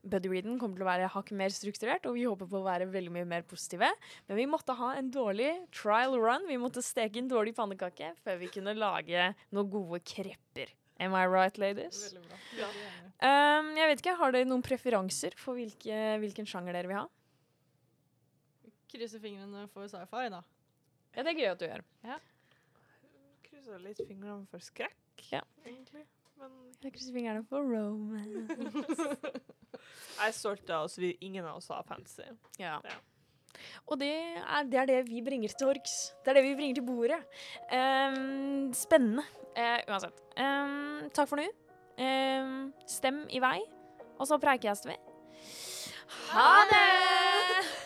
buddy-readen 0.08 0.58
kommer 0.60 0.78
til 0.78 0.86
å 0.86 0.88
være 0.88 1.10
hakket 1.12 1.38
mer 1.40 1.54
strukturert, 1.54 2.08
og 2.08 2.16
vi 2.16 2.26
håper 2.28 2.48
på 2.48 2.60
å 2.60 2.66
være 2.66 2.88
veldig 2.92 3.14
mye 3.14 3.28
mer 3.28 3.46
positive. 3.48 3.90
Men 4.28 4.40
vi 4.40 4.48
måtte 4.50 4.76
ha 4.78 4.94
en 4.98 5.10
dårlig 5.14 5.50
trial 5.74 6.16
run. 6.20 6.48
Vi 6.48 6.58
måtte 6.60 6.84
steke 6.84 7.20
en 7.22 7.30
dårlig 7.30 7.54
pannekake 7.58 8.14
før 8.24 8.40
vi 8.42 8.50
kunne 8.52 8.76
lage 8.78 9.30
noen 9.54 9.72
gode 9.72 10.02
krepper. 10.06 10.74
Am 11.00 11.14
I 11.14 11.26
right, 11.30 11.58
ladies? 11.62 12.08
Veldig 12.08 12.24
bra. 12.26 12.38
Ja. 12.58 12.68
Um, 13.18 13.70
jeg 13.78 13.90
vet 13.90 14.00
ikke, 14.02 14.16
Har 14.18 14.34
dere 14.34 14.48
noen 14.48 14.64
preferanser 14.66 15.34
for 15.38 15.58
hvilke, 15.58 15.94
hvilken 16.22 16.46
sjanger 16.48 16.74
dere 16.74 16.90
vil 16.90 16.98
ha? 16.98 17.06
Krysse 18.88 19.20
fingrene 19.22 19.66
for 19.70 19.86
sci-fi, 19.90 20.26
da. 20.32 20.40
Ja, 21.14 21.22
Det 21.22 21.32
er 21.34 21.38
gøy 21.38 21.50
at 21.52 21.60
du 21.60 21.66
gjør. 21.68 21.84
Krysser 23.48 23.82
litt 23.82 24.00
fingrene 24.00 24.46
for 24.50 24.62
skrekk, 24.64 24.96
Ja. 25.32 25.42
egentlig. 25.66 26.04
Men 26.38 26.50
Jeg 26.82 26.94
krysser 26.94 27.14
fingrene 27.14 27.44
for 27.48 27.66
romance. 27.66 29.08
jeg 30.18 30.28
er 30.28 30.34
stolt 30.36 30.70
av 30.70 30.86
oss. 30.86 30.98
Vi, 30.98 31.16
ingen 31.20 31.44
av 31.44 31.58
oss 31.58 31.70
har 31.74 31.86
fancy. 31.88 32.26
Ja. 32.60 32.78
Ja. 32.84 32.98
Og 33.88 33.98
det 33.98 34.12
er, 34.12 34.68
det 34.70 34.78
er 34.78 34.90
det 34.90 34.98
vi 35.08 35.22
bringer 35.24 35.50
til 35.50 35.64
torgs. 35.66 35.96
Det 36.22 36.30
er 36.30 36.38
det 36.38 36.44
vi 36.46 36.54
bringer 36.58 36.78
til 36.78 36.86
bordet. 36.86 37.18
Um, 37.72 38.70
spennende. 38.76 39.24
Uh, 39.58 39.80
uansett. 39.90 40.22
Um, 40.38 41.08
takk 41.14 41.30
for 41.30 41.40
nå. 41.40 41.48
Um, 41.98 42.70
stem 42.86 43.24
i 43.34 43.42
vei, 43.42 43.58
og 44.18 44.30
så 44.30 44.38
preikes 44.38 44.86
vi. 44.86 44.94
Ha 46.30 46.48
det! 46.70 47.77